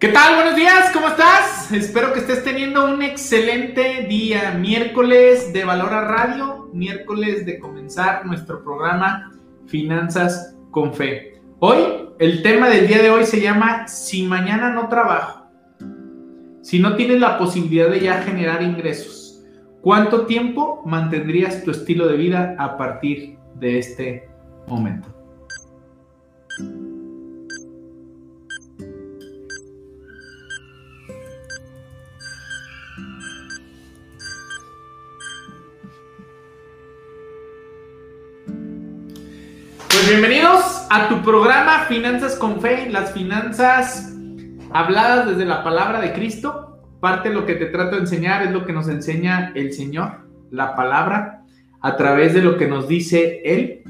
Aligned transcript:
¿Qué 0.00 0.08
tal? 0.08 0.34
Buenos 0.34 0.56
días, 0.56 0.90
¿cómo 0.92 1.06
estás? 1.06 1.70
Espero 1.70 2.12
que 2.12 2.18
estés 2.18 2.42
teniendo 2.42 2.84
un 2.84 3.00
excelente 3.00 4.06
día. 4.08 4.50
Miércoles 4.50 5.52
de 5.52 5.64
Valora 5.64 6.02
Radio, 6.02 6.68
miércoles 6.72 7.46
de 7.46 7.60
comenzar 7.60 8.26
nuestro 8.26 8.62
programa 8.64 9.32
Finanzas 9.66 10.56
con 10.72 10.92
Fe. 10.92 11.40
Hoy, 11.60 12.08
el 12.18 12.42
tema 12.42 12.68
del 12.68 12.88
día 12.88 13.00
de 13.02 13.10
hoy 13.10 13.24
se 13.24 13.40
llama 13.40 13.86
Si 13.86 14.24
mañana 14.24 14.70
no 14.70 14.88
trabajo, 14.88 15.46
si 16.60 16.80
no 16.80 16.96
tienes 16.96 17.20
la 17.20 17.38
posibilidad 17.38 17.88
de 17.88 18.00
ya 18.00 18.22
generar 18.22 18.62
ingresos, 18.62 19.44
¿cuánto 19.80 20.26
tiempo 20.26 20.82
mantendrías 20.84 21.62
tu 21.62 21.70
estilo 21.70 22.08
de 22.08 22.16
vida 22.16 22.56
a 22.58 22.76
partir 22.76 23.38
de 23.54 23.78
este 23.78 24.28
momento? 24.66 25.23
A 40.90 41.08
tu 41.08 41.22
programa 41.22 41.84
Finanzas 41.88 42.36
con 42.36 42.60
Fe, 42.60 42.88
las 42.90 43.12
finanzas 43.12 44.14
habladas 44.72 45.28
desde 45.28 45.44
la 45.44 45.62
palabra 45.62 46.00
de 46.00 46.12
Cristo. 46.12 46.80
Parte 47.00 47.28
de 47.28 47.34
lo 47.34 47.46
que 47.46 47.54
te 47.54 47.66
trato 47.66 47.96
de 47.96 48.02
enseñar 48.02 48.42
es 48.42 48.50
lo 48.50 48.64
que 48.64 48.72
nos 48.72 48.88
enseña 48.88 49.52
el 49.54 49.72
Señor, 49.72 50.26
la 50.50 50.74
palabra, 50.74 51.44
a 51.80 51.96
través 51.96 52.34
de 52.34 52.42
lo 52.42 52.56
que 52.56 52.66
nos 52.66 52.88
dice 52.88 53.42
Él. 53.44 53.82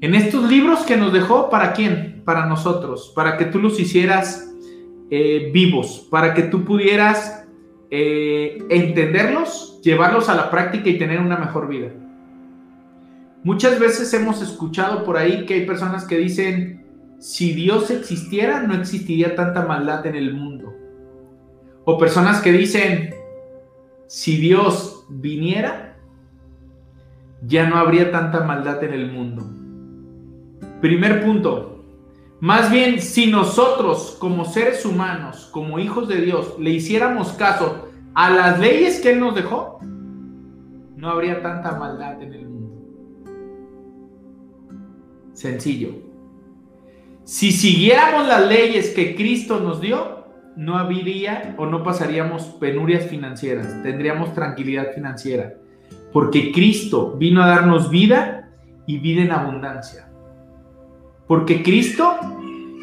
En 0.00 0.14
estos 0.14 0.48
libros 0.50 0.80
que 0.80 0.96
nos 0.96 1.12
dejó, 1.12 1.50
¿para 1.50 1.72
quién? 1.72 2.22
Para 2.24 2.46
nosotros, 2.46 3.12
para 3.14 3.36
que 3.36 3.46
tú 3.46 3.58
los 3.58 3.78
hicieras 3.78 4.50
eh, 5.10 5.50
vivos, 5.52 6.06
para 6.10 6.34
que 6.34 6.42
tú 6.44 6.64
pudieras 6.64 7.46
eh, 7.90 8.58
entenderlos, 8.70 9.80
llevarlos 9.82 10.28
a 10.28 10.34
la 10.34 10.50
práctica 10.50 10.88
y 10.88 10.98
tener 10.98 11.20
una 11.20 11.36
mejor 11.36 11.68
vida. 11.68 11.90
Muchas 13.44 13.78
veces 13.78 14.12
hemos 14.14 14.40
escuchado 14.40 15.04
por 15.04 15.18
ahí 15.18 15.44
que 15.44 15.52
hay 15.52 15.66
personas 15.66 16.06
que 16.06 16.16
dicen, 16.16 16.86
si 17.18 17.52
Dios 17.52 17.90
existiera, 17.90 18.62
no 18.62 18.74
existiría 18.74 19.36
tanta 19.36 19.66
maldad 19.66 20.06
en 20.06 20.16
el 20.16 20.32
mundo. 20.32 20.74
O 21.84 21.98
personas 21.98 22.40
que 22.40 22.52
dicen, 22.52 23.14
si 24.06 24.38
Dios 24.38 25.04
viniera, 25.10 25.98
ya 27.46 27.68
no 27.68 27.76
habría 27.76 28.10
tanta 28.10 28.44
maldad 28.44 28.82
en 28.82 28.94
el 28.94 29.12
mundo. 29.12 29.44
Primer 30.80 31.22
punto, 31.22 31.84
más 32.40 32.70
bien 32.70 33.02
si 33.02 33.30
nosotros 33.30 34.16
como 34.18 34.46
seres 34.46 34.86
humanos, 34.86 35.50
como 35.52 35.78
hijos 35.78 36.08
de 36.08 36.22
Dios, 36.22 36.54
le 36.58 36.70
hiciéramos 36.70 37.32
caso 37.32 37.88
a 38.14 38.30
las 38.30 38.58
leyes 38.58 39.00
que 39.00 39.12
Él 39.12 39.20
nos 39.20 39.34
dejó, 39.34 39.80
no 40.96 41.10
habría 41.10 41.42
tanta 41.42 41.76
maldad 41.78 42.22
en 42.22 42.32
el 42.32 42.40
mundo. 42.40 42.53
Sencillo. 45.34 45.90
Si 47.24 47.52
siguiéramos 47.52 48.26
las 48.26 48.48
leyes 48.48 48.90
que 48.90 49.14
Cristo 49.14 49.60
nos 49.60 49.80
dio, 49.80 50.24
no 50.56 50.78
habría 50.78 51.54
o 51.58 51.66
no 51.66 51.82
pasaríamos 51.82 52.44
penurias 52.60 53.06
financieras, 53.06 53.82
tendríamos 53.82 54.34
tranquilidad 54.34 54.92
financiera, 54.94 55.54
porque 56.12 56.52
Cristo 56.52 57.16
vino 57.18 57.42
a 57.42 57.46
darnos 57.46 57.90
vida 57.90 58.50
y 58.86 58.98
vida 58.98 59.22
en 59.22 59.32
abundancia. 59.32 60.08
Porque 61.26 61.62
Cristo 61.62 62.14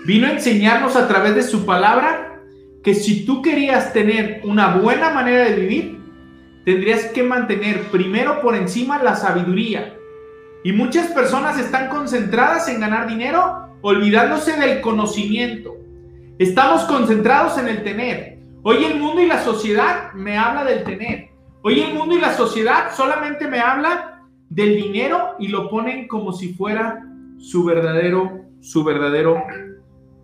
vino 0.05 0.27
a 0.27 0.31
enseñarnos 0.31 0.95
a 0.95 1.07
través 1.07 1.35
de 1.35 1.43
su 1.43 1.65
palabra 1.65 2.41
que 2.83 2.95
si 2.95 3.25
tú 3.25 3.41
querías 3.41 3.93
tener 3.93 4.41
una 4.43 4.77
buena 4.77 5.11
manera 5.11 5.45
de 5.45 5.55
vivir, 5.55 6.01
tendrías 6.65 7.05
que 7.05 7.23
mantener 7.23 7.83
primero 7.91 8.41
por 8.41 8.55
encima 8.55 9.01
la 9.01 9.15
sabiduría, 9.15 9.95
y 10.63 10.73
muchas 10.73 11.07
personas 11.07 11.59
están 11.59 11.89
concentradas 11.89 12.67
en 12.67 12.79
ganar 12.79 13.07
dinero, 13.07 13.69
olvidándose 13.81 14.59
del 14.59 14.81
conocimiento. 14.81 15.75
Estamos 16.37 16.83
concentrados 16.83 17.57
en 17.57 17.67
el 17.67 17.83
tener. 17.83 18.39
Hoy 18.63 18.85
el 18.85 18.99
mundo 18.99 19.21
y 19.21 19.27
la 19.27 19.43
sociedad 19.43 20.13
me 20.13 20.37
habla 20.37 20.63
del 20.63 20.83
tener. 20.83 21.29
Hoy 21.63 21.79
el 21.81 21.93
mundo 21.93 22.15
y 22.15 22.21
la 22.21 22.33
sociedad 22.33 22.95
solamente 22.95 23.47
me 23.47 23.59
habla 23.59 24.21
del 24.49 24.75
dinero 24.75 25.35
y 25.39 25.47
lo 25.47 25.69
ponen 25.69 26.07
como 26.07 26.31
si 26.31 26.53
fuera 26.53 27.07
su 27.37 27.63
verdadero, 27.63 28.41
su 28.59 28.83
verdadero 28.83 29.43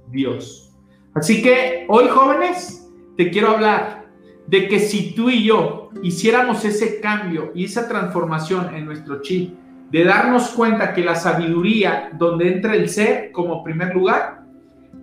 Dios. 0.09 0.75
Así 1.15 1.41
que 1.41 1.85
hoy 1.87 2.07
jóvenes, 2.09 2.87
te 3.15 3.31
quiero 3.31 3.49
hablar 3.49 4.05
de 4.45 4.67
que 4.67 4.79
si 4.79 5.15
tú 5.15 5.29
y 5.29 5.43
yo 5.43 5.89
hiciéramos 6.03 6.63
ese 6.63 6.99
cambio 7.01 7.51
y 7.55 7.65
esa 7.65 7.87
transformación 7.87 8.75
en 8.75 8.85
nuestro 8.85 9.21
chip, 9.21 9.55
de 9.91 10.03
darnos 10.03 10.49
cuenta 10.49 10.93
que 10.93 11.03
la 11.03 11.15
sabiduría, 11.15 12.09
donde 12.13 12.51
entra 12.51 12.75
el 12.75 12.89
ser 12.89 13.31
como 13.31 13.63
primer 13.63 13.95
lugar, 13.95 14.43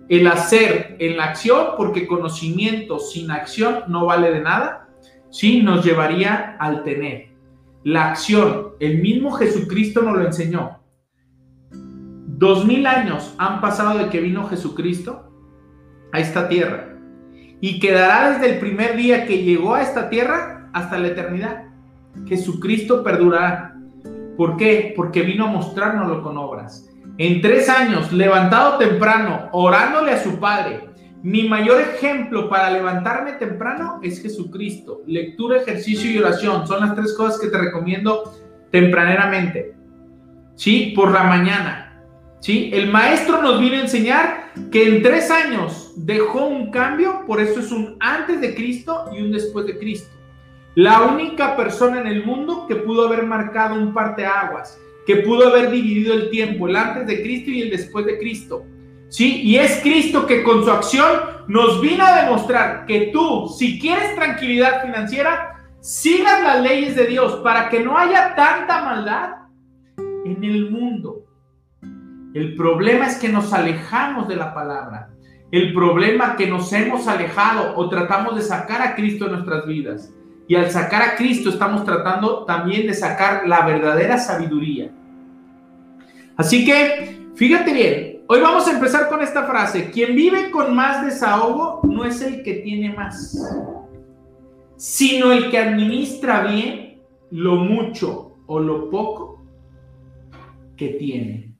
el 0.09 0.27
hacer 0.27 0.95
en 0.99 1.17
la 1.17 1.25
acción, 1.25 1.69
porque 1.77 2.05
conocimiento 2.05 2.99
sin 2.99 3.31
acción 3.31 3.83
no 3.87 4.05
vale 4.05 4.31
de 4.31 4.41
nada, 4.41 4.87
sí 5.31 5.63
nos 5.63 5.83
llevaría 5.83 6.55
al 6.59 6.83
tener. 6.83 7.29
La 7.83 8.11
acción, 8.11 8.69
el 8.79 9.01
mismo 9.01 9.31
Jesucristo 9.31 10.01
nos 10.01 10.17
lo 10.17 10.25
enseñó. 10.25 10.79
Dos 11.71 12.65
mil 12.65 12.85
años 12.85 13.33
han 13.37 13.61
pasado 13.61 13.97
de 13.97 14.09
que 14.09 14.21
vino 14.21 14.47
Jesucristo 14.47 15.31
a 16.11 16.19
esta 16.19 16.47
tierra 16.47 16.95
y 17.61 17.79
quedará 17.79 18.31
desde 18.31 18.53
el 18.53 18.59
primer 18.59 18.95
día 18.95 19.25
que 19.25 19.41
llegó 19.41 19.75
a 19.75 19.81
esta 19.81 20.09
tierra 20.09 20.69
hasta 20.73 20.99
la 20.99 21.07
eternidad. 21.07 21.65
Jesucristo 22.27 23.03
perdurará. 23.03 23.74
¿Por 24.37 24.57
qué? 24.57 24.93
Porque 24.95 25.21
vino 25.21 25.45
a 25.45 25.51
mostrárnoslo 25.51 26.21
con 26.21 26.37
obras. 26.37 26.89
En 27.17 27.41
tres 27.41 27.69
años, 27.69 28.11
levantado 28.11 28.77
temprano, 28.77 29.49
orándole 29.53 30.11
a 30.11 30.23
su 30.23 30.39
Padre. 30.39 30.89
Mi 31.23 31.47
mayor 31.47 31.81
ejemplo 31.81 32.49
para 32.49 32.69
levantarme 32.69 33.33
temprano 33.33 33.99
es 34.03 34.21
Jesucristo. 34.21 35.01
Lectura, 35.07 35.57
ejercicio 35.57 36.11
y 36.11 36.17
oración 36.19 36.67
son 36.67 36.81
las 36.81 36.93
tres 36.93 37.13
cosas 37.13 37.39
que 37.39 37.47
te 37.47 37.57
recomiendo 37.57 38.31
tempraneramente. 38.71 39.73
¿Sí? 40.55 40.93
Por 40.95 41.11
la 41.11 41.23
mañana. 41.23 42.03
¿Sí? 42.41 42.69
El 42.73 42.91
maestro 42.91 43.41
nos 43.41 43.59
vino 43.59 43.77
a 43.77 43.81
enseñar 43.81 44.51
que 44.71 44.87
en 44.87 45.01
tres 45.01 45.31
años 45.31 45.93
dejó 45.95 46.45
un 46.45 46.69
cambio, 46.69 47.23
por 47.25 47.41
eso 47.41 47.59
es 47.59 47.71
un 47.71 47.95
antes 47.99 48.41
de 48.41 48.53
Cristo 48.53 49.05
y 49.11 49.21
un 49.21 49.31
después 49.31 49.65
de 49.65 49.79
Cristo. 49.79 50.14
La 50.75 51.03
única 51.03 51.55
persona 51.55 52.01
en 52.01 52.07
el 52.07 52.25
mundo 52.25 52.65
que 52.67 52.75
pudo 52.75 53.07
haber 53.07 53.25
marcado 53.25 53.75
un 53.75 53.93
parteaguas, 53.93 54.77
que 55.05 55.17
pudo 55.17 55.47
haber 55.47 55.71
dividido 55.71 56.13
el 56.13 56.29
tiempo, 56.29 56.67
el 56.67 56.75
antes 56.75 57.07
de 57.07 57.23
Cristo 57.23 57.49
y 57.49 57.61
el 57.61 57.69
después 57.69 58.05
de 58.05 58.19
Cristo. 58.19 58.65
¿Sí? 59.07 59.41
Y 59.43 59.55
es 59.55 59.79
Cristo 59.81 60.27
que 60.27 60.43
con 60.43 60.65
su 60.65 60.71
acción 60.71 61.07
nos 61.47 61.79
vino 61.79 62.03
a 62.03 62.23
demostrar 62.23 62.85
que 62.85 63.11
tú, 63.13 63.47
si 63.47 63.79
quieres 63.79 64.15
tranquilidad 64.15 64.81
financiera, 64.81 65.63
sigas 65.79 66.43
las 66.43 66.61
leyes 66.61 66.95
de 66.97 67.05
Dios 67.05 67.35
para 67.35 67.69
que 67.69 67.79
no 67.79 67.97
haya 67.97 68.35
tanta 68.35 68.83
maldad 68.83 69.29
en 70.25 70.43
el 70.43 70.71
mundo. 70.71 71.23
El 72.33 72.53
problema 72.55 73.07
es 73.07 73.15
que 73.15 73.29
nos 73.29 73.53
alejamos 73.53 74.27
de 74.27 74.35
la 74.35 74.53
palabra. 74.53 75.11
El 75.51 75.73
problema 75.73 76.31
es 76.31 76.35
que 76.35 76.47
nos 76.47 76.73
hemos 76.73 77.07
alejado 77.07 77.77
o 77.77 77.87
tratamos 77.87 78.35
de 78.35 78.41
sacar 78.41 78.81
a 78.81 78.93
Cristo 78.95 79.25
de 79.25 79.31
nuestras 79.31 79.65
vidas. 79.65 80.11
Y 80.47 80.55
al 80.55 80.69
sacar 80.69 81.01
a 81.01 81.15
Cristo 81.15 81.49
estamos 81.49 81.83
tratando 81.83 82.45
también 82.45 82.87
de 82.87 82.93
sacar 82.93 83.47
la 83.47 83.65
verdadera 83.65 84.17
sabiduría. 84.17 84.91
Así 86.37 86.65
que, 86.65 87.29
fíjate 87.35 87.73
bien, 87.73 88.23
hoy 88.27 88.41
vamos 88.41 88.67
a 88.67 88.73
empezar 88.73 89.09
con 89.09 89.21
esta 89.21 89.43
frase. 89.43 89.89
Quien 89.89 90.15
vive 90.15 90.51
con 90.51 90.75
más 90.75 91.05
desahogo 91.05 91.81
no 91.83 92.05
es 92.05 92.21
el 92.21 92.43
que 92.43 92.55
tiene 92.55 92.93
más, 92.93 93.37
sino 94.75 95.31
el 95.31 95.49
que 95.49 95.57
administra 95.57 96.41
bien 96.41 97.01
lo 97.31 97.55
mucho 97.55 98.37
o 98.45 98.59
lo 98.59 98.89
poco 98.89 99.43
que 100.77 100.89
tiene. 100.89 101.55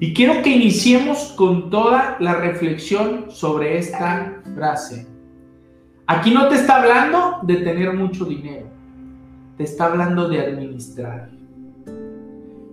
Y 0.00 0.14
quiero 0.14 0.42
que 0.42 0.50
iniciemos 0.50 1.34
con 1.36 1.70
toda 1.70 2.16
la 2.20 2.34
reflexión 2.34 3.30
sobre 3.30 3.78
esta 3.78 4.42
frase. 4.54 5.13
Aquí 6.06 6.32
no 6.32 6.48
te 6.48 6.56
está 6.56 6.82
hablando 6.82 7.38
de 7.42 7.56
tener 7.56 7.92
mucho 7.94 8.26
dinero, 8.26 8.66
te 9.56 9.64
está 9.64 9.86
hablando 9.86 10.28
de 10.28 10.40
administrar. 10.40 11.30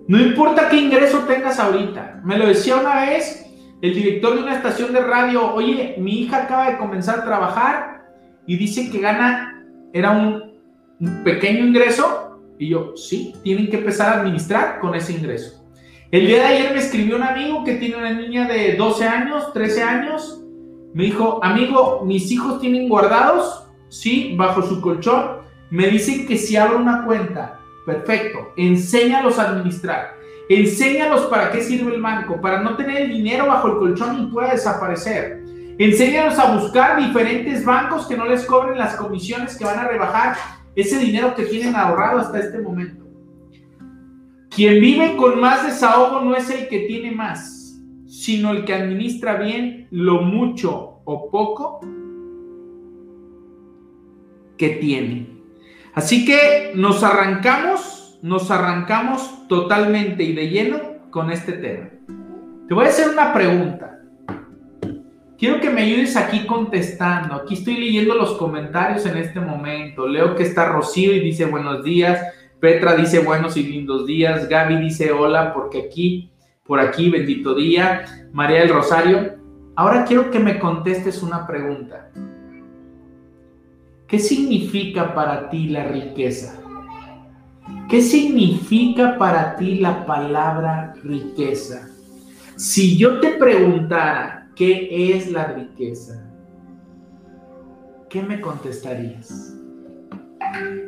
No 0.07 0.19
importa 0.19 0.67
qué 0.67 0.77
ingreso 0.77 1.19
tengas 1.19 1.57
ahorita. 1.57 2.19
Me 2.25 2.37
lo 2.37 2.47
decía 2.47 2.75
una 2.75 3.05
vez 3.05 3.45
el 3.81 3.93
director 3.93 4.35
de 4.35 4.43
una 4.43 4.55
estación 4.55 4.91
de 4.91 4.99
radio, 4.99 5.53
oye, 5.53 5.95
mi 5.97 6.21
hija 6.21 6.43
acaba 6.43 6.69
de 6.69 6.77
comenzar 6.77 7.19
a 7.19 7.23
trabajar 7.23 8.03
y 8.45 8.57
dice 8.57 8.89
que 8.89 8.99
gana, 8.99 9.65
era 9.93 10.11
un, 10.11 10.59
un 10.99 11.23
pequeño 11.23 11.65
ingreso. 11.65 12.41
Y 12.59 12.69
yo, 12.69 12.97
sí, 12.97 13.33
tienen 13.43 13.69
que 13.69 13.77
empezar 13.77 14.09
a 14.09 14.19
administrar 14.19 14.79
con 14.79 14.93
ese 14.93 15.13
ingreso. 15.13 15.65
El 16.11 16.27
día 16.27 16.39
de 16.39 16.45
ayer 16.45 16.73
me 16.73 16.79
escribió 16.79 17.15
un 17.15 17.23
amigo 17.23 17.63
que 17.63 17.75
tiene 17.75 17.95
una 17.95 18.11
niña 18.11 18.45
de 18.45 18.75
12 18.75 19.07
años, 19.07 19.53
13 19.53 19.81
años, 19.81 20.40
Me 20.93 21.05
dijo, 21.05 21.39
amigo, 21.41 22.01
mis 22.05 22.31
hijos 22.31 22.59
tienen 22.59 22.89
guardados, 22.89 23.65
sí, 23.89 24.35
bajo 24.37 24.61
su 24.61 24.81
colchón. 24.81 25.41
Me 25.69 25.87
dicen 25.87 26.27
que 26.27 26.37
si 26.37 26.57
abro 26.57 26.79
una 26.79 27.05
cuenta, 27.05 27.59
perfecto, 27.85 28.51
enséñalos 28.57 29.39
a 29.39 29.49
administrar. 29.49 30.15
Enséñalos 30.49 31.27
para 31.27 31.49
qué 31.51 31.61
sirve 31.61 31.95
el 31.95 32.01
banco, 32.01 32.41
para 32.41 32.61
no 32.61 32.75
tener 32.75 33.03
el 33.03 33.09
dinero 33.09 33.47
bajo 33.47 33.69
el 33.69 33.77
colchón 33.77 34.21
y 34.21 34.31
pueda 34.31 34.51
desaparecer. 34.51 35.41
Enséñalos 35.77 36.37
a 36.37 36.57
buscar 36.57 36.99
diferentes 36.99 37.63
bancos 37.63 38.05
que 38.05 38.17
no 38.17 38.25
les 38.25 38.45
cobren 38.45 38.77
las 38.77 38.95
comisiones 38.95 39.57
que 39.57 39.63
van 39.63 39.79
a 39.79 39.87
rebajar 39.87 40.35
ese 40.75 40.97
dinero 40.99 41.33
que 41.35 41.45
tienen 41.45 41.75
ahorrado 41.75 42.19
hasta 42.19 42.39
este 42.39 42.59
momento. 42.59 43.05
Quien 44.49 44.81
vive 44.81 45.15
con 45.15 45.39
más 45.39 45.65
desahogo 45.65 46.19
no 46.19 46.35
es 46.35 46.49
el 46.49 46.67
que 46.67 46.79
tiene 46.79 47.11
más, 47.11 47.60
sino 48.11 48.51
el 48.51 48.65
que 48.65 48.73
administra 48.73 49.35
bien 49.35 49.87
lo 49.89 50.21
mucho 50.21 50.99
o 51.05 51.31
poco 51.31 51.79
que 54.57 54.69
tiene. 54.81 55.27
Así 55.93 56.25
que 56.25 56.73
nos 56.75 57.03
arrancamos, 57.03 58.19
nos 58.21 58.51
arrancamos 58.51 59.47
totalmente 59.47 60.23
y 60.23 60.33
de 60.33 60.49
lleno 60.49 60.79
con 61.09 61.31
este 61.31 61.53
tema. 61.53 61.89
Te 62.67 62.73
voy 62.73 62.85
a 62.85 62.89
hacer 62.89 63.09
una 63.09 63.33
pregunta. 63.33 64.01
Quiero 65.37 65.61
que 65.61 65.69
me 65.69 65.83
ayudes 65.83 66.17
aquí 66.17 66.45
contestando. 66.45 67.35
Aquí 67.35 67.53
estoy 67.53 67.77
leyendo 67.77 68.15
los 68.15 68.33
comentarios 68.33 69.05
en 69.05 69.17
este 69.17 69.39
momento. 69.39 70.05
Leo 70.05 70.35
que 70.35 70.43
está 70.43 70.65
Rocío 70.65 71.15
y 71.15 71.21
dice 71.21 71.45
buenos 71.45 71.81
días. 71.85 72.21
Petra 72.59 72.93
dice 72.93 73.19
buenos 73.19 73.55
y 73.55 73.63
lindos 73.63 74.05
días. 74.05 74.49
Gaby 74.49 74.75
dice 74.81 75.13
hola 75.13 75.53
porque 75.53 75.83
aquí, 75.83 76.30
por 76.71 76.79
aquí, 76.79 77.09
bendito 77.09 77.53
día. 77.53 78.29
María 78.31 78.61
del 78.61 78.69
Rosario. 78.69 79.33
Ahora 79.75 80.05
quiero 80.05 80.31
que 80.31 80.39
me 80.39 80.57
contestes 80.57 81.21
una 81.21 81.45
pregunta. 81.45 82.09
¿Qué 84.07 84.17
significa 84.17 85.13
para 85.13 85.49
ti 85.49 85.67
la 85.67 85.83
riqueza? 85.83 86.61
¿Qué 87.89 88.01
significa 88.01 89.17
para 89.17 89.57
ti 89.57 89.79
la 89.79 90.05
palabra 90.05 90.93
riqueza? 91.03 91.89
Si 92.55 92.97
yo 92.97 93.19
te 93.19 93.31
preguntara 93.31 94.47
¿qué 94.55 95.13
es 95.13 95.29
la 95.29 95.47
riqueza? 95.47 96.25
¿Qué 98.09 98.23
me 98.23 98.39
contestarías? 98.39 99.57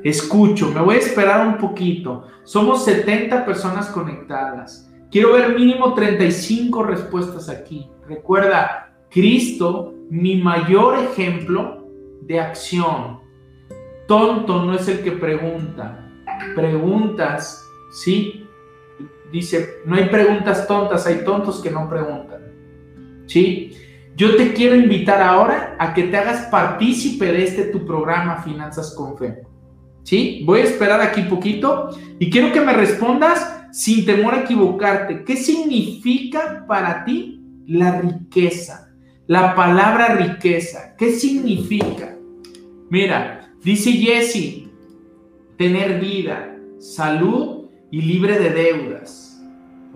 Escucho, 0.02 0.72
me 0.72 0.80
voy 0.80 0.96
a 0.96 1.00
esperar 1.00 1.46
un 1.46 1.58
poquito. 1.58 2.26
Somos 2.46 2.86
70 2.86 3.46
personas 3.46 3.88
conectadas. 3.88 4.90
Quiero 5.14 5.34
ver 5.34 5.54
mínimo 5.54 5.94
35 5.94 6.82
respuestas 6.82 7.48
aquí. 7.48 7.88
Recuerda, 8.08 8.96
Cristo, 9.12 9.94
mi 10.10 10.38
mayor 10.38 10.98
ejemplo 10.98 11.88
de 12.22 12.40
acción. 12.40 13.20
Tonto 14.08 14.66
no 14.66 14.74
es 14.74 14.88
el 14.88 15.04
que 15.04 15.12
pregunta. 15.12 16.10
Preguntas, 16.56 17.64
¿sí? 17.92 18.48
Dice, 19.32 19.82
no 19.86 19.98
hay 19.98 20.10
preguntas 20.10 20.68
tontas, 20.68 21.06
hay 21.06 21.24
tontos 21.24 21.62
que 21.62 21.70
no 21.70 21.88
preguntan. 21.88 22.42
¿sí? 23.28 23.72
Yo 24.16 24.36
te 24.36 24.52
quiero 24.54 24.76
invitar 24.76 25.22
ahora 25.22 25.76
a 25.78 25.94
que 25.94 26.06
te 26.06 26.18
hagas 26.18 26.48
partícipe 26.48 27.32
de 27.32 27.44
este 27.44 27.64
tu 27.66 27.86
programa 27.86 28.38
Finanzas 28.38 28.96
con 28.96 29.16
Fe. 29.16 29.44
¿Sí? 30.02 30.42
Voy 30.44 30.62
a 30.62 30.64
esperar 30.64 31.02
aquí 31.02 31.22
poquito 31.22 31.90
y 32.18 32.32
quiero 32.32 32.52
que 32.52 32.62
me 32.62 32.74
respondas 32.74 33.63
sin 33.74 34.06
temor 34.06 34.36
a 34.36 34.42
equivocarte. 34.42 35.24
¿Qué 35.24 35.36
significa 35.36 36.64
para 36.68 37.04
ti 37.06 37.42
la 37.66 38.00
riqueza? 38.00 38.94
La 39.26 39.56
palabra 39.56 40.16
riqueza. 40.16 40.96
¿Qué 40.96 41.14
significa? 41.14 42.16
Mira, 42.92 43.52
dice 43.64 43.92
Jesse, 43.94 44.70
tener 45.58 46.00
vida, 46.00 46.56
salud 46.78 47.66
y 47.90 48.02
libre 48.04 48.38
de 48.38 48.52
deudas. 48.52 49.44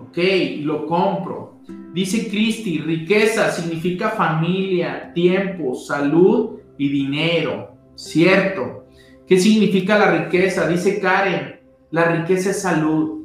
Ok, 0.00 0.18
lo 0.62 0.84
compro. 0.86 1.60
Dice 1.94 2.28
Cristi, 2.28 2.78
riqueza 2.78 3.52
significa 3.52 4.10
familia, 4.10 5.12
tiempo, 5.14 5.76
salud 5.76 6.58
y 6.78 6.88
dinero. 6.88 7.76
Cierto. 7.94 8.88
¿Qué 9.24 9.38
significa 9.38 9.96
la 9.98 10.24
riqueza? 10.24 10.66
Dice 10.66 10.98
Karen, 10.98 11.60
la 11.92 12.04
riqueza 12.06 12.50
es 12.50 12.62
salud. 12.62 13.17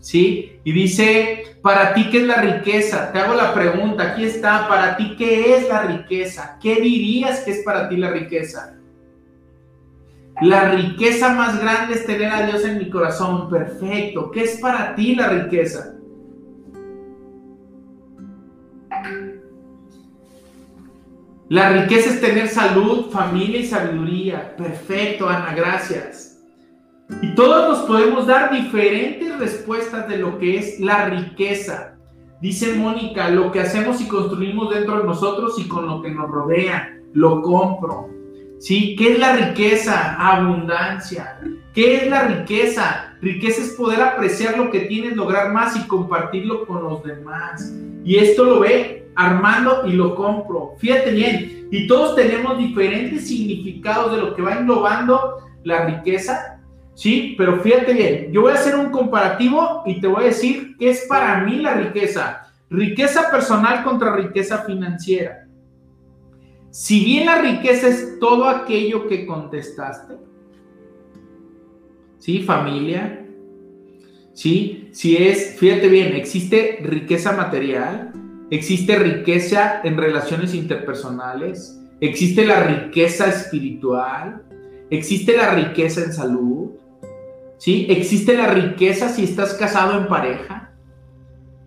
¿Sí? 0.00 0.60
Y 0.64 0.72
dice, 0.72 1.58
para 1.62 1.92
ti, 1.94 2.08
¿qué 2.10 2.22
es 2.22 2.26
la 2.26 2.40
riqueza? 2.40 3.12
Te 3.12 3.18
hago 3.18 3.34
la 3.34 3.52
pregunta, 3.52 4.12
aquí 4.12 4.24
está, 4.24 4.66
para 4.66 4.96
ti, 4.96 5.14
¿qué 5.16 5.56
es 5.56 5.68
la 5.68 5.82
riqueza? 5.82 6.58
¿Qué 6.60 6.80
dirías 6.80 7.40
que 7.40 7.52
es 7.52 7.62
para 7.64 7.88
ti 7.88 7.96
la 7.96 8.10
riqueza? 8.10 8.76
La 10.40 10.70
riqueza 10.70 11.34
más 11.34 11.60
grande 11.60 11.94
es 11.94 12.06
tener 12.06 12.32
a 12.32 12.46
Dios 12.46 12.64
en 12.64 12.78
mi 12.78 12.88
corazón. 12.88 13.50
Perfecto. 13.50 14.30
¿Qué 14.30 14.44
es 14.44 14.58
para 14.58 14.94
ti 14.94 15.14
la 15.14 15.28
riqueza? 15.28 15.96
La 21.50 21.70
riqueza 21.70 22.10
es 22.10 22.20
tener 22.20 22.48
salud, 22.48 23.10
familia 23.10 23.60
y 23.60 23.66
sabiduría. 23.66 24.56
Perfecto, 24.56 25.28
Ana, 25.28 25.52
gracias. 25.52 26.29
Y 27.22 27.34
todos 27.34 27.68
nos 27.68 27.86
podemos 27.86 28.26
dar 28.26 28.50
diferentes 28.50 29.38
respuestas 29.38 30.08
de 30.08 30.18
lo 30.18 30.38
que 30.38 30.58
es 30.58 30.80
la 30.80 31.06
riqueza. 31.06 31.96
Dice 32.40 32.74
Mónica, 32.74 33.28
lo 33.28 33.52
que 33.52 33.60
hacemos 33.60 34.00
y 34.00 34.08
construimos 34.08 34.72
dentro 34.74 34.98
de 34.98 35.04
nosotros 35.04 35.58
y 35.58 35.68
con 35.68 35.86
lo 35.86 36.00
que 36.00 36.10
nos 36.10 36.30
rodea, 36.30 36.96
lo 37.12 37.42
compro. 37.42 38.08
¿Sí? 38.58 38.94
¿Qué 38.96 39.12
es 39.12 39.18
la 39.18 39.36
riqueza? 39.36 40.16
Abundancia. 40.18 41.40
¿Qué 41.74 41.96
es 41.96 42.10
la 42.10 42.28
riqueza? 42.28 43.14
Riqueza 43.20 43.62
es 43.62 43.70
poder 43.70 44.00
apreciar 44.00 44.56
lo 44.56 44.70
que 44.70 44.80
tienes, 44.80 45.16
lograr 45.16 45.52
más 45.52 45.76
y 45.76 45.86
compartirlo 45.86 46.66
con 46.66 46.82
los 46.82 47.02
demás. 47.02 47.74
Y 48.04 48.16
esto 48.16 48.44
lo 48.44 48.60
ve 48.60 49.08
Armando 49.16 49.86
y 49.86 49.92
lo 49.92 50.14
compro. 50.14 50.74
Fíjate 50.78 51.10
bien, 51.12 51.68
y 51.70 51.86
todos 51.86 52.16
tenemos 52.16 52.56
diferentes 52.58 53.28
significados 53.28 54.12
de 54.12 54.22
lo 54.22 54.34
que 54.34 54.42
va 54.42 54.54
englobando 54.54 55.38
la 55.64 55.84
riqueza, 55.84 56.59
¿sí? 57.00 57.34
Pero 57.38 57.60
fíjate 57.60 57.94
bien, 57.94 58.30
yo 58.30 58.42
voy 58.42 58.52
a 58.52 58.56
hacer 58.56 58.76
un 58.76 58.90
comparativo 58.90 59.82
y 59.86 60.02
te 60.02 60.06
voy 60.06 60.24
a 60.24 60.26
decir 60.26 60.76
qué 60.78 60.90
es 60.90 61.06
para 61.08 61.42
mí 61.44 61.56
la 61.56 61.72
riqueza. 61.72 62.52
Riqueza 62.68 63.30
personal 63.30 63.82
contra 63.82 64.14
riqueza 64.14 64.58
financiera. 64.64 65.46
Si 66.68 67.02
bien 67.02 67.24
la 67.24 67.40
riqueza 67.40 67.88
es 67.88 68.18
todo 68.20 68.46
aquello 68.46 69.08
que 69.08 69.24
contestaste, 69.24 70.18
¿sí? 72.18 72.42
Familia, 72.42 73.26
¿sí? 74.34 74.90
Si 74.92 75.16
es, 75.16 75.56
fíjate 75.58 75.88
bien, 75.88 76.14
existe 76.14 76.80
riqueza 76.82 77.32
material, 77.32 78.12
existe 78.50 78.98
riqueza 78.98 79.80
en 79.84 79.96
relaciones 79.96 80.54
interpersonales, 80.54 81.80
existe 82.02 82.44
la 82.46 82.62
riqueza 82.62 83.26
espiritual, 83.26 84.42
existe 84.90 85.34
la 85.34 85.54
riqueza 85.54 86.04
en 86.04 86.12
salud, 86.12 86.72
¿sí? 87.60 87.86
Existe 87.90 88.36
la 88.36 88.46
riqueza 88.46 89.10
si 89.10 89.24
estás 89.24 89.52
casado 89.54 90.00
en 90.00 90.08
pareja, 90.08 90.72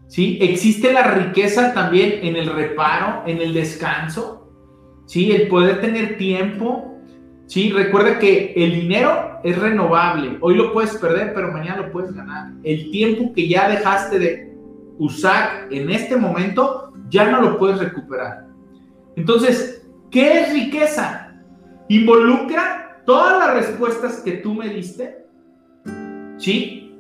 ¿sí? 0.08 0.40
Existe 0.42 0.92
la 0.92 1.04
riqueza 1.04 1.74
también 1.74 2.26
en 2.26 2.36
el 2.36 2.48
reparo, 2.48 3.24
en 3.28 3.38
el 3.38 3.54
descanso, 3.54 4.52
¿sí? 5.06 5.32
El 5.32 5.48
poder 5.48 5.82
tener 5.82 6.18
tiempo, 6.18 6.98
¿sí? 7.46 7.72
Recuerda 7.72 8.18
que 8.18 8.54
el 8.56 8.72
dinero 8.74 9.40
es 9.44 9.56
renovable, 9.58 10.40
hoy 10.42 10.56
lo 10.56 10.74
puedes 10.74 10.98
perder, 10.98 11.32
pero 11.36 11.52
mañana 11.52 11.84
lo 11.84 11.92
puedes 11.92 12.12
ganar. 12.12 12.54
El 12.64 12.90
tiempo 12.90 13.32
que 13.32 13.48
ya 13.48 13.70
dejaste 13.70 14.18
de 14.18 14.58
usar 14.98 15.68
en 15.70 15.92
este 15.92 16.18
momento, 16.18 16.92
ya 17.10 17.30
no 17.30 17.40
lo 17.40 17.60
puedes 17.60 17.78
recuperar. 17.78 18.48
Entonces, 19.16 19.88
¿qué 20.10 20.42
es 20.42 20.54
riqueza? 20.54 21.36
Involucra 21.88 23.04
todas 23.06 23.38
las 23.38 23.54
respuestas 23.58 24.22
que 24.22 24.38
tú 24.38 24.56
me 24.56 24.70
diste, 24.70 25.23
¿sí? 26.44 26.94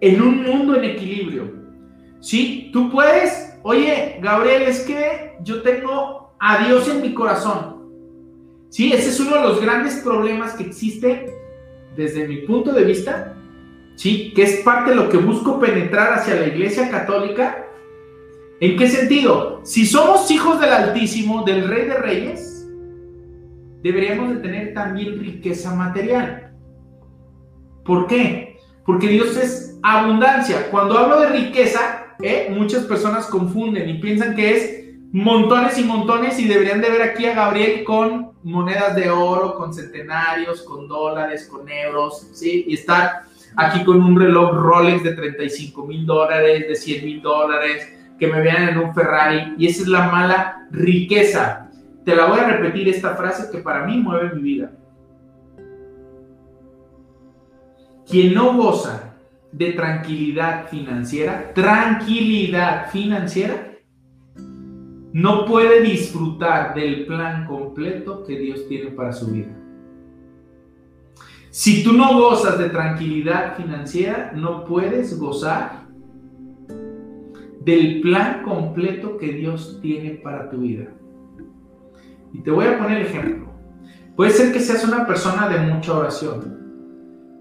En 0.00 0.20
un 0.20 0.42
mundo 0.42 0.76
en 0.76 0.84
equilibrio. 0.84 1.52
¿Sí? 2.20 2.70
Tú 2.72 2.90
puedes, 2.90 3.58
oye, 3.62 4.18
Gabriel, 4.22 4.62
es 4.62 4.80
que 4.80 5.36
yo 5.42 5.62
tengo 5.62 6.34
a 6.40 6.66
Dios 6.66 6.88
en 6.88 7.02
mi 7.02 7.14
corazón. 7.14 7.84
Sí, 8.68 8.92
ese 8.92 9.10
es 9.10 9.20
uno 9.20 9.36
de 9.36 9.42
los 9.42 9.60
grandes 9.60 9.96
problemas 9.96 10.54
que 10.54 10.64
existe 10.64 11.32
desde 11.96 12.26
mi 12.26 12.38
punto 12.38 12.72
de 12.72 12.84
vista 12.84 13.34
¿sí? 13.96 14.32
Que 14.34 14.42
es 14.42 14.56
parte 14.64 14.90
de 14.90 14.96
lo 14.96 15.08
que 15.08 15.16
busco 15.16 15.58
penetrar 15.60 16.14
hacia 16.14 16.36
la 16.36 16.46
Iglesia 16.46 16.90
Católica. 16.90 17.66
¿En 18.60 18.76
qué 18.76 18.88
sentido? 18.88 19.60
Si 19.64 19.86
somos 19.86 20.30
hijos 20.30 20.60
del 20.60 20.72
Altísimo, 20.72 21.44
del 21.44 21.68
Rey 21.68 21.86
de 21.86 21.94
Reyes, 21.94 22.68
deberíamos 23.82 24.34
de 24.34 24.40
tener 24.40 24.74
también 24.74 25.18
riqueza 25.18 25.74
material. 25.74 26.52
¿Por 27.84 28.06
qué? 28.06 28.53
Porque 28.84 29.08
Dios 29.08 29.36
es 29.36 29.78
abundancia. 29.82 30.70
Cuando 30.70 30.98
hablo 30.98 31.20
de 31.20 31.30
riqueza, 31.30 32.06
¿eh? 32.22 32.48
muchas 32.50 32.84
personas 32.84 33.26
confunden 33.26 33.88
y 33.88 33.94
piensan 33.94 34.34
que 34.34 34.56
es 34.56 34.84
montones 35.12 35.78
y 35.78 35.84
montones 35.84 36.38
y 36.40 36.48
deberían 36.48 36.80
de 36.80 36.90
ver 36.90 37.02
aquí 37.02 37.26
a 37.26 37.34
Gabriel 37.34 37.84
con 37.84 38.32
monedas 38.42 38.96
de 38.96 39.10
oro, 39.10 39.54
con 39.54 39.72
centenarios, 39.72 40.62
con 40.62 40.88
dólares, 40.88 41.48
con 41.50 41.68
euros, 41.68 42.28
¿sí? 42.32 42.64
Y 42.66 42.74
estar 42.74 43.22
aquí 43.56 43.84
con 43.84 44.02
un 44.02 44.18
reloj 44.18 44.52
Rolex 44.52 45.02
de 45.02 45.12
35 45.12 45.86
mil 45.86 46.04
dólares, 46.04 46.66
de 46.66 46.74
100 46.74 47.04
mil 47.04 47.22
dólares, 47.22 47.88
que 48.18 48.26
me 48.26 48.40
vean 48.40 48.70
en 48.70 48.78
un 48.78 48.94
Ferrari. 48.94 49.54
Y 49.56 49.66
esa 49.66 49.82
es 49.82 49.88
la 49.88 50.08
mala 50.10 50.66
riqueza. 50.70 51.70
Te 52.04 52.14
la 52.14 52.26
voy 52.26 52.40
a 52.40 52.48
repetir 52.48 52.88
esta 52.88 53.14
frase 53.14 53.50
que 53.50 53.58
para 53.58 53.84
mí 53.84 53.98
mueve 53.98 54.34
mi 54.34 54.42
vida. 54.42 54.72
Quien 58.06 58.34
no 58.34 58.56
goza 58.56 59.14
de 59.52 59.72
tranquilidad 59.72 60.68
financiera, 60.68 61.52
tranquilidad 61.54 62.90
financiera, 62.90 63.74
no 65.12 65.44
puede 65.46 65.80
disfrutar 65.80 66.74
del 66.74 67.06
plan 67.06 67.46
completo 67.46 68.24
que 68.24 68.36
Dios 68.36 68.66
tiene 68.68 68.90
para 68.90 69.12
su 69.12 69.28
vida. 69.28 69.56
Si 71.50 71.84
tú 71.84 71.92
no 71.92 72.18
gozas 72.18 72.58
de 72.58 72.68
tranquilidad 72.68 73.56
financiera, 73.56 74.32
no 74.34 74.64
puedes 74.64 75.16
gozar 75.16 75.84
del 77.64 78.00
plan 78.00 78.42
completo 78.42 79.16
que 79.16 79.32
Dios 79.32 79.78
tiene 79.80 80.10
para 80.16 80.50
tu 80.50 80.58
vida. 80.58 80.88
Y 82.32 82.40
te 82.40 82.50
voy 82.50 82.66
a 82.66 82.76
poner 82.76 83.02
el 83.02 83.06
ejemplo. 83.06 83.52
Puede 84.16 84.32
ser 84.32 84.52
que 84.52 84.58
seas 84.58 84.84
una 84.84 85.06
persona 85.06 85.48
de 85.48 85.60
mucha 85.60 85.96
oración. 85.96 86.63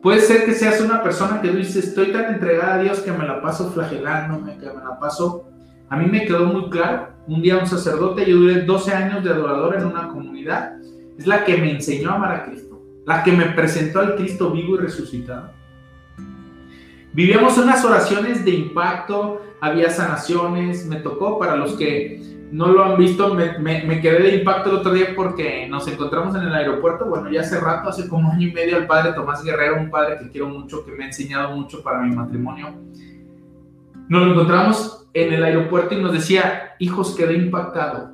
Puede 0.04 0.20
ser 0.20 0.44
que 0.44 0.54
seas 0.54 0.82
una 0.82 1.02
persona 1.02 1.42
que 1.42 1.50
dice, 1.50 1.80
estoy 1.80 2.12
tan 2.12 2.34
entregada 2.34 2.76
a 2.76 2.78
Dios 2.80 3.00
que 3.00 3.14
me 3.14 3.26
la 3.26 3.42
paso 3.42 3.72
flagelándome, 3.72 4.58
que 4.58 4.66
me 4.66 4.84
la 4.84 5.00
paso... 5.00 5.46
A 5.90 5.96
mí 5.96 6.08
me 6.08 6.26
quedó 6.26 6.46
muy 6.46 6.70
claro 6.70 7.08
un 7.26 7.42
día 7.42 7.58
un 7.58 7.68
sacerdote, 7.68 8.26
yo 8.26 8.36
duré 8.36 8.64
12 8.64 8.94
años 8.94 9.24
de 9.24 9.30
adorador 9.30 9.78
en 9.78 9.86
una 9.86 10.10
comunidad, 10.10 10.74
es 11.18 11.26
la 11.26 11.46
que 11.46 11.56
me 11.56 11.72
enseñó 11.72 12.12
a 12.12 12.16
amar 12.16 12.36
a 12.36 12.46
Cristo, 12.46 12.82
la 13.06 13.24
que 13.24 13.32
me 13.32 13.46
presentó 13.46 14.00
al 14.00 14.16
Cristo 14.16 14.52
vivo 14.52 14.76
y 14.76 14.80
resucitado. 14.80 15.52
Vivíamos 17.14 17.58
unas 17.58 17.86
oraciones 17.86 18.44
de 18.44 18.52
impacto, 18.52 19.42
había 19.62 19.90
sanaciones, 19.90 20.86
me 20.86 20.98
tocó 20.98 21.40
para 21.40 21.56
los 21.56 21.76
que 21.76 22.33
no 22.54 22.68
lo 22.68 22.86
han 22.86 23.00
visto, 23.00 23.34
me, 23.34 24.00
quedé 24.00 24.22
de 24.22 24.36
impacto 24.38 24.70
el 24.70 24.76
otro 24.76 24.94
día 24.94 25.08
porque 25.16 25.68
nos 25.68 25.88
encontramos 25.88 26.36
en 26.36 26.44
el 26.44 26.54
aeropuerto, 26.54 27.08
bueno, 27.08 27.32
ya 27.32 27.42
hace 27.42 27.60
rato, 27.60 27.90
hace 27.90 28.08
como 28.08 28.32
año 28.32 28.48
y 28.48 28.52
medio, 28.52 28.78
al 28.78 28.86
padre 28.86 29.14
Tomás 29.14 29.44
Guerrero, 29.44 29.82
un 29.82 29.90
padre 29.90 30.20
que 30.20 30.30
quiero 30.30 30.50
mucho, 30.50 30.86
que 30.86 30.92
me 30.92 31.04
ha 31.04 31.08
enseñado 31.08 31.56
mucho 31.56 31.82
para 31.82 32.04
mi 32.04 32.16
matrimonio. 32.16 32.76
Nos 34.08 34.28
lo 34.28 34.34
encontramos 34.34 35.08
en 35.16 35.34
el 35.34 35.44
aeropuerto 35.44 35.96
y 35.96 36.04
nos 36.04 36.14
decía, 36.14 36.76
hijos, 36.78 37.16
quedé 37.16 37.38
impactado. 37.38 38.12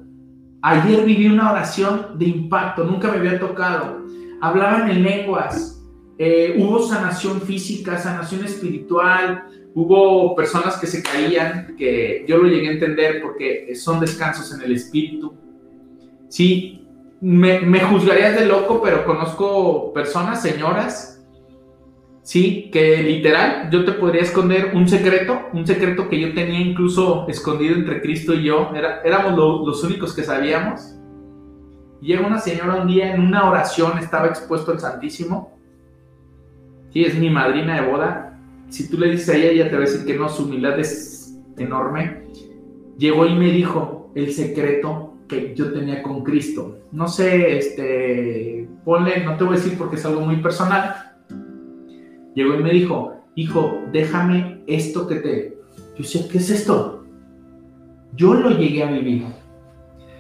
Ayer 0.62 1.04
viví 1.04 1.28
una 1.28 1.52
oración 1.52 2.18
de 2.18 2.26
impacto, 2.28 2.86
nunca 2.86 3.12
me 3.12 3.18
había 3.18 3.42
tocado. 3.42 4.06
Hablaban 4.40 4.90
en 4.90 5.04
lenguas, 5.04 5.86
eh, 6.18 6.56
hubo 6.58 6.80
sanación 6.80 7.42
física, 7.42 7.98
sanación 7.98 8.46
espiritual, 8.46 9.44
hubo 9.76 10.36
personas 10.36 10.78
que 10.78 10.88
se 10.88 11.04
caían, 11.04 11.76
que 11.78 12.26
yo 12.28 12.38
lo 12.38 12.48
llegué 12.48 12.70
a 12.70 12.74
entender 12.74 13.22
porque 13.22 13.76
son 13.76 14.00
descansos 14.00 14.54
en 14.54 14.62
el 14.62 14.74
espíritu. 14.74 15.34
Sí, 16.28 16.88
me, 17.22 17.60
me 17.62 17.80
juzgarías 17.82 18.40
de 18.40 18.46
loco, 18.46 18.82
pero 18.82 19.06
conozco 19.06 19.92
personas, 19.94 20.42
señoras, 20.42 21.20
Sí, 22.30 22.70
que 22.72 23.02
literal, 23.02 23.72
yo 23.72 23.84
te 23.86 23.94
podría 23.94 24.22
esconder 24.22 24.74
un 24.76 24.88
secreto, 24.88 25.50
un 25.52 25.66
secreto 25.66 26.08
que 26.10 26.20
yo 26.20 26.32
tenía 26.36 26.60
incluso 26.60 27.28
escondido 27.28 27.76
entre 27.76 28.04
Cristo 28.04 28.36
y 28.36 28.44
yo, 28.44 28.70
Era, 28.76 29.02
éramos 29.04 29.36
los 29.66 29.84
únicos 29.84 30.14
que 30.14 30.22
sabíamos. 30.22 30.96
Llega 32.02 32.28
una 32.28 32.38
señora 32.38 32.84
un 32.84 32.88
día 32.88 33.16
en 33.16 33.22
una 33.22 33.50
oración, 33.50 33.98
estaba 33.98 34.28
expuesto 34.28 34.72
al 34.72 34.80
Santísimo. 34.80 35.58
Sí, 36.94 37.04
es 37.04 37.18
mi 37.18 37.32
madrina 37.32 37.82
de 37.82 37.90
boda. 37.90 38.29
Si 38.70 38.90
tú 38.90 38.98
le 38.98 39.12
dices 39.12 39.30
a 39.30 39.36
ella, 39.36 39.52
ella 39.52 39.70
te 39.70 39.76
va 39.76 39.84
a 39.84 39.86
decir 39.86 40.06
que 40.06 40.16
no, 40.18 40.30
su 40.30 40.44
humildad 40.44 40.80
es 40.80 41.38
enorme. 41.58 42.24
Llegó 42.98 43.26
y 43.26 43.36
me 43.36 43.52
dijo 43.52 44.12
el 44.16 44.32
secreto 44.32 45.16
que 45.28 45.54
yo 45.56 45.72
tenía 45.72 46.02
con 46.04 46.24
Cristo. 46.24 46.80
No 46.92 47.08
sé, 47.08 47.58
este, 47.58 48.68
ponle, 48.84 49.24
no 49.24 49.38
te 49.38 49.44
voy 49.44 49.54
a 49.54 49.58
decir 49.58 49.78
porque 49.78 49.96
es 49.96 50.06
algo 50.06 50.22
muy 50.22 50.38
personal, 50.38 51.10
llegó 52.36 52.56
y 52.56 52.64
me 52.64 52.72
dijo, 52.72 53.14
hijo, 53.36 53.82
déjame 53.92 54.64
esto 54.68 55.08
que 55.08 55.16
te... 55.16 55.58
Yo 55.96 56.04
decía, 56.04 56.22
¿qué 56.32 56.38
es 56.38 56.50
esto? 56.50 57.06
Yo 58.16 58.34
lo 58.34 58.50
llegué 58.52 58.84
a 58.84 58.92
vivir. 58.92 59.26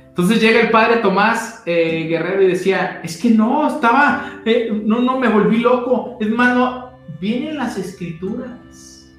Entonces 0.10 0.42
llega 0.42 0.62
el 0.62 0.70
padre 0.70 0.98
Tomás 0.98 1.64
eh, 1.66 2.06
Guerrero 2.10 2.44
y 2.44 2.48
decía, 2.48 3.00
es 3.04 3.22
que 3.22 3.30
no, 3.30 3.68
estaba, 3.68 4.42
eh, 4.46 4.70
no, 4.84 5.02
no, 5.02 5.18
me 5.18 5.30
volví 5.30 5.60
loco. 5.60 6.18
Es 6.20 6.30
más, 6.30 6.56
no, 6.56 6.89
vienen 7.20 7.58
las 7.58 7.78
escrituras, 7.78 9.12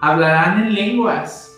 hablarán 0.00 0.66
en 0.66 0.74
lenguas. 0.74 1.56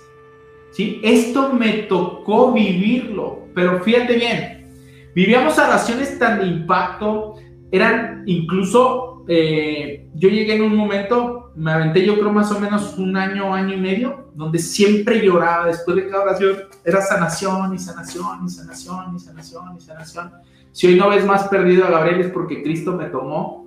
¿sí? 0.72 1.00
Esto 1.02 1.52
me 1.52 1.84
tocó 1.84 2.52
vivirlo, 2.52 3.46
pero 3.54 3.82
fíjate 3.82 4.16
bien, 4.16 5.12
vivíamos 5.14 5.58
oraciones 5.58 6.18
tan 6.18 6.40
de 6.40 6.46
impacto, 6.46 7.36
eran 7.70 8.22
incluso 8.26 9.24
eh, 9.30 10.08
yo 10.14 10.30
llegué 10.30 10.56
en 10.56 10.62
un 10.62 10.74
momento, 10.74 11.52
me 11.54 11.72
aventé 11.72 12.04
yo 12.04 12.14
creo 12.18 12.32
más 12.32 12.50
o 12.50 12.58
menos 12.58 12.96
un 12.96 13.16
año, 13.16 13.54
año 13.54 13.74
y 13.74 13.80
medio, 13.80 14.30
donde 14.34 14.58
siempre 14.58 15.24
lloraba 15.24 15.66
después 15.66 15.96
de 15.96 16.08
cada 16.08 16.22
oración, 16.22 16.56
era 16.84 17.02
sanación 17.02 17.74
y 17.74 17.78
sanación 17.78 18.46
y 18.46 18.48
sanación 18.48 19.16
y 19.16 19.18
sanación 19.18 19.76
y 19.76 19.80
sanación. 19.80 20.32
Si 20.72 20.86
hoy 20.86 20.94
no 20.96 21.10
ves 21.10 21.26
más 21.26 21.48
perdido 21.48 21.86
a 21.86 21.90
Gabriel 21.90 22.20
es 22.20 22.28
porque 22.28 22.62
Cristo 22.62 22.92
me 22.92 23.06
tomó 23.06 23.57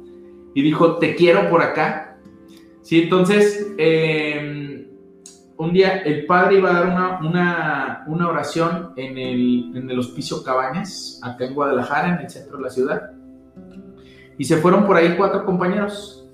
y 0.54 0.62
dijo, 0.62 0.98
te 0.98 1.16
quiero 1.16 1.50
por 1.50 1.62
acá. 1.62 2.18
Sí, 2.82 3.04
entonces, 3.04 3.74
em, 3.78 4.88
un 5.58 5.74
día 5.74 6.00
el 6.00 6.26
padre 6.26 6.58
iba 6.58 6.72
a 6.72 6.74
dar 6.74 6.88
una, 6.88 7.20
una, 7.20 8.04
una 8.08 8.28
oración 8.28 8.94
en 8.96 9.18
el, 9.18 9.72
en 9.76 9.90
el 9.90 10.00
hospicio 10.00 10.44
Cabañas, 10.44 11.20
acá 11.24 11.46
en 11.46 11.54
Guadalajara, 11.54 12.16
en 12.16 12.26
el 12.26 12.30
centro 12.30 12.58
de 12.58 12.64
la 12.64 12.70
ciudad 12.70 13.12
y 14.42 14.44
se 14.46 14.58
fueron 14.58 14.88
por 14.88 14.98
ahí 14.98 15.14
cuatro 15.18 15.46
compañeros. 15.46 16.28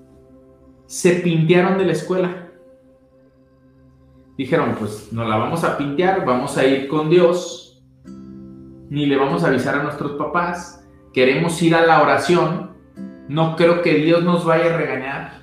Se 0.85 1.15
pintearon 1.15 1.77
de 1.77 1.85
la 1.85 1.91
escuela. 1.91 2.47
Dijeron, 4.37 4.75
pues 4.79 5.11
no 5.11 5.27
la 5.27 5.35
vamos 5.35 5.65
a 5.65 5.77
pintear, 5.77 6.23
vamos 6.23 6.57
a 6.57 6.65
ir 6.65 6.87
con 6.87 7.09
Dios. 7.09 7.83
Ni 8.89 9.07
le 9.07 9.17
vamos 9.17 9.43
a 9.43 9.47
avisar 9.47 9.75
a 9.75 9.83
nuestros 9.83 10.13
papás. 10.13 10.87
Queremos 11.13 11.61
ir 11.61 11.75
a 11.75 11.85
la 11.85 12.01
oración. 12.01 12.76
No 13.27 13.55
creo 13.55 13.81
que 13.81 13.95
Dios 13.95 14.23
nos 14.23 14.45
vaya 14.45 14.73
a 14.73 14.77
regañar. 14.77 15.41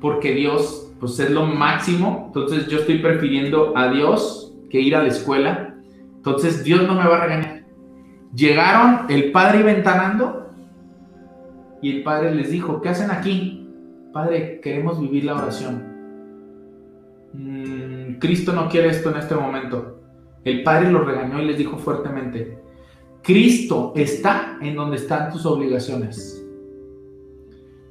Porque 0.00 0.32
Dios, 0.32 0.92
pues 1.00 1.18
es 1.20 1.30
lo 1.30 1.46
máximo. 1.46 2.24
Entonces 2.26 2.66
yo 2.68 2.78
estoy 2.78 2.98
prefiriendo 2.98 3.76
a 3.76 3.88
Dios 3.88 4.52
que 4.70 4.80
ir 4.80 4.96
a 4.96 5.02
la 5.02 5.08
escuela. 5.08 5.76
Entonces 6.16 6.64
Dios 6.64 6.82
no 6.86 6.94
me 6.94 7.08
va 7.08 7.16
a 7.16 7.26
regañar. 7.26 7.64
Llegaron, 8.34 9.06
el 9.08 9.30
padre 9.30 9.60
iba 9.60 9.70
entanando 9.70 10.50
y 11.80 11.96
el 11.96 12.02
padre 12.02 12.34
les 12.34 12.50
dijo, 12.50 12.80
¿qué 12.80 12.88
hacen 12.88 13.10
aquí? 13.10 13.68
Padre, 14.12 14.60
queremos 14.60 15.00
vivir 15.00 15.24
la 15.24 15.34
oración. 15.34 15.82
Mm, 17.32 18.14
Cristo 18.18 18.52
no 18.52 18.68
quiere 18.68 18.88
esto 18.88 19.10
en 19.10 19.16
este 19.16 19.34
momento. 19.34 20.00
El 20.44 20.62
padre 20.62 20.90
los 20.90 21.06
regañó 21.06 21.40
y 21.40 21.46
les 21.46 21.58
dijo 21.58 21.78
fuertemente, 21.78 22.58
Cristo 23.24 23.94
está 23.96 24.58
en 24.60 24.76
donde 24.76 24.96
están 24.96 25.32
tus 25.32 25.46
obligaciones. 25.46 26.44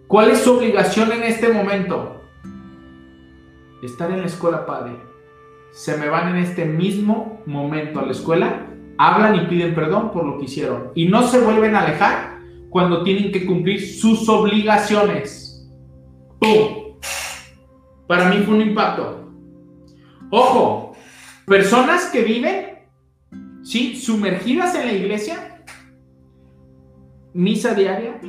¿Cuál 0.07 0.29
es 0.29 0.43
su 0.43 0.53
obligación 0.53 1.11
en 1.11 1.23
este 1.23 1.51
momento? 1.51 2.21
Estar 3.81 4.11
en 4.11 4.21
la 4.21 4.27
escuela, 4.27 4.63
Padre. 4.63 4.95
Se 5.71 5.97
me 5.97 6.07
van 6.07 6.35
en 6.35 6.43
este 6.43 6.65
mismo 6.65 7.41
momento 7.47 7.99
a 7.99 8.05
la 8.05 8.11
escuela, 8.11 8.67
hablan 8.99 9.35
y 9.35 9.47
piden 9.47 9.73
perdón 9.73 10.11
por 10.11 10.23
lo 10.23 10.37
que 10.37 10.45
hicieron 10.45 10.91
y 10.93 11.07
no 11.07 11.23
se 11.23 11.39
vuelven 11.39 11.75
a 11.75 11.81
alejar 11.81 12.37
cuando 12.69 13.01
tienen 13.01 13.31
que 13.31 13.47
cumplir 13.47 13.81
sus 13.81 14.29
obligaciones. 14.29 15.67
¡Pum! 16.37 16.99
Para 18.05 18.29
mí 18.29 18.43
fue 18.45 18.53
un 18.53 18.61
impacto. 18.61 19.31
Ojo, 20.29 20.95
personas 21.47 22.05
que 22.11 22.21
viven, 22.21 22.62
¿sí? 23.63 23.95
Sumergidas 23.95 24.75
en 24.75 24.85
la 24.85 24.93
iglesia, 24.93 25.63
misa 27.33 27.73
diaria, 27.73 28.19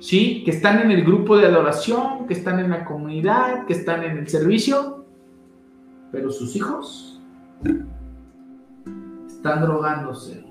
¿sí? 0.00 0.42
Que 0.44 0.50
están 0.50 0.80
en 0.80 0.90
el 0.90 1.04
grupo 1.04 1.36
de 1.36 1.46
adoración, 1.46 2.26
que 2.26 2.34
están 2.34 2.58
en 2.58 2.70
la 2.70 2.84
comunidad, 2.84 3.66
que 3.66 3.74
están 3.74 4.02
en 4.02 4.18
el 4.18 4.28
servicio, 4.28 5.04
pero 6.10 6.30
sus 6.30 6.56
hijos 6.56 7.22
están 9.26 9.60
drogándose. 9.60 10.44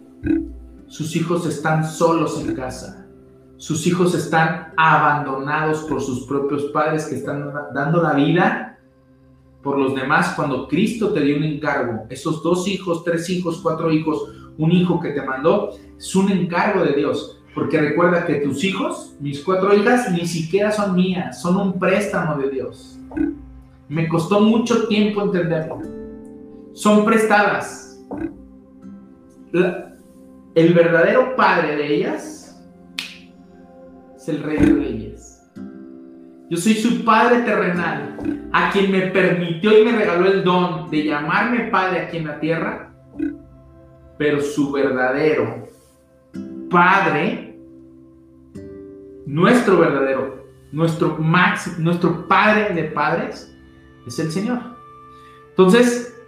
Sus 0.88 1.16
hijos 1.16 1.46
están 1.46 1.86
solos 1.86 2.44
en 2.44 2.56
casa. 2.56 3.06
Sus 3.58 3.86
hijos 3.86 4.16
están 4.16 4.74
abandonados 4.78 5.84
por 5.84 6.02
sus 6.02 6.26
propios 6.26 6.66
padres 6.72 7.06
que 7.06 7.16
están 7.16 7.52
dando 7.74 8.02
la 8.02 8.14
vida 8.14 8.79
por 9.62 9.78
los 9.78 9.94
demás 9.96 10.34
cuando 10.36 10.68
Cristo 10.68 11.12
te 11.12 11.22
dio 11.22 11.38
un 11.38 11.44
encargo. 11.44 12.06
Esos 12.10 12.42
dos 12.44 12.68
hijos, 12.68 13.04
tres 13.04 13.30
hijos, 13.30 13.60
cuatro 13.62 13.92
hijos, 13.92 14.34
un 14.58 14.72
hijo 14.72 15.00
que 15.00 15.12
te 15.12 15.22
mandó, 15.22 15.72
es 15.98 16.16
un 16.16 16.32
encargo 16.32 16.84
de 16.84 16.94
Dios. 16.94 17.42
Porque 17.54 17.80
recuerda 17.80 18.26
que 18.26 18.36
tus 18.36 18.64
hijos, 18.64 19.16
mis 19.20 19.44
cuatro 19.44 19.76
hijas, 19.76 20.12
ni 20.12 20.26
siquiera 20.26 20.72
son 20.72 20.96
mías, 20.96 21.42
son 21.42 21.58
un 21.58 21.80
préstamo 21.80 22.38
de 22.38 22.50
Dios. 22.50 23.00
Me 23.88 24.08
costó 24.08 24.40
mucho 24.40 24.88
tiempo 24.88 25.24
entenderlo. 25.24 25.82
Son 26.74 27.04
prestadas. 27.04 28.00
el 30.56 30.74
verdadero 30.74 31.36
padre 31.36 31.76
de 31.76 31.96
ellas 31.96 32.64
es 34.16 34.30
el 34.30 34.44
rey 34.44 34.58
de 34.58 34.74
reyes. 34.74 35.09
Yo 36.50 36.58
soy 36.58 36.74
su 36.74 37.06
padre 37.06 37.44
terrenal, 37.44 38.18
a 38.52 38.72
quien 38.72 38.92
me 38.92 39.02
permitió 39.08 39.78
y 39.78 39.86
me 39.86 39.92
regaló 39.92 40.26
el 40.26 40.44
don 40.44 40.90
de 40.90 41.04
llamarme 41.04 41.70
padre 41.70 42.00
aquí 42.00 42.18
en 42.18 42.28
la 42.28 42.40
tierra, 42.40 42.92
pero 44.18 44.42
su 44.42 44.72
verdadero 44.72 45.70
padre, 46.70 47.56
nuestro 49.26 49.80
verdadero, 49.80 50.46
nuestro 50.72 51.18
máximo, 51.18 51.76
nuestro 51.80 52.28
padre 52.28 52.74
de 52.74 52.84
padres, 52.86 53.56
es 54.08 54.20
el 54.20 54.32
Señor. 54.32 54.60
Entonces, 55.50 56.20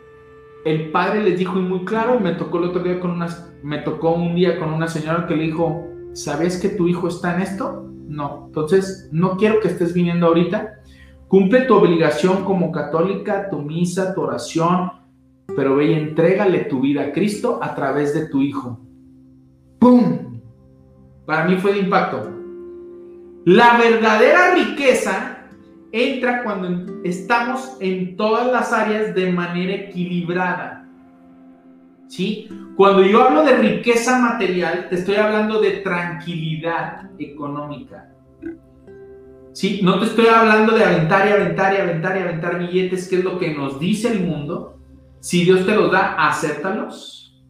el 0.66 0.92
padre 0.92 1.24
les 1.24 1.40
dijo 1.40 1.56
muy 1.56 1.86
claro, 1.86 2.20
me 2.20 2.34
tocó 2.34 2.60
el 2.60 2.66
otro 2.66 2.84
día 2.84 3.00
con 3.00 3.12
unas, 3.12 3.52
me 3.64 3.80
tocó 3.80 4.12
un 4.12 4.36
día 4.36 4.60
con 4.60 4.74
una 4.74 4.88
señora 4.88 5.26
que 5.26 5.36
le 5.36 5.46
dijo, 5.46 5.88
¿sabes 6.14 6.60
que 6.62 6.70
tu 6.70 6.88
hijo 6.88 7.08
está 7.08 7.36
en 7.36 7.42
esto? 7.42 7.91
No. 8.12 8.48
Entonces, 8.48 9.08
no 9.12 9.38
quiero 9.38 9.62
que 9.62 9.70
estés 9.70 9.94
viniendo 9.94 10.28
ahorita. 10.28 10.82
Cumple 11.30 11.62
tu 11.62 11.76
obligación 11.76 12.44
como 12.44 12.72
católica, 12.72 13.50
tu 13.50 13.60
misa, 13.60 14.14
tu 14.14 14.22
oración, 14.22 14.92
pero 15.56 15.78
ve 15.78 15.92
y 15.92 15.94
entrégale 15.94 16.66
tu 16.66 16.82
vida 16.82 17.04
a 17.04 17.12
Cristo 17.14 17.60
a 17.62 17.74
través 17.74 18.14
de 18.14 18.28
tu 18.28 18.42
hijo. 18.42 18.82
¡Pum! 19.80 20.42
Para 21.26 21.46
mí 21.46 21.56
fue 21.56 21.72
de 21.72 21.80
impacto. 21.80 22.30
La 23.46 23.78
verdadera 23.78 24.56
riqueza 24.56 25.48
entra 25.94 26.44
cuando 26.44 27.02
estamos 27.06 27.78
en 27.80 28.18
todas 28.18 28.52
las 28.52 28.74
áreas 28.74 29.16
de 29.16 29.32
manera 29.32 29.74
equilibrada. 29.74 30.81
¿Sí? 32.12 32.50
Cuando 32.76 33.06
yo 33.06 33.24
hablo 33.24 33.46
de 33.46 33.56
riqueza 33.56 34.20
material, 34.20 34.88
te 34.90 34.96
estoy 34.96 35.16
hablando 35.16 35.62
de 35.62 35.78
tranquilidad 35.78 37.10
económica. 37.18 38.12
¿Sí? 39.54 39.80
No 39.82 39.98
te 39.98 40.08
estoy 40.08 40.26
hablando 40.26 40.76
de 40.76 40.84
aventar 40.84 41.26
y 41.26 41.32
aventar 41.32 41.74
y 41.74 41.78
aventar 41.78 42.18
y 42.18 42.20
aventar 42.20 42.60
billetes, 42.60 43.08
que 43.08 43.16
es 43.16 43.24
lo 43.24 43.40
que 43.40 43.54
nos 43.54 43.80
dice 43.80 44.12
el 44.12 44.26
mundo. 44.26 44.78
Si 45.22 45.46
Dios 45.46 45.66
te 45.66 45.74
los 45.74 45.90
da, 45.90 46.16
acéptalos. 46.16 47.42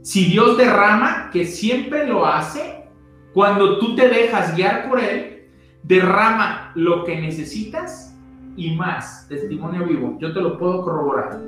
Si 0.00 0.24
Dios 0.24 0.56
derrama, 0.56 1.28
que 1.30 1.44
siempre 1.44 2.06
lo 2.06 2.24
hace, 2.24 2.86
cuando 3.34 3.78
tú 3.78 3.94
te 3.94 4.08
dejas 4.08 4.56
guiar 4.56 4.88
por 4.88 4.98
Él, 5.00 5.50
derrama 5.82 6.72
lo 6.76 7.04
que 7.04 7.20
necesitas 7.20 8.16
y 8.56 8.74
más. 8.74 9.26
Testimonio 9.28 9.84
vivo, 9.86 10.16
yo 10.18 10.32
te 10.32 10.40
lo 10.40 10.56
puedo 10.56 10.82
corroborar. 10.82 11.42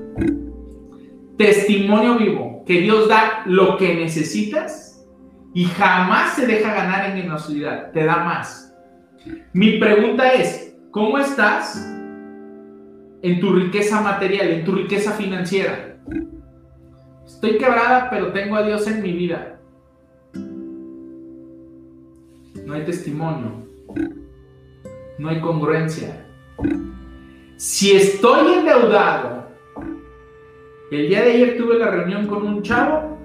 Testimonio 1.37 2.16
vivo, 2.19 2.64
que 2.66 2.81
Dios 2.81 3.09
da 3.09 3.43
lo 3.47 3.76
que 3.76 3.95
necesitas 3.95 5.07
y 5.55 5.64
jamás 5.64 6.35
se 6.35 6.47
deja 6.47 6.75
ganar 6.75 7.11
en 7.11 7.16
generosidad, 7.16 7.93
te 7.93 8.05
da 8.05 8.25
más. 8.25 8.75
Mi 9.52 9.78
pregunta 9.78 10.33
es, 10.33 10.76
¿cómo 10.90 11.19
estás 11.19 11.76
en 13.23 13.40
tu 13.40 13.52
riqueza 13.52 14.00
material, 14.00 14.49
en 14.49 14.64
tu 14.64 14.73
riqueza 14.73 15.12
financiera? 15.12 15.99
Estoy 17.27 17.59
quebrada, 17.59 18.09
pero 18.11 18.33
tengo 18.33 18.57
a 18.57 18.62
Dios 18.62 18.87
en 18.87 19.03
mi 19.03 19.12
vida. 19.12 19.59
No 22.64 22.75
hay 22.75 22.85
testimonio 22.85 23.66
no 25.18 25.29
hay 25.29 25.40
congruencia. 25.40 26.27
Si 27.57 27.92
estoy 27.92 28.55
endeudado, 28.55 29.45
el 30.90 31.09
día 31.09 31.22
de 31.22 31.33
ayer 31.33 31.57
tuve 31.57 31.79
la 31.79 31.90
reunión 31.90 32.27
con 32.27 32.46
un 32.46 32.62
chavo 32.62 33.18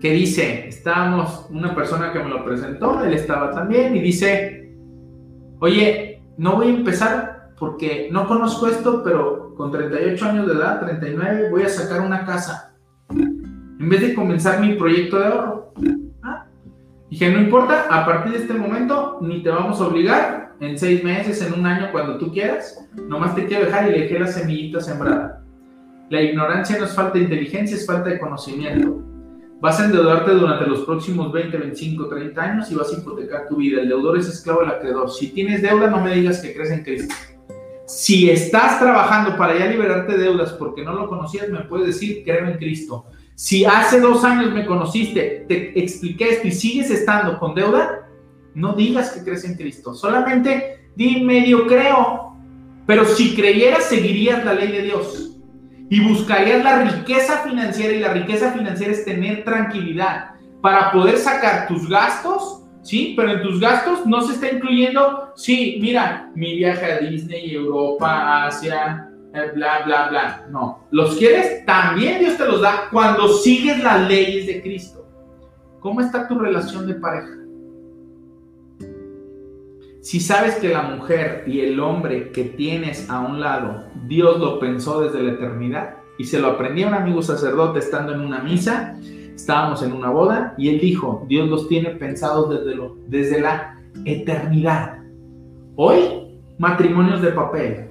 que 0.00 0.12
dice, 0.12 0.68
estábamos, 0.68 1.46
una 1.50 1.74
persona 1.74 2.12
que 2.12 2.20
me 2.20 2.28
lo 2.28 2.44
presentó, 2.44 3.02
él 3.02 3.14
estaba 3.14 3.50
también 3.50 3.96
y 3.96 4.00
dice, 4.00 4.72
oye, 5.60 6.22
no 6.36 6.56
voy 6.56 6.68
a 6.68 6.74
empezar 6.74 7.50
porque 7.58 8.08
no 8.12 8.26
conozco 8.28 8.68
esto, 8.68 9.02
pero 9.02 9.54
con 9.56 9.72
38 9.72 10.24
años 10.24 10.46
de 10.46 10.54
edad, 10.54 10.80
39, 10.80 11.50
voy 11.50 11.62
a 11.62 11.68
sacar 11.68 12.02
una 12.02 12.24
casa. 12.24 12.76
En 13.10 13.88
vez 13.88 14.00
de 14.00 14.14
comenzar 14.14 14.60
mi 14.60 14.74
proyecto 14.74 15.18
de 15.18 15.26
ahorro. 15.26 15.72
¿Ah? 16.22 16.46
Dije, 17.10 17.30
no 17.32 17.40
importa, 17.40 17.86
a 17.90 18.06
partir 18.06 18.32
de 18.32 18.38
este 18.38 18.54
momento 18.54 19.18
ni 19.20 19.42
te 19.42 19.50
vamos 19.50 19.80
a 19.80 19.88
obligar, 19.88 20.48
en 20.60 20.78
seis 20.78 21.02
meses, 21.04 21.40
en 21.42 21.58
un 21.58 21.66
año, 21.66 21.90
cuando 21.92 22.18
tú 22.18 22.32
quieras. 22.32 22.88
Nomás 22.94 23.34
te 23.34 23.46
quiero 23.46 23.66
dejar 23.66 23.88
y 23.88 23.92
le 23.92 24.00
dejé 24.02 24.18
la 24.18 24.26
semillita 24.26 24.80
sembrada. 24.80 25.44
La 26.10 26.22
ignorancia 26.22 26.78
no 26.78 26.86
es 26.86 26.94
falta 26.94 27.18
de 27.18 27.24
inteligencia, 27.24 27.76
es 27.76 27.86
falta 27.86 28.08
de 28.08 28.18
conocimiento. 28.18 29.02
Vas 29.60 29.78
a 29.78 29.84
endeudarte 29.84 30.30
durante 30.32 30.66
los 30.66 30.80
próximos 30.80 31.30
20, 31.32 31.58
25, 31.58 32.08
30 32.08 32.42
años 32.42 32.70
y 32.70 32.76
vas 32.76 32.92
a 32.92 32.98
hipotecar 32.98 33.46
tu 33.48 33.56
vida. 33.56 33.82
El 33.82 33.88
deudor 33.88 34.16
es 34.16 34.26
esclavo 34.26 34.60
del 34.60 34.70
acreedor. 34.70 35.10
Si 35.10 35.28
tienes 35.28 35.60
deuda, 35.60 35.90
no 35.90 36.00
me 36.00 36.14
digas 36.14 36.40
que 36.40 36.54
crees 36.54 36.70
en 36.70 36.82
Cristo. 36.82 37.14
Si 37.86 38.30
estás 38.30 38.78
trabajando 38.78 39.36
para 39.36 39.58
ya 39.58 39.66
liberarte 39.66 40.12
de 40.12 40.24
deudas 40.24 40.52
porque 40.52 40.82
no 40.82 40.94
lo 40.94 41.08
conocías, 41.08 41.50
me 41.50 41.60
puedes 41.64 41.88
decir, 41.88 42.22
creo 42.24 42.46
en 42.46 42.56
Cristo. 42.56 43.06
Si 43.34 43.64
hace 43.66 44.00
dos 44.00 44.24
años 44.24 44.52
me 44.52 44.64
conociste, 44.64 45.44
te 45.46 45.78
expliqué 45.78 46.30
esto 46.30 46.48
y 46.48 46.52
sigues 46.52 46.90
estando 46.90 47.38
con 47.38 47.54
deuda, 47.54 48.08
no 48.54 48.74
digas 48.74 49.10
que 49.10 49.24
crees 49.24 49.44
en 49.44 49.56
Cristo, 49.56 49.94
solamente 49.94 50.90
di 50.96 51.22
medio 51.22 51.66
creo. 51.66 52.34
Pero 52.86 53.04
si 53.04 53.34
creyeras, 53.34 53.84
seguirías 53.84 54.44
la 54.44 54.54
ley 54.54 54.72
de 54.72 54.82
Dios 54.82 55.27
y 55.90 56.00
buscarías 56.00 56.62
la 56.62 56.82
riqueza 56.82 57.38
financiera 57.38 57.94
y 57.94 58.00
la 58.00 58.12
riqueza 58.12 58.52
financiera 58.52 58.92
es 58.92 59.04
tener 59.04 59.44
tranquilidad 59.44 60.30
para 60.60 60.92
poder 60.92 61.16
sacar 61.16 61.66
tus 61.68 61.88
gastos, 61.88 62.64
¿sí? 62.82 63.14
Pero 63.16 63.32
en 63.32 63.42
tus 63.42 63.60
gastos 63.60 64.04
no 64.06 64.20
se 64.22 64.34
está 64.34 64.50
incluyendo, 64.50 65.32
sí, 65.36 65.78
mira, 65.80 66.30
mi 66.34 66.56
viaje 66.56 66.92
a 66.92 66.98
Disney, 66.98 67.54
Europa, 67.54 68.46
Asia, 68.46 69.08
eh, 69.32 69.50
bla, 69.54 69.82
bla, 69.84 70.08
bla. 70.08 70.46
No, 70.50 70.86
los 70.90 71.16
quieres, 71.16 71.64
también 71.64 72.20
Dios 72.20 72.36
te 72.36 72.46
los 72.46 72.60
da 72.60 72.88
cuando 72.90 73.28
sigues 73.28 73.82
las 73.82 74.08
leyes 74.08 74.46
de 74.46 74.62
Cristo. 74.62 75.06
¿Cómo 75.80 76.00
está 76.00 76.26
tu 76.26 76.38
relación 76.38 76.86
de 76.86 76.94
pareja? 76.94 77.38
Si 80.00 80.20
sabes 80.20 80.54
que 80.56 80.68
la 80.68 80.82
mujer 80.82 81.42
y 81.48 81.60
el 81.60 81.80
hombre 81.80 82.30
que 82.30 82.44
tienes 82.44 83.10
a 83.10 83.18
un 83.18 83.40
lado, 83.40 83.86
Dios 84.06 84.38
lo 84.38 84.60
pensó 84.60 85.00
desde 85.00 85.22
la 85.22 85.32
eternidad 85.32 85.96
y 86.18 86.24
se 86.24 86.38
lo 86.38 86.48
aprendí 86.48 86.84
a 86.84 86.88
un 86.88 86.94
amigo 86.94 87.20
sacerdote 87.20 87.80
estando 87.80 88.12
en 88.12 88.20
una 88.20 88.40
misa, 88.40 88.96
estábamos 89.34 89.82
en 89.82 89.92
una 89.92 90.10
boda 90.10 90.54
y 90.56 90.68
él 90.68 90.78
dijo, 90.78 91.26
Dios 91.28 91.48
los 91.48 91.66
tiene 91.66 91.90
pensados 91.90 92.48
desde, 92.48 92.80
desde 93.08 93.40
la 93.40 93.80
eternidad. 94.04 94.98
Hoy, 95.74 96.38
matrimonios 96.58 97.20
de 97.20 97.32
papel, 97.32 97.90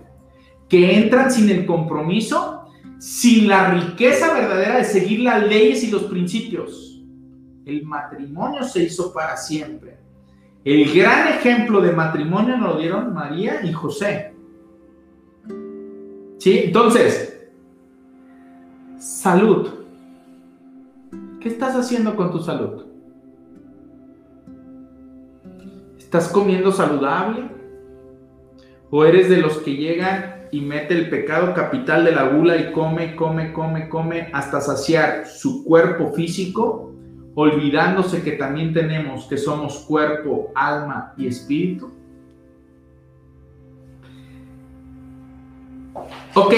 que 0.70 0.98
entran 0.98 1.30
sin 1.30 1.50
el 1.50 1.66
compromiso, 1.66 2.70
sin 3.00 3.50
la 3.50 3.72
riqueza 3.72 4.34
verdadera 4.34 4.78
de 4.78 4.86
seguir 4.86 5.20
las 5.20 5.46
leyes 5.46 5.84
y 5.84 5.92
los 5.92 6.04
principios. 6.04 7.04
El 7.66 7.86
matrimonio 7.86 8.64
se 8.64 8.84
hizo 8.84 9.14
para 9.14 9.36
siempre 9.36 10.07
el 10.68 10.94
gran 10.94 11.30
ejemplo 11.30 11.80
de 11.80 11.94
matrimonio 11.94 12.58
nos 12.58 12.74
lo 12.74 12.80
dieron 12.80 13.14
María 13.14 13.64
y 13.64 13.72
José. 13.72 14.34
¿Sí? 16.40 16.64
Entonces, 16.66 17.50
salud. 19.00 19.70
¿Qué 21.40 21.48
estás 21.48 21.74
haciendo 21.74 22.18
con 22.18 22.32
tu 22.32 22.40
salud? 22.40 22.86
¿Estás 25.98 26.28
comiendo 26.28 26.74
saludable? 26.74 27.48
¿O 28.90 29.06
eres 29.06 29.30
de 29.30 29.38
los 29.38 29.60
que 29.60 29.78
llegan 29.78 30.48
y 30.52 30.60
mete 30.60 30.96
el 30.96 31.10
pecado 31.10 31.54
capital 31.54 32.04
de 32.04 32.12
la 32.12 32.28
gula 32.28 32.58
y 32.58 32.74
come, 32.74 33.16
come, 33.16 33.54
come, 33.54 33.88
come 33.88 34.30
hasta 34.34 34.60
saciar 34.60 35.28
su 35.28 35.64
cuerpo 35.64 36.12
físico 36.12 36.94
olvidándose 37.40 38.24
que 38.24 38.32
también 38.32 38.74
tenemos 38.74 39.26
que 39.26 39.38
somos 39.38 39.86
cuerpo, 39.88 40.52
alma 40.56 41.14
y 41.18 41.28
espíritu? 41.28 41.92
Ok, 46.34 46.54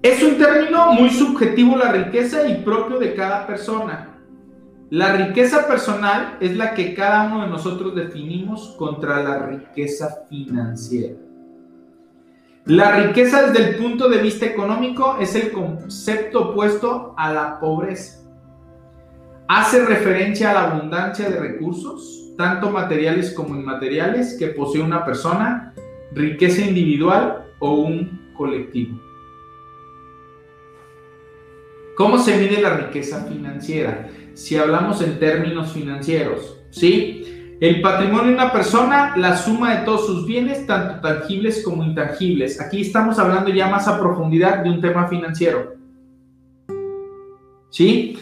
es 0.00 0.22
un 0.22 0.38
término 0.38 0.94
muy 0.94 1.10
subjetivo 1.10 1.76
la 1.76 1.92
riqueza 1.92 2.48
y 2.48 2.62
propio 2.62 2.98
de 2.98 3.14
cada 3.14 3.46
persona. 3.46 4.08
La 4.88 5.16
riqueza 5.16 5.68
personal 5.68 6.38
es 6.40 6.56
la 6.56 6.72
que 6.72 6.94
cada 6.94 7.26
uno 7.26 7.42
de 7.42 7.50
nosotros 7.50 7.94
definimos 7.94 8.74
contra 8.78 9.22
la 9.22 9.46
riqueza 9.46 10.24
financiera. 10.30 11.18
La 12.64 12.92
riqueza 12.92 13.48
desde 13.48 13.68
el 13.68 13.76
punto 13.76 14.08
de 14.08 14.16
vista 14.16 14.46
económico 14.46 15.18
es 15.20 15.34
el 15.34 15.52
concepto 15.52 16.52
opuesto 16.52 17.14
a 17.18 17.30
la 17.34 17.60
pobreza. 17.60 18.21
Hace 19.54 19.84
referencia 19.84 20.50
a 20.50 20.54
la 20.54 20.70
abundancia 20.70 21.28
de 21.28 21.38
recursos, 21.38 22.32
tanto 22.38 22.70
materiales 22.70 23.32
como 23.32 23.54
inmateriales, 23.54 24.34
que 24.38 24.46
posee 24.46 24.80
una 24.80 25.04
persona, 25.04 25.74
riqueza 26.14 26.62
individual 26.62 27.48
o 27.58 27.74
un 27.74 28.32
colectivo. 28.34 28.98
¿Cómo 31.98 32.16
se 32.16 32.38
mide 32.38 32.62
la 32.62 32.78
riqueza 32.78 33.26
financiera? 33.26 34.08
Si 34.32 34.56
hablamos 34.56 35.02
en 35.02 35.18
términos 35.18 35.72
financieros, 35.72 36.58
¿sí? 36.70 37.58
El 37.60 37.82
patrimonio 37.82 38.28
de 38.28 38.34
una 38.34 38.52
persona, 38.52 39.14
la 39.18 39.36
suma 39.36 39.76
de 39.76 39.84
todos 39.84 40.06
sus 40.06 40.26
bienes, 40.26 40.66
tanto 40.66 41.06
tangibles 41.06 41.62
como 41.62 41.84
intangibles. 41.84 42.58
Aquí 42.58 42.80
estamos 42.80 43.18
hablando 43.18 43.50
ya 43.50 43.68
más 43.68 43.86
a 43.86 44.00
profundidad 44.00 44.64
de 44.64 44.70
un 44.70 44.80
tema 44.80 45.08
financiero. 45.08 45.74
¿Sí? 47.68 48.18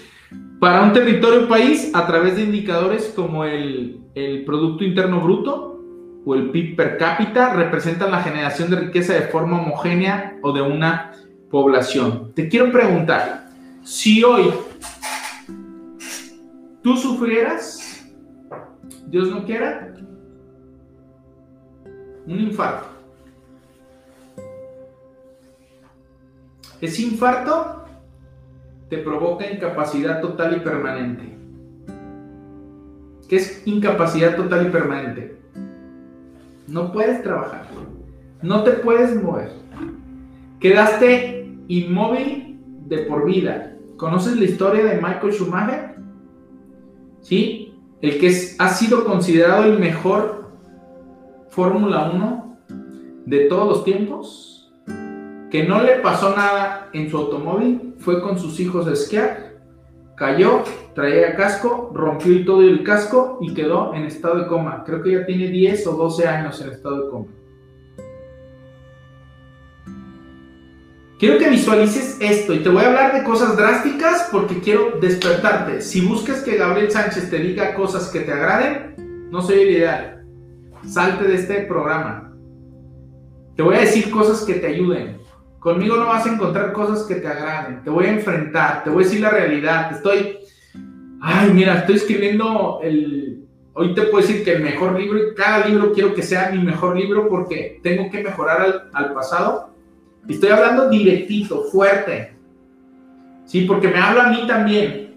Para 0.60 0.82
un 0.82 0.92
territorio 0.92 1.48
país, 1.48 1.90
a 1.94 2.06
través 2.06 2.36
de 2.36 2.42
indicadores 2.42 3.12
como 3.16 3.44
el, 3.44 4.02
el 4.14 4.44
Producto 4.44 4.84
Interno 4.84 5.20
Bruto 5.20 5.80
o 6.24 6.34
el 6.34 6.50
PIB 6.50 6.76
per 6.76 6.98
cápita, 6.98 7.54
representan 7.54 8.10
la 8.10 8.22
generación 8.22 8.70
de 8.70 8.76
riqueza 8.76 9.14
de 9.14 9.22
forma 9.22 9.60
homogénea 9.60 10.38
o 10.42 10.52
de 10.52 10.60
una 10.60 11.12
población. 11.50 12.32
Te 12.34 12.48
quiero 12.48 12.70
preguntar, 12.70 13.48
si 13.82 14.22
hoy 14.22 14.52
tú 16.82 16.96
sufrieras 16.96 17.90
Dios 19.10 19.28
no 19.28 19.44
quiera, 19.44 19.92
un 22.26 22.38
infarto. 22.38 22.86
Ese 26.80 27.02
infarto 27.02 27.79
te 28.90 28.98
provoca 28.98 29.50
incapacidad 29.50 30.20
total 30.20 30.56
y 30.56 30.60
permanente. 30.60 31.38
¿Qué 33.28 33.36
es 33.36 33.62
incapacidad 33.66 34.36
total 34.36 34.66
y 34.66 34.70
permanente? 34.70 35.38
No 36.68 36.92
puedes 36.92 37.22
trabajar, 37.22 37.66
no 38.42 38.62
te 38.64 38.72
puedes 38.72 39.22
mover. 39.22 39.52
Quedaste 40.58 41.56
inmóvil 41.68 42.60
de 42.86 42.98
por 42.98 43.24
vida. 43.24 43.76
¿Conoces 43.96 44.36
la 44.36 44.44
historia 44.44 44.84
de 44.84 44.96
Michael 44.96 45.32
Schumacher? 45.32 45.94
¿Sí? 47.22 47.70
el 48.02 48.18
que 48.18 48.34
ha 48.58 48.68
sido 48.68 49.04
considerado 49.04 49.64
el 49.64 49.78
mejor 49.78 50.50
Fórmula 51.50 52.10
1 52.14 52.58
de 53.26 53.40
todos 53.46 53.68
los 53.68 53.84
tiempos, 53.84 54.49
que 55.50 55.64
no 55.64 55.82
le 55.82 55.96
pasó 55.96 56.34
nada 56.36 56.88
en 56.92 57.10
su 57.10 57.16
automóvil, 57.16 57.94
fue 57.98 58.22
con 58.22 58.38
sus 58.38 58.60
hijos 58.60 58.86
a 58.86 58.92
esquiar, 58.92 59.56
cayó, 60.16 60.62
traía 60.94 61.34
casco, 61.34 61.90
rompió 61.94 62.44
todo 62.44 62.62
el 62.62 62.84
casco 62.84 63.38
y 63.40 63.52
quedó 63.52 63.94
en 63.94 64.04
estado 64.04 64.38
de 64.38 64.46
coma. 64.46 64.84
Creo 64.84 65.02
que 65.02 65.12
ya 65.12 65.26
tiene 65.26 65.48
10 65.48 65.86
o 65.88 65.92
12 65.92 66.28
años 66.28 66.60
en 66.60 66.70
estado 66.70 67.04
de 67.04 67.10
coma. 67.10 67.26
Quiero 71.18 71.38
que 71.38 71.50
visualices 71.50 72.16
esto 72.18 72.54
y 72.54 72.60
te 72.60 72.70
voy 72.70 72.82
a 72.82 72.86
hablar 72.86 73.12
de 73.12 73.24
cosas 73.24 73.54
drásticas 73.54 74.28
porque 74.32 74.60
quiero 74.60 74.92
despertarte. 75.00 75.82
Si 75.82 76.00
buscas 76.00 76.42
que 76.42 76.56
Gabriel 76.56 76.90
Sánchez 76.90 77.28
te 77.28 77.38
diga 77.38 77.74
cosas 77.74 78.08
que 78.08 78.20
te 78.20 78.32
agraden, 78.32 79.28
no 79.30 79.42
soy 79.42 79.60
el 79.60 79.70
ideal. 79.70 80.24
Salte 80.86 81.24
de 81.24 81.34
este 81.34 81.62
programa. 81.64 82.32
Te 83.54 83.62
voy 83.62 83.76
a 83.76 83.80
decir 83.80 84.10
cosas 84.10 84.46
que 84.46 84.54
te 84.54 84.68
ayuden. 84.68 85.19
Conmigo 85.60 85.96
no 85.96 86.06
vas 86.06 86.26
a 86.26 86.32
encontrar 86.32 86.72
cosas 86.72 87.06
que 87.06 87.16
te 87.16 87.28
agraden. 87.28 87.84
Te 87.84 87.90
voy 87.90 88.06
a 88.06 88.12
enfrentar, 88.12 88.82
te 88.82 88.90
voy 88.90 89.04
a 89.04 89.06
decir 89.06 89.20
la 89.20 89.30
realidad. 89.30 89.92
Estoy, 89.92 90.38
ay, 91.20 91.52
mira, 91.52 91.78
estoy 91.78 91.96
escribiendo 91.96 92.80
el, 92.82 93.44
hoy 93.74 93.94
te 93.94 94.02
puedo 94.02 94.26
decir 94.26 94.42
que 94.42 94.54
el 94.54 94.62
mejor 94.62 94.98
libro 94.98 95.20
cada 95.36 95.66
libro 95.66 95.92
quiero 95.92 96.14
que 96.14 96.22
sea 96.22 96.50
mi 96.50 96.58
mejor 96.58 96.96
libro 96.96 97.28
porque 97.28 97.78
tengo 97.82 98.10
que 98.10 98.24
mejorar 98.24 98.60
al, 98.60 98.90
al 98.92 99.12
pasado 99.12 99.70
Estoy 100.28 100.50
hablando 100.50 100.88
directito, 100.88 101.64
fuerte. 101.64 102.34
Sí, 103.46 103.62
porque 103.62 103.88
me 103.88 103.98
habla 103.98 104.24
a 104.24 104.30
mí 104.30 104.46
también. 104.46 105.16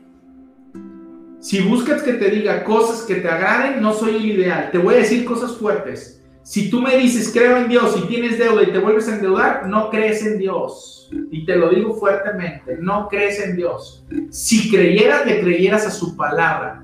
Si 1.40 1.62
buscas 1.62 2.02
que 2.02 2.14
te 2.14 2.30
diga 2.30 2.64
cosas 2.64 3.04
que 3.06 3.16
te 3.16 3.28
agraden, 3.28 3.82
no 3.82 3.94
soy 3.94 4.16
el 4.16 4.26
ideal. 4.26 4.72
Te 4.72 4.78
voy 4.78 4.96
a 4.96 5.00
decir 5.00 5.26
cosas 5.26 5.58
fuertes. 5.58 6.23
Si 6.44 6.70
tú 6.70 6.82
me 6.82 6.98
dices, 6.98 7.32
creo 7.32 7.56
en 7.56 7.70
Dios 7.70 7.96
y 7.98 8.08
tienes 8.08 8.38
deuda 8.38 8.64
y 8.64 8.72
te 8.72 8.80
vuelves 8.80 9.08
a 9.08 9.16
endeudar, 9.16 9.68
no 9.68 9.90
crees 9.90 10.26
en 10.26 10.38
Dios. 10.38 11.10
Y 11.32 11.46
te 11.46 11.56
lo 11.56 11.70
digo 11.70 11.94
fuertemente, 11.94 12.78
no 12.80 13.08
crees 13.08 13.40
en 13.40 13.56
Dios. 13.56 14.06
Si 14.30 14.70
creyeras, 14.70 15.26
le 15.26 15.40
creyeras 15.40 15.86
a 15.88 15.92
su 15.92 16.18
palabra. 16.18 16.84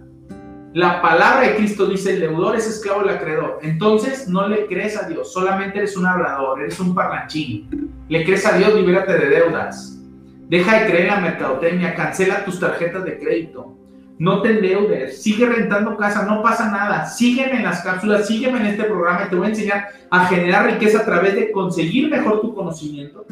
La 0.74 1.02
palabra 1.02 1.42
de 1.42 1.56
Cristo 1.56 1.88
dice, 1.88 2.14
el 2.14 2.22
deudor 2.22 2.56
es 2.56 2.68
esclavo 2.68 3.02
del 3.02 3.18
acreedor. 3.18 3.60
Entonces 3.62 4.30
no 4.30 4.48
le 4.48 4.66
crees 4.68 4.96
a 4.96 5.10
Dios, 5.10 5.34
solamente 5.34 5.80
eres 5.80 5.98
un 5.98 6.06
hablador, 6.06 6.62
eres 6.62 6.80
un 6.80 6.96
parlanchín. 6.96 7.92
Le 8.08 8.24
crees 8.24 8.46
a 8.46 8.58
Dios, 8.58 8.74
libérate 8.76 9.14
de 9.14 9.30
deudas. 9.30 10.00
Deja 10.48 10.80
de 10.80 10.90
creer 10.90 11.02
en 11.02 11.08
la 11.08 11.20
mercadotecnia, 11.20 11.96
cancela 11.96 12.46
tus 12.46 12.60
tarjetas 12.60 13.04
de 13.04 13.20
crédito. 13.20 13.79
No 14.20 14.42
te 14.42 14.52
endeudes, 14.52 15.22
sigue 15.22 15.48
rentando 15.48 15.98
casa, 15.98 16.26
no 16.26 16.44
pasa 16.44 16.70
nada. 16.70 17.06
Sígueme 17.08 17.58
en 17.58 17.64
las 17.64 17.82
cápsulas, 17.82 18.28
sígueme 18.28 18.60
en 18.60 18.68
este 18.68 18.84
programa 18.84 19.24
y 19.26 19.30
te 19.30 19.36
voy 19.36 19.48
a 19.48 19.50
enseñar 19.50 19.88
a 20.12 20.26
generar 20.26 20.66
riqueza 20.66 21.00
a 21.00 21.06
través 21.06 21.34
de 21.36 21.52
conseguir 21.52 22.10
mejor 22.12 22.42
tu 22.42 22.54
conocimiento. 22.54 23.26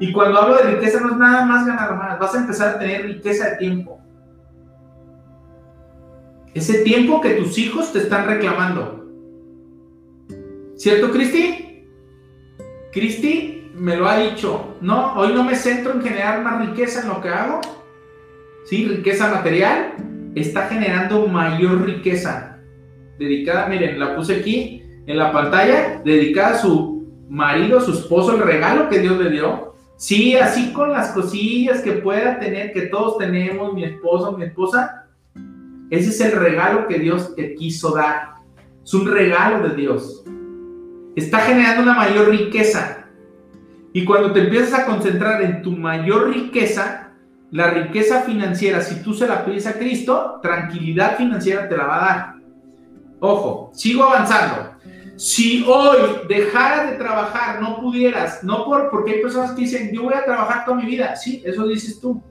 Y 0.00 0.12
cuando 0.12 0.40
hablo 0.40 0.56
de 0.56 0.74
riqueza 0.74 1.00
no 1.00 1.10
es 1.10 1.16
nada 1.16 1.44
más 1.44 1.66
ganar 1.66 1.96
más, 1.96 2.18
vas 2.18 2.34
a 2.34 2.38
empezar 2.38 2.76
a 2.76 2.78
tener 2.78 3.04
riqueza 3.04 3.50
de 3.50 3.56
tiempo 3.56 3.98
ese 6.58 6.80
tiempo 6.80 7.20
que 7.20 7.30
tus 7.30 7.56
hijos 7.58 7.92
te 7.92 8.00
están 8.00 8.26
reclamando. 8.26 9.06
¿Cierto, 10.76 11.10
Cristi? 11.10 11.84
Cristi 12.92 13.70
me 13.74 13.96
lo 13.96 14.08
ha 14.08 14.18
dicho. 14.18 14.76
No, 14.80 15.14
hoy 15.14 15.32
no 15.32 15.44
me 15.44 15.54
centro 15.54 15.92
en 15.92 16.02
generar 16.02 16.42
más 16.42 16.66
riqueza 16.66 17.02
en 17.02 17.08
lo 17.08 17.20
que 17.20 17.28
hago. 17.28 17.60
Sí, 18.64 18.86
riqueza 18.86 19.30
material. 19.30 19.94
Está 20.34 20.66
generando 20.68 21.26
mayor 21.26 21.84
riqueza. 21.84 22.58
Dedicada, 23.18 23.66
miren, 23.66 23.98
la 23.98 24.14
puse 24.14 24.36
aquí 24.36 24.82
en 25.06 25.16
la 25.16 25.32
pantalla, 25.32 26.00
dedicada 26.04 26.54
a 26.54 26.58
su 26.58 27.06
marido, 27.28 27.80
su 27.80 27.92
esposo, 27.92 28.36
el 28.36 28.42
regalo 28.42 28.88
que 28.88 29.00
Dios 29.00 29.18
le 29.18 29.30
dio. 29.30 29.74
Sí, 29.96 30.36
así 30.36 30.72
con 30.72 30.92
las 30.92 31.10
cosillas 31.10 31.80
que 31.80 31.92
pueda 31.92 32.38
tener, 32.38 32.72
que 32.72 32.82
todos 32.82 33.18
tenemos, 33.18 33.74
mi 33.74 33.84
esposo, 33.84 34.36
mi 34.36 34.44
esposa, 34.44 35.08
ese 35.90 36.10
es 36.10 36.20
el 36.20 36.32
regalo 36.38 36.86
que 36.86 36.98
Dios 36.98 37.34
te 37.34 37.54
quiso 37.54 37.94
dar. 37.94 38.34
Es 38.84 38.92
un 38.94 39.10
regalo 39.10 39.68
de 39.68 39.74
Dios. 39.74 40.24
Está 41.16 41.40
generando 41.40 41.82
una 41.82 41.94
mayor 41.94 42.28
riqueza. 42.28 43.06
Y 43.92 44.04
cuando 44.04 44.32
te 44.32 44.40
empiezas 44.40 44.78
a 44.78 44.86
concentrar 44.86 45.42
en 45.42 45.62
tu 45.62 45.72
mayor 45.72 46.30
riqueza, 46.30 47.07
la 47.50 47.70
riqueza 47.70 48.22
financiera, 48.22 48.80
si 48.80 49.02
tú 49.02 49.14
se 49.14 49.26
la 49.26 49.44
pides 49.44 49.66
a 49.66 49.78
Cristo, 49.78 50.38
tranquilidad 50.42 51.16
financiera 51.16 51.68
te 51.68 51.76
la 51.76 51.86
va 51.86 51.96
a 51.96 52.06
dar. 52.06 52.34
Ojo, 53.20 53.70
sigo 53.74 54.04
avanzando. 54.04 54.76
Si 55.16 55.64
hoy 55.66 55.98
dejaras 56.28 56.90
de 56.90 56.96
trabajar, 56.96 57.60
no 57.60 57.80
pudieras, 57.80 58.44
no 58.44 58.64
por, 58.64 58.90
porque 58.90 59.14
hay 59.14 59.22
personas 59.22 59.52
que 59.52 59.62
dicen, 59.62 59.90
yo 59.92 60.04
voy 60.04 60.14
a 60.14 60.24
trabajar 60.24 60.64
toda 60.64 60.76
mi 60.76 60.86
vida. 60.86 61.16
Sí, 61.16 61.42
eso 61.44 61.66
dices 61.66 61.98
tú. 62.00 62.22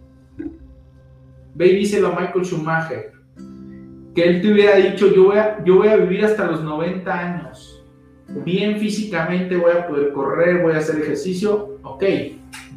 Ve 1.55 1.67
y 1.67 1.75
díselo 1.75 2.07
a 2.07 2.19
Michael 2.19 2.45
Schumacher 2.45 3.17
que 4.17 4.23
él 4.23 4.41
te 4.41 4.51
hubiera 4.51 4.77
dicho, 4.77 5.13
yo 5.13 5.25
voy, 5.25 5.37
a, 5.37 5.63
yo 5.63 5.75
voy 5.75 5.89
a 5.89 5.95
vivir 5.95 6.25
hasta 6.25 6.47
los 6.47 6.63
90 6.63 7.13
años, 7.13 7.85
bien 8.43 8.79
físicamente 8.79 9.55
voy 9.55 9.73
a 9.73 9.87
poder 9.87 10.11
correr, 10.11 10.63
voy 10.63 10.73
a 10.73 10.79
hacer 10.79 10.99
ejercicio, 10.99 11.77
ok, 11.83 12.03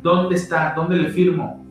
¿dónde 0.03 0.37
está? 0.37 0.75
¿Dónde 0.77 0.97
le 0.97 1.09
firmo? 1.09 1.65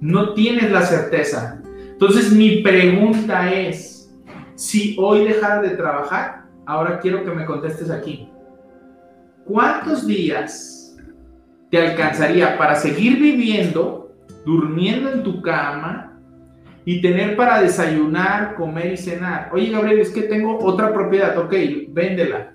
No 0.00 0.34
tienes 0.34 0.70
la 0.70 0.82
certeza. 0.82 1.60
Entonces 1.92 2.32
mi 2.32 2.62
pregunta 2.62 3.52
es, 3.52 4.14
si 4.54 4.96
hoy 4.98 5.24
dejara 5.24 5.62
de 5.62 5.70
trabajar, 5.70 6.44
ahora 6.66 7.00
quiero 7.00 7.24
que 7.24 7.30
me 7.30 7.44
contestes 7.44 7.90
aquí. 7.90 8.28
¿Cuántos 9.44 10.06
días 10.06 10.96
te 11.70 11.78
alcanzaría 11.78 12.56
para 12.58 12.74
seguir 12.74 13.18
viviendo, 13.18 14.12
durmiendo 14.44 15.10
en 15.12 15.22
tu 15.22 15.40
cama, 15.42 16.06
y 16.88 17.00
tener 17.00 17.36
para 17.36 17.60
desayunar, 17.60 18.54
comer 18.54 18.92
y 18.92 18.96
cenar. 18.96 19.50
Oye, 19.52 19.70
Gabriel, 19.70 19.98
es 19.98 20.10
que 20.10 20.22
tengo 20.22 20.56
otra 20.64 20.94
propiedad, 20.94 21.36
ok, 21.36 21.52
véndela. 21.88 22.54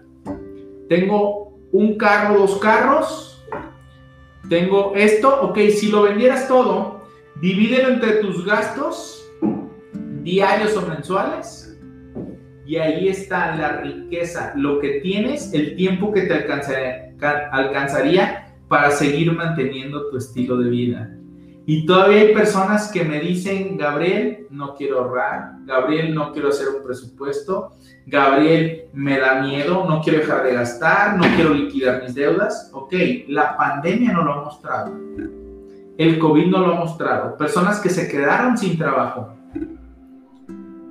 Tengo 0.87 1.59
un 1.73 1.97
carro, 1.97 2.39
dos 2.39 2.57
carros, 2.59 3.45
tengo 4.47 4.93
esto, 4.95 5.41
ok, 5.41 5.57
si 5.75 5.91
lo 5.91 6.03
vendieras 6.03 6.47
todo, 6.47 7.00
divídelo 7.41 7.89
entre 7.89 8.21
tus 8.21 8.45
gastos 8.45 9.29
diarios 10.23 10.77
o 10.77 10.87
mensuales 10.87 11.77
y 12.65 12.77
ahí 12.77 13.09
está 13.09 13.55
la 13.55 13.81
riqueza, 13.81 14.53
lo 14.55 14.79
que 14.79 15.01
tienes, 15.01 15.53
el 15.53 15.75
tiempo 15.75 16.13
que 16.13 16.21
te 16.21 16.35
alcanzaría, 16.35 18.47
para 18.69 18.91
seguir 18.91 19.33
manteniendo 19.33 20.09
tu 20.09 20.15
estilo 20.15 20.57
de 20.57 20.69
vida. 20.69 21.17
Y 21.65 21.85
todavía 21.85 22.21
hay 22.21 22.33
personas 22.33 22.89
que 22.89 23.03
me 23.03 23.19
dicen, 23.19 23.77
Gabriel, 23.77 24.47
no 24.49 24.75
quiero 24.75 24.99
ahorrar, 24.99 25.55
Gabriel, 25.65 26.15
no 26.15 26.31
quiero 26.31 26.47
hacer 26.47 26.67
un 26.77 26.81
presupuesto, 26.81 27.75
Gabriel, 28.05 28.85
me 28.93 29.19
da 29.19 29.41
miedo, 29.41 29.85
no 29.85 30.01
quiero 30.01 30.19
dejar 30.19 30.43
de 30.43 30.53
gastar, 30.53 31.17
no 31.17 31.23
quiero 31.35 31.53
liquidar 31.53 32.01
mis 32.01 32.15
deudas. 32.15 32.71
Ok, 32.73 32.93
la 33.27 33.57
pandemia 33.57 34.13
no 34.13 34.23
lo 34.23 34.33
ha 34.33 34.43
mostrado. 34.45 34.93
El 35.97 36.19
COVID 36.19 36.47
no 36.47 36.59
lo 36.59 36.73
ha 36.73 36.79
mostrado. 36.79 37.37
Personas 37.37 37.79
que 37.79 37.89
se 37.89 38.07
quedaron 38.07 38.57
sin 38.57 38.77
trabajo, 38.77 39.35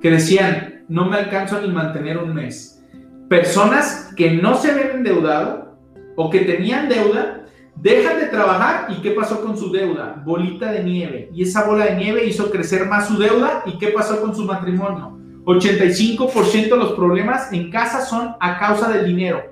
que 0.01 0.11
decían, 0.11 0.83
no 0.87 1.05
me 1.05 1.17
alcanzo 1.17 1.61
ni 1.61 1.69
mantener 1.69 2.17
un 2.17 2.33
mes. 2.33 2.83
Personas 3.29 4.13
que 4.15 4.31
no 4.31 4.55
se 4.55 4.71
habían 4.71 4.97
endeudado 4.97 5.77
o 6.15 6.29
que 6.29 6.41
tenían 6.41 6.89
deuda, 6.89 7.45
dejan 7.75 8.19
de 8.19 8.27
trabajar 8.27 8.87
y 8.91 9.01
¿qué 9.01 9.11
pasó 9.11 9.41
con 9.41 9.57
su 9.57 9.71
deuda? 9.71 10.21
Bolita 10.25 10.71
de 10.71 10.83
nieve. 10.83 11.29
Y 11.33 11.43
esa 11.43 11.65
bola 11.65 11.85
de 11.85 11.95
nieve 11.95 12.25
hizo 12.25 12.51
crecer 12.51 12.87
más 12.87 13.07
su 13.07 13.17
deuda 13.17 13.63
y 13.65 13.77
¿qué 13.77 13.87
pasó 13.87 14.21
con 14.21 14.35
su 14.35 14.45
matrimonio? 14.45 15.17
85% 15.45 16.69
de 16.69 16.77
los 16.77 16.91
problemas 16.93 17.51
en 17.51 17.71
casa 17.71 18.01
son 18.01 18.35
a 18.39 18.59
causa 18.59 18.89
del 18.89 19.05
dinero. 19.05 19.43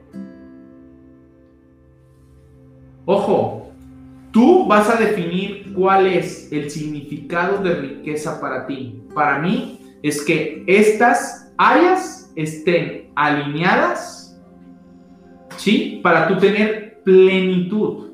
Ojo, 3.06 3.59
tú 4.32 4.68
vas 4.68 4.90
a 4.90 4.96
definir 4.96 5.74
cuál 5.74 6.08
es 6.08 6.52
el 6.52 6.70
significado 6.70 7.62
de 7.64 7.76
riqueza 7.76 8.40
para 8.40 8.66
ti. 8.68 9.02
Para 9.14 9.40
mí 9.40 9.80
es 10.04 10.24
que 10.24 10.64
estas 10.68 11.52
áreas 11.58 12.32
estén 12.36 13.12
alineadas, 13.16 14.40
¿sí? 15.58 16.00
Para 16.04 16.28
tú 16.28 16.38
tener 16.38 17.02
plenitud. 17.04 18.10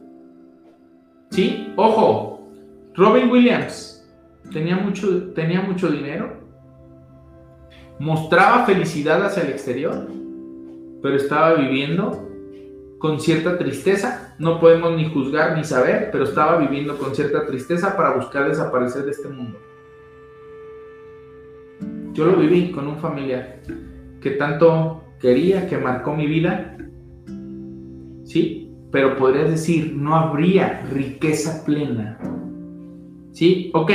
¿Sí? 1.32 1.74
Ojo, 1.76 2.50
Robin 2.96 3.30
Williams 3.30 4.08
tenía 4.52 4.78
mucho, 4.78 5.34
tenía 5.34 5.62
mucho 5.62 5.90
dinero, 5.90 6.40
mostraba 8.00 8.66
felicidad 8.66 9.26
hacia 9.26 9.44
el 9.44 9.50
exterior, 9.50 10.08
pero 11.02 11.16
estaba 11.16 11.56
viviendo 11.56 12.26
con 13.06 13.20
cierta 13.20 13.56
tristeza. 13.60 14.34
No 14.40 14.60
podemos 14.60 14.96
ni 14.96 15.08
juzgar 15.08 15.56
ni 15.56 15.64
saber, 15.64 16.10
pero 16.12 16.24
estaba 16.24 16.58
viviendo 16.58 16.98
con 16.98 17.14
cierta 17.14 17.46
tristeza 17.46 17.96
para 17.96 18.16
buscar 18.16 18.50
desaparecer 18.50 19.06
de 19.06 19.12
este 19.12 19.28
mundo. 19.28 19.60
Yo 22.14 22.26
lo 22.26 22.36
viví 22.36 22.72
con 22.72 22.88
un 22.88 22.98
familiar 22.98 23.62
que 24.20 24.32
tanto 24.32 25.04
quería, 25.20 25.70
que 25.70 25.78
marcó 25.78 26.16
mi 26.16 26.26
vida. 26.26 26.76
Sí, 28.24 28.72
pero 28.92 29.16
podrías 29.18 29.52
decir, 29.52 29.94
no 29.96 30.16
habría 30.16 30.82
riqueza 30.92 31.64
plena. 31.64 32.18
¿Sí? 33.34 33.70
Ok. 33.76 33.92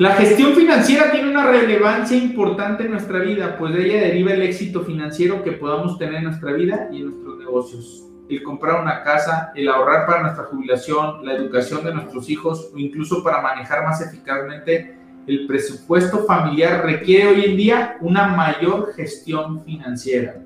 La 0.00 0.12
gestión 0.12 0.54
financiera 0.54 1.12
tiene 1.12 1.28
una 1.28 1.44
relevancia 1.44 2.16
importante 2.16 2.84
en 2.84 2.92
nuestra 2.92 3.18
vida, 3.18 3.58
pues 3.58 3.74
de 3.74 3.84
ella 3.84 4.00
deriva 4.00 4.32
el 4.32 4.40
éxito 4.40 4.80
financiero 4.80 5.44
que 5.44 5.52
podamos 5.52 5.98
tener 5.98 6.14
en 6.14 6.24
nuestra 6.24 6.52
vida 6.54 6.88
y 6.90 7.02
en 7.02 7.10
nuestros 7.10 7.36
negocios. 7.36 8.06
El 8.30 8.42
comprar 8.42 8.80
una 8.80 9.02
casa, 9.02 9.52
el 9.54 9.68
ahorrar 9.68 10.06
para 10.06 10.22
nuestra 10.22 10.44
jubilación, 10.44 11.22
la 11.22 11.34
educación 11.34 11.84
de 11.84 11.92
nuestros 11.92 12.30
hijos 12.30 12.70
o 12.74 12.78
incluso 12.78 13.22
para 13.22 13.42
manejar 13.42 13.84
más 13.84 14.00
eficazmente 14.00 14.96
el 15.26 15.46
presupuesto 15.46 16.24
familiar 16.24 16.82
requiere 16.82 17.26
hoy 17.26 17.44
en 17.44 17.58
día 17.58 17.98
una 18.00 18.28
mayor 18.28 18.94
gestión 18.94 19.62
financiera. 19.66 20.42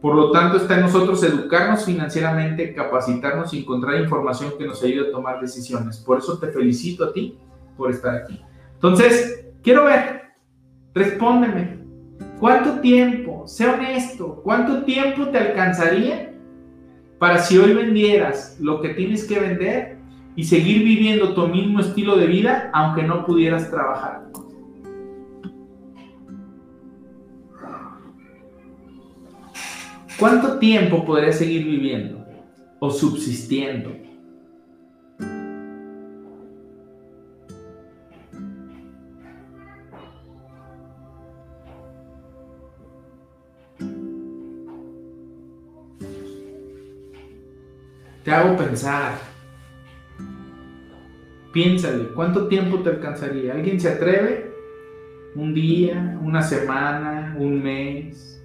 Por 0.00 0.14
lo 0.14 0.30
tanto, 0.30 0.56
está 0.56 0.76
en 0.76 0.80
nosotros 0.80 1.22
educarnos 1.22 1.84
financieramente, 1.84 2.72
capacitarnos 2.72 3.52
y 3.52 3.58
encontrar 3.58 4.00
información 4.00 4.54
que 4.58 4.66
nos 4.66 4.82
ayude 4.82 5.10
a 5.10 5.12
tomar 5.12 5.38
decisiones. 5.38 5.98
Por 5.98 6.16
eso 6.16 6.38
te 6.38 6.46
felicito 6.46 7.04
a 7.04 7.12
ti 7.12 7.36
por 7.76 7.90
estar 7.90 8.14
aquí. 8.14 8.40
Entonces, 8.82 9.44
quiero 9.62 9.84
ver, 9.84 10.22
respóndeme, 10.94 11.80
¿cuánto 12.38 12.80
tiempo, 12.80 13.46
sé 13.46 13.68
honesto, 13.68 14.40
cuánto 14.42 14.84
tiempo 14.84 15.28
te 15.28 15.36
alcanzaría 15.36 16.32
para 17.18 17.40
si 17.40 17.58
hoy 17.58 17.74
vendieras 17.74 18.56
lo 18.58 18.80
que 18.80 18.94
tienes 18.94 19.28
que 19.28 19.38
vender 19.38 19.98
y 20.34 20.44
seguir 20.44 20.82
viviendo 20.82 21.34
tu 21.34 21.46
mismo 21.46 21.80
estilo 21.80 22.16
de 22.16 22.26
vida 22.26 22.70
aunque 22.72 23.02
no 23.02 23.26
pudieras 23.26 23.70
trabajar? 23.70 24.30
¿Cuánto 30.18 30.58
tiempo 30.58 31.04
podrías 31.04 31.36
seguir 31.36 31.66
viviendo 31.66 32.24
o 32.78 32.90
subsistiendo? 32.90 33.99
Te 48.30 48.36
hago 48.36 48.56
pensar. 48.56 49.14
Piénsale, 51.52 52.10
¿cuánto 52.14 52.46
tiempo 52.46 52.78
te 52.78 52.90
alcanzaría? 52.90 53.54
¿Alguien 53.54 53.80
se 53.80 53.88
atreve? 53.88 54.54
¿Un 55.34 55.52
día? 55.52 56.16
¿Una 56.22 56.40
semana? 56.40 57.34
¿Un 57.36 57.60
mes? 57.60 58.40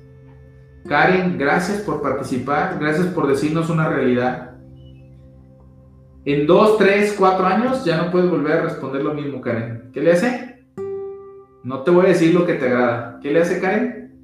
Karen, 0.88 1.38
gracias 1.38 1.82
por 1.82 2.02
participar, 2.02 2.80
gracias 2.80 3.06
por 3.06 3.28
decirnos 3.28 3.70
una 3.70 3.88
realidad. 3.88 4.56
En 6.26 6.48
dos, 6.48 6.80
tres, 6.80 7.14
cuatro 7.16 7.46
años 7.46 7.86
ya 7.86 7.98
no 7.98 8.10
puedes 8.10 8.32
volver 8.32 8.54
a 8.54 8.62
responder 8.64 9.04
lo 9.04 9.14
mismo, 9.14 9.40
Karen. 9.40 9.92
¿Qué 9.94 10.02
le 10.02 10.14
hace? 10.14 10.66
No 11.64 11.84
te 11.84 11.92
voy 11.92 12.08
a 12.08 12.10
decir 12.10 12.34
lo 12.34 12.44
que 12.48 12.56
te 12.56 12.66
agrada. 12.66 13.20
¿Qué 13.22 13.30
le 13.30 13.40
hace, 13.40 13.62
Karen? 13.62 14.16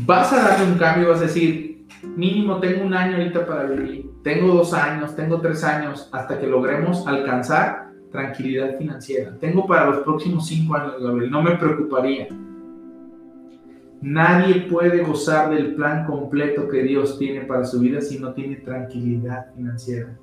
Vas 0.00 0.30
a 0.34 0.46
darle 0.46 0.72
un 0.72 0.78
cambio, 0.78 1.08
vas 1.08 1.20
a 1.20 1.22
decir, 1.22 1.75
mínimo 2.02 2.58
tengo 2.60 2.84
un 2.84 2.94
año 2.94 3.16
ahorita 3.16 3.46
para 3.46 3.64
vivir, 3.64 4.10
tengo 4.22 4.54
dos 4.54 4.72
años, 4.72 5.14
tengo 5.14 5.40
tres 5.40 5.64
años, 5.64 6.08
hasta 6.12 6.38
que 6.38 6.46
logremos 6.46 7.06
alcanzar 7.06 7.90
tranquilidad 8.10 8.78
financiera. 8.78 9.36
Tengo 9.38 9.66
para 9.66 9.86
los 9.86 9.98
próximos 9.98 10.46
cinco 10.46 10.76
años, 10.76 10.94
Gabriel, 11.00 11.30
no 11.30 11.42
me 11.42 11.56
preocuparía. 11.56 12.28
Nadie 14.00 14.62
puede 14.62 15.02
gozar 15.02 15.50
del 15.50 15.74
plan 15.74 16.06
completo 16.06 16.68
que 16.68 16.82
Dios 16.82 17.18
tiene 17.18 17.42
para 17.42 17.64
su 17.64 17.80
vida 17.80 18.00
si 18.00 18.18
no 18.18 18.32
tiene 18.32 18.56
tranquilidad 18.56 19.52
financiera. 19.54 20.16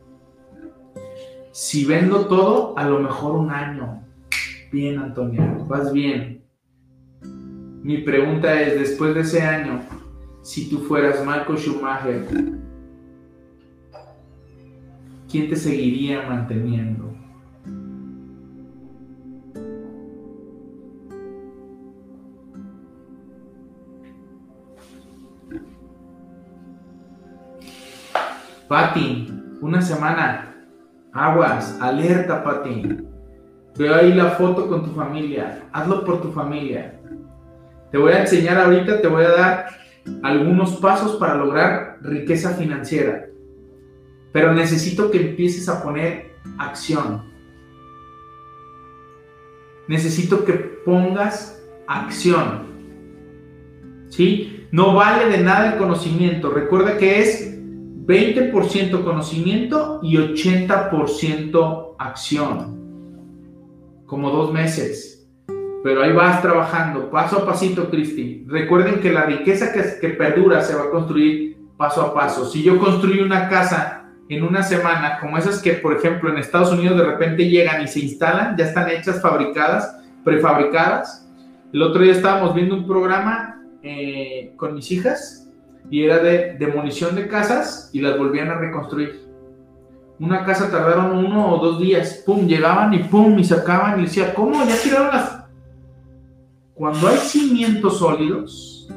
Si 1.52 1.86
vendo 1.86 2.26
todo, 2.28 2.78
a 2.78 2.88
lo 2.88 3.00
mejor 3.00 3.36
un 3.36 3.52
año. 3.52 4.04
Bien, 4.72 5.00
Antonio, 5.00 5.66
vas 5.68 5.92
bien. 5.92 6.44
Mi 7.84 8.00
pregunta 8.00 8.60
es, 8.62 8.80
después 8.80 9.14
de 9.14 9.22
ese 9.22 9.42
año, 9.42 9.82
si 10.44 10.70
tú 10.70 10.80
fueras 10.80 11.26
Michael 11.26 11.58
Schumacher, 11.58 12.28
¿quién 15.32 15.50
te 15.50 15.56
seguiría 15.56 16.22
manteniendo? 16.28 17.12
Pati, 28.68 29.32
una 29.62 29.82
semana. 29.82 30.50
Aguas, 31.14 31.78
alerta, 31.80 32.44
Pati. 32.44 32.98
Veo 33.78 33.96
ahí 33.96 34.14
la 34.14 34.32
foto 34.32 34.68
con 34.68 34.84
tu 34.84 34.92
familia. 34.92 35.70
Hazlo 35.72 36.04
por 36.04 36.22
tu 36.22 36.32
familia. 36.32 37.00
Te 37.92 37.98
voy 37.98 38.14
a 38.14 38.22
enseñar 38.22 38.58
ahorita, 38.58 39.00
te 39.00 39.08
voy 39.08 39.24
a 39.24 39.30
dar 39.30 39.66
algunos 40.22 40.78
pasos 40.78 41.16
para 41.18 41.36
lograr 41.36 42.00
riqueza 42.02 42.54
financiera. 42.54 43.30
Pero 44.32 44.54
necesito 44.54 45.12
que 45.12 45.30
empieces 45.30 45.70
a 45.70 45.84
poner 45.84 46.36
acción. 46.58 47.32
Necesito 49.88 50.44
que 50.46 50.54
pongas 50.54 51.62
acción. 51.88 52.64
¿Sí? 54.10 54.68
No 54.72 54.96
vale 54.96 55.30
de 55.30 55.44
nada 55.44 55.74
el 55.74 55.78
conocimiento. 55.78 56.50
Recuerda 56.50 56.98
que 56.98 57.20
es 57.20 57.54
20% 58.06 59.04
conocimiento 59.04 60.00
y 60.02 60.18
80% 60.18 61.96
acción. 62.00 62.82
Como 64.06 64.30
dos 64.32 64.52
meses. 64.52 65.13
Pero 65.84 66.02
ahí 66.02 66.14
vas 66.14 66.42
trabajando, 66.42 67.12
paso 67.12 67.40
a 67.40 67.46
pasito, 67.46 67.90
Cristi. 67.90 68.46
Recuerden 68.48 69.02
que 69.02 69.12
la 69.12 69.26
riqueza 69.26 69.74
que, 69.74 70.00
que 70.00 70.16
perdura 70.16 70.62
se 70.62 70.76
va 70.76 70.84
a 70.84 70.90
construir 70.90 71.58
paso 71.76 72.02
a 72.02 72.14
paso. 72.14 72.46
Si 72.46 72.64
yo 72.64 72.80
construyo 72.80 73.26
una 73.26 73.50
casa 73.50 74.06
en 74.30 74.44
una 74.44 74.64
semana, 74.64 75.20
como 75.20 75.38
esas 75.38 75.62
que, 75.62 75.74
por 75.74 75.98
ejemplo, 75.98 76.30
en 76.30 76.38
Estados 76.38 76.72
Unidos 76.72 76.98
de 76.98 77.04
repente 77.04 77.50
llegan 77.50 77.84
y 77.84 77.88
se 77.88 78.00
instalan, 78.00 78.56
ya 78.58 78.66
están 78.66 78.90
hechas, 78.90 79.22
fabricadas, 79.22 79.98
prefabricadas. 80.24 81.30
El 81.74 81.82
otro 81.82 82.02
día 82.02 82.14
estábamos 82.14 82.56
viendo 82.56 82.76
un 82.76 82.88
programa 82.88 83.62
eh, 83.82 84.54
con 84.56 84.76
mis 84.76 84.92
hijas 84.92 85.50
y 85.90 86.04
era 86.04 86.20
de 86.20 86.56
demolición 86.58 87.16
de 87.16 87.28
casas 87.28 87.90
y 87.92 88.00
las 88.00 88.18
volvían 88.18 88.50
a 88.50 88.56
reconstruir. 88.56 89.24
Una 90.20 90.46
casa 90.46 90.72
tardaron 90.72 91.18
uno 91.18 91.54
o 91.54 91.58
dos 91.58 91.80
días, 91.82 92.24
pum, 92.26 92.48
llegaban 92.48 92.94
y 92.94 93.00
pum, 93.00 93.38
y 93.38 93.44
sacaban 93.44 94.00
y 94.00 94.04
decía, 94.04 94.34
¿cómo? 94.34 94.64
Ya 94.64 94.76
tiraron 94.82 95.08
las... 95.08 95.43
Cuando 96.84 97.08
hay 97.08 97.16
cimientos 97.16 98.00
sólidos, 98.00 98.90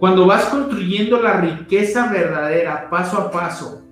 cuando 0.00 0.26
vas 0.26 0.46
construyendo 0.46 1.22
la 1.22 1.40
riqueza 1.40 2.10
verdadera 2.10 2.90
paso 2.90 3.16
a 3.16 3.30
paso, 3.30 3.84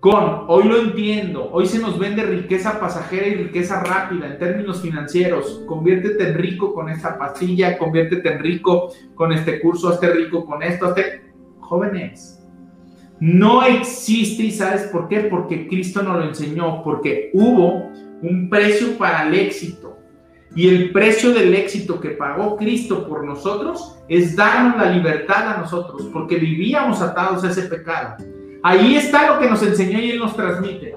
con, 0.00 0.46
hoy 0.48 0.64
lo 0.64 0.78
entiendo, 0.78 1.50
hoy 1.52 1.66
se 1.66 1.78
nos 1.78 1.98
vende 1.98 2.22
riqueza 2.22 2.80
pasajera 2.80 3.26
y 3.26 3.34
riqueza 3.34 3.82
rápida 3.82 4.28
en 4.28 4.38
términos 4.38 4.80
financieros, 4.80 5.60
conviértete 5.66 6.30
en 6.30 6.38
rico 6.38 6.72
con 6.72 6.88
esta 6.88 7.18
pastilla, 7.18 7.76
conviértete 7.76 8.32
en 8.32 8.38
rico 8.38 8.94
con 9.14 9.34
este 9.34 9.60
curso, 9.60 9.90
hazte 9.90 10.10
rico 10.10 10.46
con 10.46 10.62
esto, 10.62 10.86
hazte... 10.86 11.34
Jóvenes, 11.60 12.42
no 13.20 13.62
existe 13.62 14.44
y 14.44 14.50
sabes 14.52 14.84
por 14.84 15.06
qué, 15.06 15.20
porque 15.20 15.68
Cristo 15.68 16.02
nos 16.02 16.16
lo 16.16 16.24
enseñó, 16.24 16.82
porque 16.82 17.30
hubo 17.34 17.90
un 18.22 18.48
precio 18.48 18.96
para 18.96 19.28
el 19.28 19.34
éxito. 19.34 19.91
Y 20.54 20.68
el 20.68 20.92
precio 20.92 21.32
del 21.32 21.54
éxito 21.54 21.98
que 21.98 22.10
pagó 22.10 22.56
Cristo 22.56 23.08
por 23.08 23.24
nosotros 23.24 23.96
es 24.08 24.36
darnos 24.36 24.76
la 24.76 24.90
libertad 24.90 25.54
a 25.54 25.56
nosotros, 25.58 26.08
porque 26.12 26.36
vivíamos 26.36 27.00
atados 27.00 27.42
a 27.44 27.50
ese 27.50 27.62
pecado. 27.62 28.16
Ahí 28.62 28.96
está 28.96 29.32
lo 29.32 29.40
que 29.40 29.48
nos 29.48 29.62
enseñó 29.62 29.98
y 29.98 30.10
Él 30.10 30.18
nos 30.18 30.36
transmite. 30.36 30.94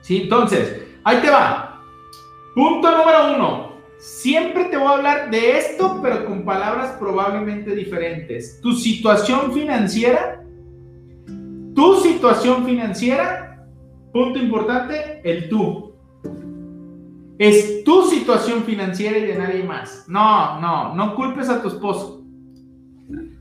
¿Sí? 0.00 0.22
Entonces, 0.22 0.82
ahí 1.02 1.18
te 1.18 1.30
va. 1.30 1.82
Punto 2.54 2.96
número 2.96 3.34
uno. 3.34 3.76
Siempre 3.98 4.66
te 4.66 4.76
voy 4.76 4.86
a 4.86 4.90
hablar 4.90 5.30
de 5.30 5.58
esto, 5.58 6.00
pero 6.02 6.24
con 6.26 6.44
palabras 6.44 6.96
probablemente 6.98 7.74
diferentes. 7.74 8.60
Tu 8.60 8.72
situación 8.72 9.52
financiera, 9.52 10.44
tu 11.74 11.96
situación 12.00 12.64
financiera, 12.64 13.66
punto 14.12 14.38
importante, 14.38 15.20
el 15.24 15.48
tú. 15.48 15.95
Es 17.38 17.84
tu 17.84 18.04
situación 18.04 18.64
financiera 18.64 19.18
y 19.18 19.26
de 19.26 19.36
nadie 19.36 19.62
más. 19.62 20.04
No, 20.08 20.58
no, 20.60 20.94
no 20.94 21.14
culpes 21.14 21.48
a 21.48 21.60
tu 21.60 21.68
esposo. 21.68 22.16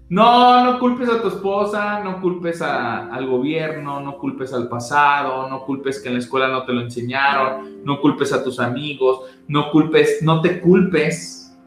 No, 0.08 0.63
no 0.63 0.79
culpes 0.79 1.10
a 1.10 1.19
tu 1.19 1.29
esposa, 1.29 2.01
no 2.03 2.21
culpes 2.21 2.62
al 2.62 3.27
gobierno, 3.27 3.99
no 4.01 4.17
culpes 4.19 4.53
al 4.53 4.69
pasado, 4.69 5.49
no 5.49 5.65
culpes 5.65 5.99
que 5.99 6.10
en 6.10 6.15
la 6.15 6.19
escuela 6.19 6.47
no 6.47 6.63
te 6.63 6.73
lo 6.73 6.81
enseñaron, 6.81 7.84
no 7.84 7.99
culpes 7.99 8.31
a 8.31 8.43
tus 8.43 8.60
amigos, 8.60 9.21
no 9.47 9.71
culpes, 9.71 10.19
no 10.21 10.41
te 10.41 10.62
culpes. 10.62 11.58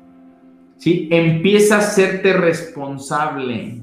¿Sí? 0.76 1.08
Empieza 1.10 1.78
a 1.78 1.80
serte 1.80 2.32
responsable. 2.34 3.82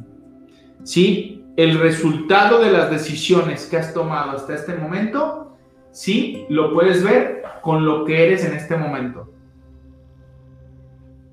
¿Sí? 0.83 1.43
El 1.57 1.77
resultado 1.79 2.59
de 2.59 2.71
las 2.71 2.89
decisiones 2.89 3.65
que 3.65 3.77
has 3.77 3.93
tomado 3.93 4.31
hasta 4.31 4.55
este 4.55 4.75
momento, 4.75 5.44
sí, 5.95 6.45
lo 6.49 6.73
puedes 6.73 7.03
ver 7.03 7.41
con 7.61 7.85
lo 7.85 8.03
que 8.03 8.25
eres 8.25 8.43
en 8.43 8.53
este 8.53 8.75
momento. 8.75 9.31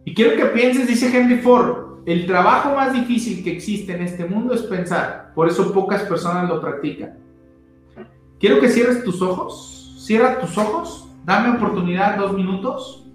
Y 0.04 0.14
quiero 0.14 0.36
que 0.36 0.46
pienses, 0.46 0.86
dice 0.86 1.14
Henry 1.14 1.38
Ford, 1.38 1.98
el 2.06 2.26
trabajo 2.26 2.74
más 2.74 2.92
difícil 2.92 3.42
que 3.42 3.52
existe 3.52 3.92
en 3.92 4.02
este 4.02 4.24
mundo 4.24 4.54
es 4.54 4.62
pensar. 4.62 5.32
Por 5.34 5.48
eso 5.48 5.72
pocas 5.72 6.02
personas 6.02 6.48
lo 6.48 6.60
practican. 6.60 7.18
Quiero 8.38 8.60
que 8.60 8.68
cierres 8.68 9.04
tus 9.04 9.20
ojos. 9.20 9.96
Cierra 9.98 10.40
tus 10.40 10.56
ojos. 10.56 11.08
Dame 11.24 11.56
oportunidad, 11.56 12.16
dos 12.16 12.32
minutos. 12.32 13.06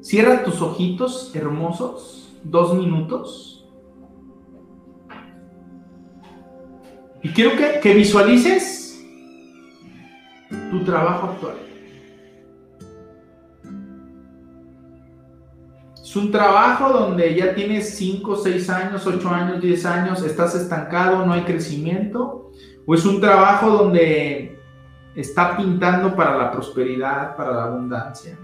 Cierra 0.00 0.44
tus 0.44 0.60
ojitos 0.60 1.34
hermosos. 1.34 2.36
Dos 2.44 2.74
minutos. 2.74 3.66
Y 7.22 7.28
quiero 7.30 7.56
que, 7.56 7.80
que 7.80 7.94
visualices 7.94 8.81
tu 10.70 10.84
trabajo 10.84 11.28
actual. 11.28 11.56
Es 16.02 16.16
un 16.16 16.30
trabajo 16.30 16.92
donde 16.92 17.34
ya 17.34 17.54
tienes 17.54 17.96
5, 17.96 18.36
6 18.36 18.70
años, 18.70 19.06
8 19.06 19.28
años, 19.30 19.62
10 19.62 19.86
años, 19.86 20.22
estás 20.22 20.54
estancado, 20.54 21.24
no 21.24 21.32
hay 21.32 21.42
crecimiento. 21.42 22.50
O 22.84 22.94
es 22.94 23.06
un 23.06 23.20
trabajo 23.20 23.70
donde 23.70 24.58
está 25.14 25.56
pintando 25.56 26.14
para 26.14 26.36
la 26.36 26.50
prosperidad, 26.50 27.34
para 27.34 27.52
la 27.52 27.64
abundancia. 27.64 28.38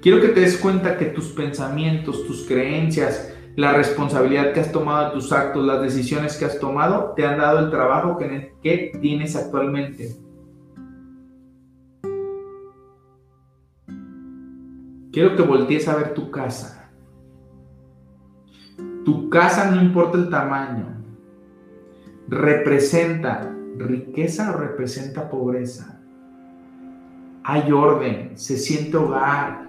Quiero 0.00 0.20
que 0.20 0.28
te 0.28 0.40
des 0.40 0.56
cuenta 0.56 0.98
que 0.98 1.04
tus 1.06 1.26
pensamientos, 1.26 2.26
tus 2.26 2.44
creencias, 2.44 3.31
la 3.56 3.72
responsabilidad 3.74 4.52
que 4.52 4.60
has 4.60 4.72
tomado 4.72 5.06
de 5.06 5.12
tus 5.12 5.32
actos, 5.32 5.64
las 5.64 5.82
decisiones 5.82 6.36
que 6.36 6.46
has 6.46 6.58
tomado, 6.58 7.12
te 7.14 7.26
han 7.26 7.38
dado 7.38 7.58
el 7.58 7.70
trabajo 7.70 8.16
que, 8.16 8.54
que 8.62 8.92
tienes 9.00 9.36
actualmente. 9.36 10.16
Quiero 15.12 15.36
que 15.36 15.42
voltees 15.42 15.86
a 15.88 15.96
ver 15.96 16.14
tu 16.14 16.30
casa. 16.30 16.90
Tu 19.04 19.28
casa 19.28 19.70
no 19.70 19.82
importa 19.82 20.16
el 20.16 20.30
tamaño. 20.30 20.86
¿Representa 22.28 23.54
riqueza 23.76 24.52
o 24.52 24.56
representa 24.56 25.28
pobreza? 25.28 26.00
Hay 27.44 27.70
orden, 27.72 28.38
se 28.38 28.56
siente 28.56 28.96
hogar, 28.96 29.68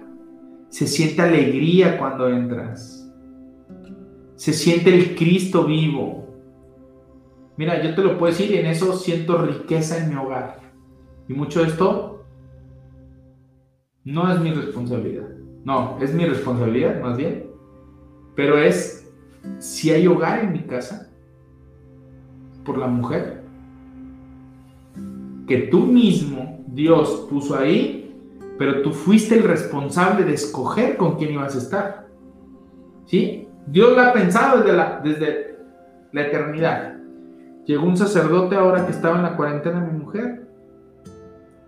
se 0.70 0.86
siente 0.86 1.20
alegría 1.20 1.98
cuando 1.98 2.28
entras. 2.28 3.03
Se 4.36 4.52
siente 4.52 4.94
el 4.94 5.14
Cristo 5.14 5.64
vivo. 5.64 6.26
Mira, 7.56 7.82
yo 7.82 7.94
te 7.94 8.02
lo 8.02 8.18
puedo 8.18 8.32
decir, 8.32 8.54
en 8.56 8.66
eso 8.66 8.94
siento 8.94 9.38
riqueza 9.38 9.98
en 9.98 10.10
mi 10.10 10.16
hogar. 10.16 10.60
Y 11.28 11.34
mucho 11.34 11.60
de 11.60 11.68
esto 11.68 12.24
no 14.04 14.32
es 14.32 14.40
mi 14.40 14.52
responsabilidad. 14.52 15.28
No, 15.64 15.98
es 16.00 16.12
mi 16.12 16.26
responsabilidad 16.26 17.00
más 17.00 17.16
bien. 17.16 17.50
Pero 18.34 18.58
es 18.58 19.12
si 19.58 19.90
hay 19.90 20.06
hogar 20.06 20.44
en 20.44 20.52
mi 20.52 20.62
casa 20.62 21.10
por 22.64 22.78
la 22.78 22.86
mujer 22.86 23.44
que 25.46 25.58
tú 25.58 25.80
mismo, 25.80 26.64
Dios, 26.68 27.26
puso 27.28 27.56
ahí, 27.56 28.16
pero 28.58 28.82
tú 28.82 28.92
fuiste 28.92 29.36
el 29.36 29.42
responsable 29.42 30.24
de 30.24 30.34
escoger 30.34 30.96
con 30.96 31.16
quién 31.16 31.32
ibas 31.32 31.54
a 31.54 31.58
estar. 31.58 32.08
¿Sí? 33.06 33.48
Dios 33.66 33.94
lo 33.94 34.02
ha 34.02 34.12
pensado 34.12 34.62
la, 34.64 35.00
desde 35.02 35.58
la 36.12 36.22
eternidad. 36.22 36.94
Llegó 37.66 37.86
un 37.86 37.96
sacerdote 37.96 38.56
ahora 38.56 38.84
que 38.84 38.92
estaba 38.92 39.16
en 39.16 39.22
la 39.22 39.36
cuarentena, 39.36 39.80
mi 39.80 39.98
mujer, 39.98 40.46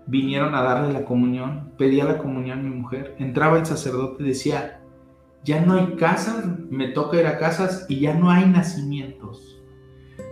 vinieron 0.07 0.55
a 0.55 0.63
darle 0.63 0.93
la 0.93 1.05
comunión, 1.05 1.73
pedía 1.79 2.05
la 2.05 2.19
comunión 2.19 2.61
a 2.61 2.63
mi 2.63 2.71
mujer, 2.71 3.17
entraba 3.19 3.59
el 3.59 3.67
sacerdote 3.67 4.23
y 4.23 4.29
decía, 4.29 4.81
ya 5.43 5.65
no 5.65 5.75
hay 5.75 5.95
casas, 5.97 6.45
me 6.71 6.89
toca 6.89 7.19
ir 7.19 7.27
a 7.27 7.39
casas 7.39 7.87
y 7.89 8.01
ya 8.01 8.15
no 8.15 8.31
hay 8.31 8.47
nacimientos. 8.47 9.63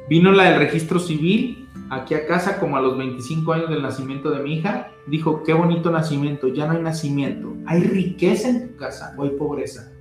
Vino 0.08 0.32
la 0.32 0.50
del 0.50 0.58
registro 0.58 0.98
civil 0.98 1.68
aquí 1.90 2.14
a 2.14 2.26
casa 2.26 2.58
como 2.58 2.76
a 2.76 2.80
los 2.80 2.98
25 2.98 3.52
años 3.52 3.70
del 3.70 3.82
nacimiento 3.82 4.30
de 4.30 4.42
mi 4.42 4.54
hija, 4.54 4.88
dijo, 5.06 5.42
qué 5.42 5.54
bonito 5.54 5.90
nacimiento, 5.90 6.48
ya 6.48 6.66
no 6.66 6.72
hay 6.72 6.82
nacimiento, 6.82 7.54
hay 7.66 7.82
riqueza 7.82 8.48
en 8.48 8.68
tu 8.68 8.76
casa 8.76 9.14
o 9.16 9.24
hay 9.24 9.30
pobreza. 9.30 9.93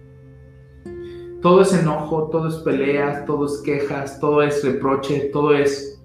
Todo 1.44 1.62
es 1.62 1.74
enojo, 1.74 2.30
todo 2.32 2.48
es 2.48 2.56
peleas, 2.56 3.26
todo 3.26 3.46
es 3.46 3.62
quejas, 3.64 4.20
todo 4.20 4.42
es 4.42 4.64
reproche, 4.64 5.30
todo 5.32 5.54
es 5.54 6.02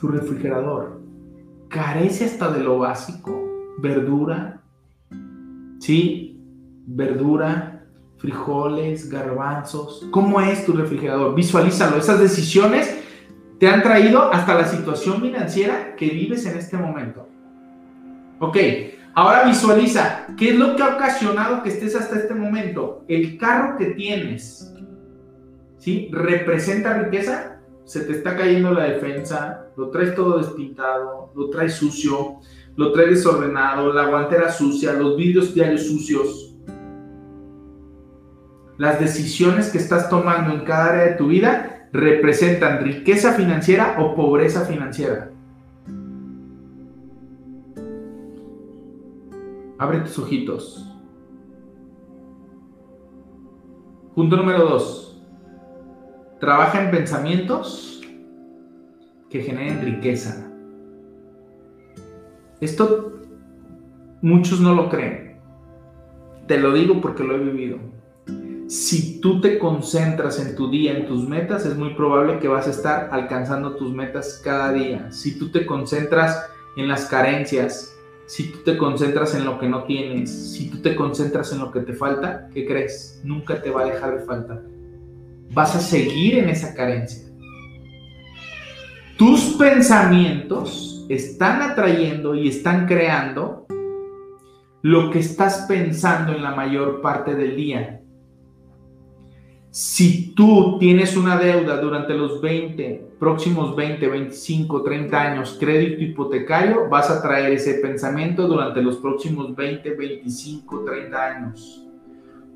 tu 0.00 0.08
refrigerador 0.08 1.02
carece 1.72 2.26
hasta 2.26 2.50
de 2.52 2.62
lo 2.62 2.78
básico, 2.78 3.48
verdura, 3.78 4.60
¿sí? 5.80 6.38
Verdura, 6.86 7.86
frijoles, 8.18 9.08
garbanzos. 9.08 10.06
¿Cómo 10.10 10.40
es 10.40 10.64
tu 10.66 10.74
refrigerador? 10.74 11.34
Visualízalo. 11.34 11.96
Esas 11.96 12.20
decisiones 12.20 12.98
te 13.58 13.68
han 13.68 13.82
traído 13.82 14.30
hasta 14.32 14.54
la 14.54 14.66
situación 14.66 15.20
financiera 15.20 15.96
que 15.96 16.10
vives 16.10 16.44
en 16.46 16.58
este 16.58 16.76
momento. 16.76 17.26
Ok, 18.38 18.56
ahora 19.14 19.44
visualiza 19.44 20.26
qué 20.36 20.50
es 20.50 20.56
lo 20.56 20.76
que 20.76 20.82
ha 20.82 20.96
ocasionado 20.96 21.62
que 21.62 21.70
estés 21.70 21.94
hasta 21.94 22.18
este 22.18 22.34
momento. 22.34 23.04
El 23.08 23.38
carro 23.38 23.76
que 23.76 23.86
tienes, 23.86 24.74
¿sí? 25.78 26.08
¿Representa 26.12 26.94
riqueza? 26.94 27.52
se 27.84 28.00
te 28.00 28.12
está 28.12 28.36
cayendo 28.36 28.72
la 28.72 28.84
defensa, 28.84 29.66
lo 29.76 29.90
traes 29.90 30.14
todo 30.14 30.38
despintado, 30.38 31.32
lo 31.34 31.50
traes 31.50 31.74
sucio, 31.74 32.36
lo 32.76 32.92
traes 32.92 33.10
desordenado, 33.10 33.92
la 33.92 34.06
guantera 34.06 34.50
sucia, 34.50 34.92
los 34.92 35.16
vidrios 35.16 35.54
diarios 35.54 35.86
sucios. 35.86 36.56
Las 38.78 38.98
decisiones 38.98 39.70
que 39.70 39.78
estás 39.78 40.08
tomando 40.08 40.54
en 40.54 40.64
cada 40.64 40.90
área 40.90 41.04
de 41.04 41.16
tu 41.16 41.28
vida 41.28 41.88
representan 41.92 42.82
riqueza 42.82 43.32
financiera 43.32 43.96
o 43.98 44.14
pobreza 44.14 44.64
financiera. 44.64 45.30
Abre 49.82 49.98
tus 49.98 50.16
ojitos. 50.16 50.86
Punto 54.14 54.36
número 54.36 54.60
dos. 54.60 55.20
Trabaja 56.38 56.84
en 56.84 56.92
pensamientos 56.92 58.00
que 59.28 59.42
generen 59.42 59.84
riqueza. 59.84 60.48
Esto 62.60 63.22
muchos 64.20 64.60
no 64.60 64.72
lo 64.72 64.88
creen. 64.88 65.40
Te 66.46 66.60
lo 66.60 66.72
digo 66.72 67.00
porque 67.00 67.24
lo 67.24 67.34
he 67.34 67.40
vivido. 67.40 67.78
Si 68.68 69.20
tú 69.20 69.40
te 69.40 69.58
concentras 69.58 70.38
en 70.38 70.54
tu 70.54 70.70
día, 70.70 70.96
en 70.96 71.08
tus 71.08 71.28
metas, 71.28 71.66
es 71.66 71.76
muy 71.76 71.94
probable 71.94 72.38
que 72.38 72.46
vas 72.46 72.68
a 72.68 72.70
estar 72.70 73.08
alcanzando 73.10 73.74
tus 73.74 73.92
metas 73.92 74.40
cada 74.44 74.72
día. 74.72 75.10
Si 75.10 75.36
tú 75.40 75.50
te 75.50 75.66
concentras 75.66 76.48
en 76.76 76.86
las 76.86 77.06
carencias, 77.06 77.91
si 78.34 78.44
tú 78.44 78.60
te 78.64 78.78
concentras 78.78 79.34
en 79.34 79.44
lo 79.44 79.58
que 79.58 79.68
no 79.68 79.84
tienes, 79.84 80.54
si 80.54 80.70
tú 80.70 80.78
te 80.80 80.96
concentras 80.96 81.52
en 81.52 81.58
lo 81.58 81.70
que 81.70 81.80
te 81.80 81.92
falta, 81.92 82.48
¿qué 82.54 82.64
crees? 82.64 83.20
Nunca 83.24 83.60
te 83.60 83.68
va 83.68 83.82
a 83.82 83.84
dejar 83.84 84.18
de 84.18 84.24
faltar. 84.24 84.62
Vas 85.52 85.76
a 85.76 85.80
seguir 85.80 86.38
en 86.38 86.48
esa 86.48 86.72
carencia. 86.72 87.30
Tus 89.18 89.54
pensamientos 89.58 91.04
están 91.10 91.60
atrayendo 91.60 92.34
y 92.34 92.48
están 92.48 92.86
creando 92.86 93.66
lo 94.80 95.10
que 95.10 95.18
estás 95.18 95.66
pensando 95.68 96.32
en 96.32 96.42
la 96.42 96.54
mayor 96.54 97.02
parte 97.02 97.34
del 97.34 97.54
día. 97.54 98.01
Si 99.74 100.34
tú 100.34 100.76
tienes 100.78 101.16
una 101.16 101.38
deuda 101.38 101.78
durante 101.78 102.12
los 102.12 102.42
20, 102.42 103.14
próximos 103.18 103.74
20, 103.74 104.06
25, 104.06 104.82
30 104.82 105.18
años, 105.18 105.56
crédito 105.58 106.02
hipotecario, 106.02 106.90
vas 106.90 107.08
a 107.08 107.22
traer 107.22 107.54
ese 107.54 107.76
pensamiento 107.76 108.46
durante 108.46 108.82
los 108.82 108.98
próximos 108.98 109.56
20, 109.56 109.94
25, 109.94 110.84
30 110.84 111.24
años. 111.24 111.86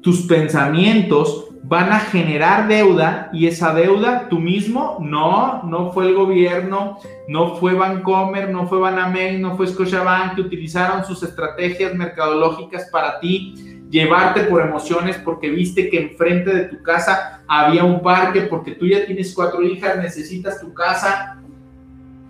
Tus 0.06 0.22
pensamientos 0.22 1.48
van 1.64 1.90
a 1.90 1.98
generar 1.98 2.68
deuda 2.68 3.28
y 3.32 3.48
esa 3.48 3.74
deuda 3.74 4.28
tú 4.28 4.38
mismo, 4.38 4.98
no, 5.00 5.64
no 5.64 5.90
fue 5.90 6.06
el 6.06 6.14
gobierno, 6.14 7.00
no 7.26 7.56
fue 7.56 7.74
Bancomer, 7.74 8.48
no 8.50 8.68
fue 8.68 8.78
Banamex, 8.78 9.40
no 9.40 9.56
fue 9.56 9.66
Scotiabank 9.66 10.36
que 10.36 10.42
utilizaron 10.42 11.04
sus 11.04 11.24
estrategias 11.24 11.92
mercadológicas 11.96 12.88
para 12.92 13.18
ti 13.18 13.82
llevarte 13.90 14.42
por 14.42 14.62
emociones 14.62 15.18
porque 15.24 15.50
viste 15.50 15.90
que 15.90 16.02
enfrente 16.02 16.54
de 16.54 16.64
tu 16.66 16.80
casa 16.84 17.42
había 17.48 17.82
un 17.82 18.00
parque, 18.00 18.42
porque 18.42 18.76
tú 18.76 18.86
ya 18.86 19.04
tienes 19.06 19.34
cuatro 19.34 19.60
hijas, 19.60 19.98
necesitas 19.98 20.60
tu 20.60 20.72
casa. 20.72 21.36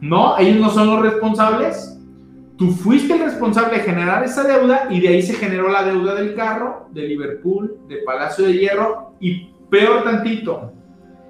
No, 0.00 0.38
ellos 0.38 0.56
no 0.62 0.70
son 0.70 0.86
los 0.88 1.02
responsables. 1.02 1.95
Tú 2.57 2.70
fuiste 2.70 3.14
el 3.14 3.20
responsable 3.20 3.76
de 3.76 3.84
generar 3.84 4.24
esa 4.24 4.42
deuda 4.42 4.88
y 4.90 5.00
de 5.00 5.09
ahí 5.09 5.22
se 5.22 5.34
generó 5.34 5.68
la 5.68 5.84
deuda 5.84 6.14
del 6.14 6.34
carro, 6.34 6.88
de 6.90 7.02
Liverpool, 7.02 7.80
de 7.86 7.96
Palacio 7.98 8.46
de 8.46 8.54
Hierro 8.54 9.12
y 9.20 9.50
peor 9.70 10.04
tantito, 10.04 10.72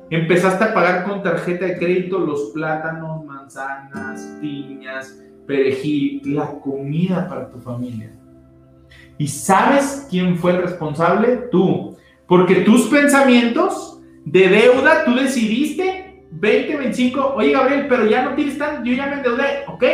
empezaste 0.08 0.64
a 0.64 0.74
pagar 0.74 1.04
con 1.04 1.22
tarjeta 1.22 1.66
de 1.66 1.78
crédito 1.78 2.18
los 2.18 2.50
plátanos, 2.54 3.24
manzanas, 3.24 4.38
piñas, 4.40 5.20
perejil, 5.46 6.22
la 6.34 6.46
comida 6.60 7.28
para 7.28 7.50
tu 7.50 7.58
familia. 7.58 8.12
¿Y 9.18 9.26
sabes 9.26 10.06
quién 10.10 10.36
fue 10.36 10.52
el 10.52 10.62
responsable? 10.62 11.48
Tú. 11.50 11.96
Porque 12.28 12.56
tus 12.56 12.88
pensamientos 12.88 14.00
de 14.24 14.48
deuda, 14.48 15.04
tú 15.04 15.14
decidiste 15.14 16.24
20, 16.30 16.76
25, 16.76 17.34
oye 17.36 17.52
Gabriel, 17.52 17.86
pero 17.88 18.06
ya 18.06 18.24
no 18.24 18.34
tienes 18.34 18.58
tan, 18.58 18.84
yo 18.84 18.92
ya 18.92 19.06
me 19.06 19.14
endeudé. 19.14 19.64
Ok, 19.68 19.84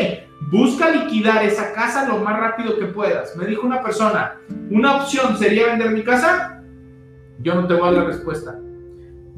busca 0.52 0.90
liquidar 0.90 1.44
esa 1.44 1.72
casa 1.72 2.06
lo 2.06 2.18
más 2.18 2.38
rápido 2.38 2.78
que 2.78 2.86
puedas. 2.86 3.34
Me 3.36 3.46
dijo 3.46 3.66
una 3.66 3.82
persona, 3.82 4.36
¿una 4.70 4.98
opción 4.98 5.36
sería 5.36 5.66
vender 5.66 5.90
mi 5.90 6.02
casa? 6.02 6.62
Yo 7.40 7.56
no 7.56 7.66
te 7.66 7.74
voy 7.74 7.82
a 7.82 7.92
dar 7.92 8.02
la 8.02 8.04
respuesta. 8.04 8.56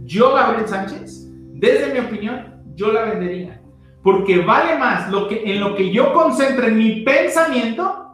Yo, 0.04 0.34
Gabriel 0.34 0.68
Sánchez, 0.68 1.30
desde 1.54 1.94
mi 1.94 2.00
opinión, 2.00 2.62
yo 2.74 2.92
la 2.92 3.04
vendería. 3.04 3.62
Porque 4.02 4.40
vale 4.40 4.76
más 4.76 5.10
lo 5.10 5.28
que, 5.28 5.50
en 5.50 5.60
lo 5.60 5.74
que 5.74 5.90
yo 5.90 6.12
concentre 6.12 6.70
mi 6.70 7.00
pensamiento 7.00 8.04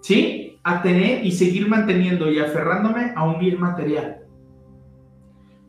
¿sí? 0.00 0.58
A 0.62 0.80
tener 0.80 1.24
y 1.24 1.32
seguir 1.32 1.68
manteniendo 1.68 2.30
y 2.30 2.38
aferrándome 2.38 3.12
a 3.14 3.24
un 3.24 3.38
bien 3.38 3.60
material. 3.60 4.20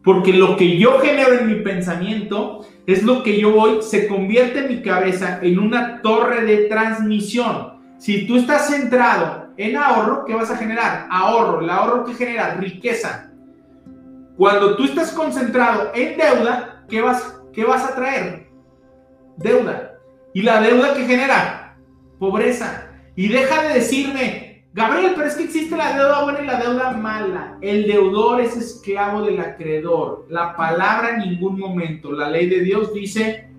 Porque 0.01 0.31
lo 0.31 0.55
que 0.55 0.77
yo 0.77 0.99
genero 0.99 1.33
en 1.33 1.47
mi 1.47 1.55
pensamiento 1.55 2.65
es 2.93 3.03
lo 3.03 3.21
que 3.23 3.39
yo 3.39 3.51
voy, 3.51 3.81
se 3.81 4.07
convierte 4.07 4.67
mi 4.67 4.81
cabeza 4.81 5.39
en 5.41 5.59
una 5.59 6.01
torre 6.01 6.43
de 6.45 6.67
transmisión. 6.67 7.79
Si 7.97 8.25
tú 8.25 8.37
estás 8.37 8.67
centrado 8.67 9.49
en 9.57 9.77
ahorro, 9.77 10.25
¿qué 10.25 10.33
vas 10.33 10.49
a 10.49 10.57
generar? 10.57 11.05
Ahorro, 11.11 11.61
el 11.61 11.69
ahorro 11.69 12.05
que 12.05 12.13
genera 12.13 12.55
riqueza. 12.55 13.29
Cuando 14.37 14.75
tú 14.77 14.85
estás 14.85 15.11
concentrado 15.11 15.91
en 15.93 16.17
deuda, 16.17 16.85
¿qué 16.87 17.01
vas, 17.01 17.41
qué 17.53 17.65
vas 17.65 17.83
a 17.83 17.93
traer? 17.93 18.49
Deuda. 19.35 19.95
¿Y 20.33 20.41
la 20.41 20.61
deuda 20.61 20.93
que 20.93 21.05
genera? 21.05 21.77
Pobreza. 22.17 22.87
Y 23.15 23.27
deja 23.27 23.63
de 23.63 23.73
decirme, 23.73 24.48
Gabriel, 24.71 25.13
pero 25.15 25.27
es 25.27 25.35
que 25.35 25.45
existe 25.45 25.75
la 25.75 25.97
deuda 25.97 26.23
buena 26.23 26.41
y 26.41 26.45
la 26.45 26.59
deuda 26.59 26.91
mala. 26.91 27.57
El 27.61 27.87
deudor 27.87 28.39
es 28.39 28.55
esclavo 28.55 29.23
del 29.23 29.39
acreedor. 29.39 30.27
La 30.29 30.55
palabra 30.55 31.15
en 31.15 31.19
ningún 31.21 31.57
momento, 31.59 32.11
la 32.11 32.29
ley 32.29 32.47
de 32.47 32.59
Dios 32.59 32.93
dice, 32.93 33.49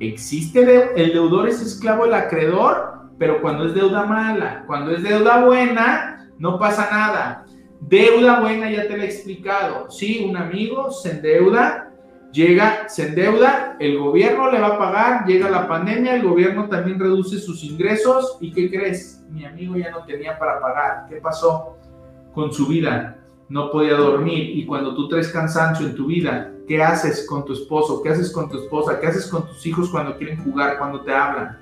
existe 0.00 0.90
el 0.96 1.12
deudor 1.12 1.48
es 1.48 1.62
esclavo 1.62 2.04
del 2.04 2.14
acreedor, 2.14 3.10
pero 3.16 3.40
cuando 3.40 3.66
es 3.66 3.74
deuda 3.74 4.06
mala, 4.06 4.64
cuando 4.66 4.90
es 4.90 5.04
deuda 5.04 5.44
buena, 5.44 6.28
no 6.38 6.58
pasa 6.58 6.88
nada. 6.90 7.46
Deuda 7.80 8.40
buena 8.40 8.68
ya 8.70 8.88
te 8.88 8.96
lo 8.96 9.04
he 9.04 9.06
explicado. 9.06 9.88
Sí, 9.88 10.26
un 10.28 10.36
amigo 10.36 10.90
se 10.90 11.12
endeuda 11.12 11.87
Llega, 12.32 12.88
se 12.88 13.08
endeuda, 13.08 13.76
el 13.80 13.98
gobierno 13.98 14.50
le 14.50 14.60
va 14.60 14.68
a 14.68 14.78
pagar, 14.78 15.26
llega 15.26 15.48
la 15.48 15.66
pandemia, 15.66 16.16
el 16.16 16.28
gobierno 16.28 16.68
también 16.68 17.00
reduce 17.00 17.38
sus 17.38 17.64
ingresos 17.64 18.36
y 18.40 18.52
¿qué 18.52 18.70
crees? 18.70 19.24
Mi 19.30 19.46
amigo 19.46 19.76
ya 19.76 19.90
no 19.90 20.04
tenía 20.04 20.38
para 20.38 20.60
pagar. 20.60 21.06
¿Qué 21.08 21.16
pasó 21.16 21.78
con 22.34 22.52
su 22.52 22.66
vida? 22.66 23.18
No 23.48 23.70
podía 23.70 23.94
dormir 23.94 24.58
y 24.58 24.66
cuando 24.66 24.94
tú 24.94 25.08
traes 25.08 25.28
cansancio 25.28 25.86
en 25.86 25.94
tu 25.94 26.06
vida, 26.06 26.52
¿qué 26.66 26.82
haces 26.82 27.26
con 27.26 27.46
tu 27.46 27.54
esposo? 27.54 28.02
¿Qué 28.02 28.10
haces 28.10 28.30
con 28.30 28.50
tu 28.50 28.58
esposa? 28.58 29.00
¿Qué 29.00 29.06
haces 29.06 29.26
con 29.26 29.46
tus 29.46 29.64
hijos 29.66 29.88
cuando 29.88 30.14
quieren 30.18 30.44
jugar, 30.44 30.76
cuando 30.76 31.00
te 31.00 31.12
hablan? 31.12 31.58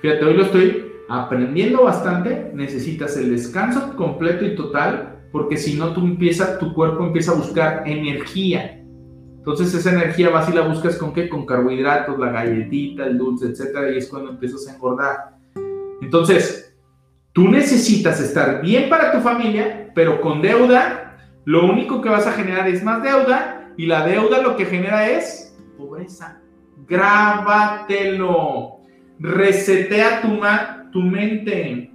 Fíjate, 0.00 0.24
hoy 0.24 0.34
lo 0.34 0.42
estoy 0.46 0.92
aprendiendo 1.08 1.84
bastante. 1.84 2.50
Necesitas 2.54 3.16
el 3.16 3.30
descanso 3.30 3.94
completo 3.94 4.44
y 4.44 4.56
total 4.56 5.11
porque 5.32 5.56
si 5.56 5.74
no, 5.74 5.92
tú 5.94 6.02
empieza, 6.02 6.58
tu 6.58 6.74
cuerpo 6.74 7.04
empieza 7.04 7.32
a 7.32 7.36
buscar 7.36 7.82
energía. 7.86 8.78
Entonces 9.38 9.74
esa 9.74 9.90
energía 9.90 10.30
vas 10.30 10.48
y 10.48 10.52
la 10.52 10.68
buscas 10.68 10.96
con 10.96 11.12
qué? 11.12 11.28
Con 11.28 11.46
carbohidratos, 11.46 12.18
la 12.18 12.30
galletita, 12.30 13.06
el 13.06 13.18
dulce, 13.18 13.46
etcétera, 13.46 13.90
y 13.90 13.96
es 13.96 14.08
cuando 14.08 14.30
empiezas 14.30 14.68
a 14.68 14.74
engordar. 14.74 15.16
Entonces, 16.00 16.76
tú 17.32 17.48
necesitas 17.48 18.20
estar 18.20 18.60
bien 18.62 18.88
para 18.88 19.10
tu 19.10 19.20
familia, 19.20 19.90
pero 19.94 20.20
con 20.20 20.42
deuda, 20.42 21.16
lo 21.44 21.64
único 21.64 22.00
que 22.00 22.08
vas 22.08 22.26
a 22.26 22.32
generar 22.32 22.68
es 22.68 22.84
más 22.84 23.02
deuda, 23.02 23.72
y 23.76 23.86
la 23.86 24.06
deuda 24.06 24.42
lo 24.42 24.56
que 24.56 24.66
genera 24.66 25.08
es 25.08 25.56
pobreza. 25.76 26.40
Grábatelo. 26.86 28.80
Resetea 29.18 30.20
tu, 30.20 30.40
tu 30.92 31.00
mente. 31.00 31.90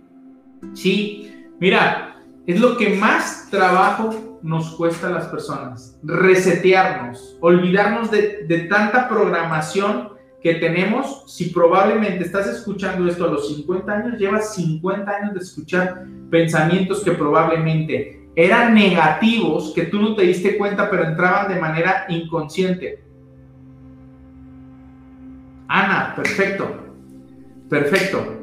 Sí, 0.74 1.32
mira, 1.60 2.07
es 2.48 2.62
lo 2.62 2.78
que 2.78 2.96
más 2.96 3.50
trabajo 3.52 4.40
nos 4.42 4.74
cuesta 4.76 5.08
a 5.08 5.12
las 5.12 5.26
personas. 5.26 6.00
Resetearnos, 6.02 7.38
olvidarnos 7.42 8.10
de, 8.10 8.68
tanta 8.70 9.10
programación 9.10 10.14
que 10.42 10.56
tenemos. 10.56 11.26
Si 11.28 11.50
probablemente 11.50 12.24
estás 12.24 12.48
escuchando 12.48 13.06
esto 13.10 13.26
a 13.26 13.32
los 13.32 13.50
50 13.50 13.92
años, 13.92 14.18
llevas 14.18 14.56
50 14.56 15.12
años 15.12 15.34
de 15.34 15.42
escuchar 15.42 16.06
pensamientos 16.32 17.04
que 17.04 17.12
probablemente 17.12 18.30
eran 18.34 18.74
negativos, 18.74 19.74
que 19.76 19.84
tú 19.84 20.00
no 20.00 20.16
te 20.16 20.24
diste 20.24 20.58
cuenta, 20.58 20.90
pero 20.90 21.04
entraban 21.04 21.50
de 21.54 21.60
manera 21.60 22.06
inconsciente. 22.08 23.04
Ana, 25.68 26.14
perfecto. 26.16 26.66
Perfecto. 27.70 28.36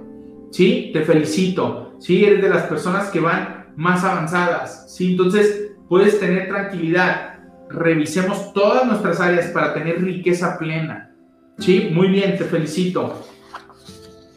Sí, 0.50 0.90
te 0.92 1.04
felicito. 1.04 1.96
Sí, 2.00 2.22
eres 2.22 2.42
de 2.42 2.50
las 2.50 2.64
personas 2.64 3.08
que 3.08 3.20
van 3.20 3.63
más 3.76 4.04
avanzadas. 4.04 4.94
¿sí? 4.94 5.12
Entonces, 5.12 5.72
puedes 5.88 6.18
tener 6.20 6.48
tranquilidad. 6.48 7.38
Revisemos 7.68 8.52
todas 8.52 8.86
nuestras 8.86 9.20
áreas 9.20 9.46
para 9.48 9.74
tener 9.74 10.02
riqueza 10.02 10.58
plena. 10.58 11.14
¿sí? 11.58 11.90
Muy 11.92 12.08
bien, 12.08 12.36
te 12.36 12.44
felicito. 12.44 13.24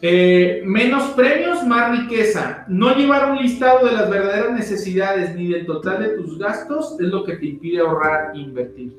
Eh, 0.00 0.62
menos 0.64 1.10
premios, 1.10 1.66
más 1.66 1.98
riqueza. 1.98 2.64
No 2.68 2.94
llevar 2.94 3.32
un 3.32 3.38
listado 3.38 3.86
de 3.86 3.92
las 3.92 4.08
verdaderas 4.08 4.52
necesidades 4.52 5.34
ni 5.34 5.48
del 5.48 5.66
total 5.66 6.00
de 6.00 6.08
tus 6.10 6.38
gastos 6.38 6.96
es 7.00 7.08
lo 7.08 7.24
que 7.24 7.36
te 7.36 7.46
impide 7.46 7.80
ahorrar 7.80 8.32
e 8.34 8.38
invertir. 8.38 8.96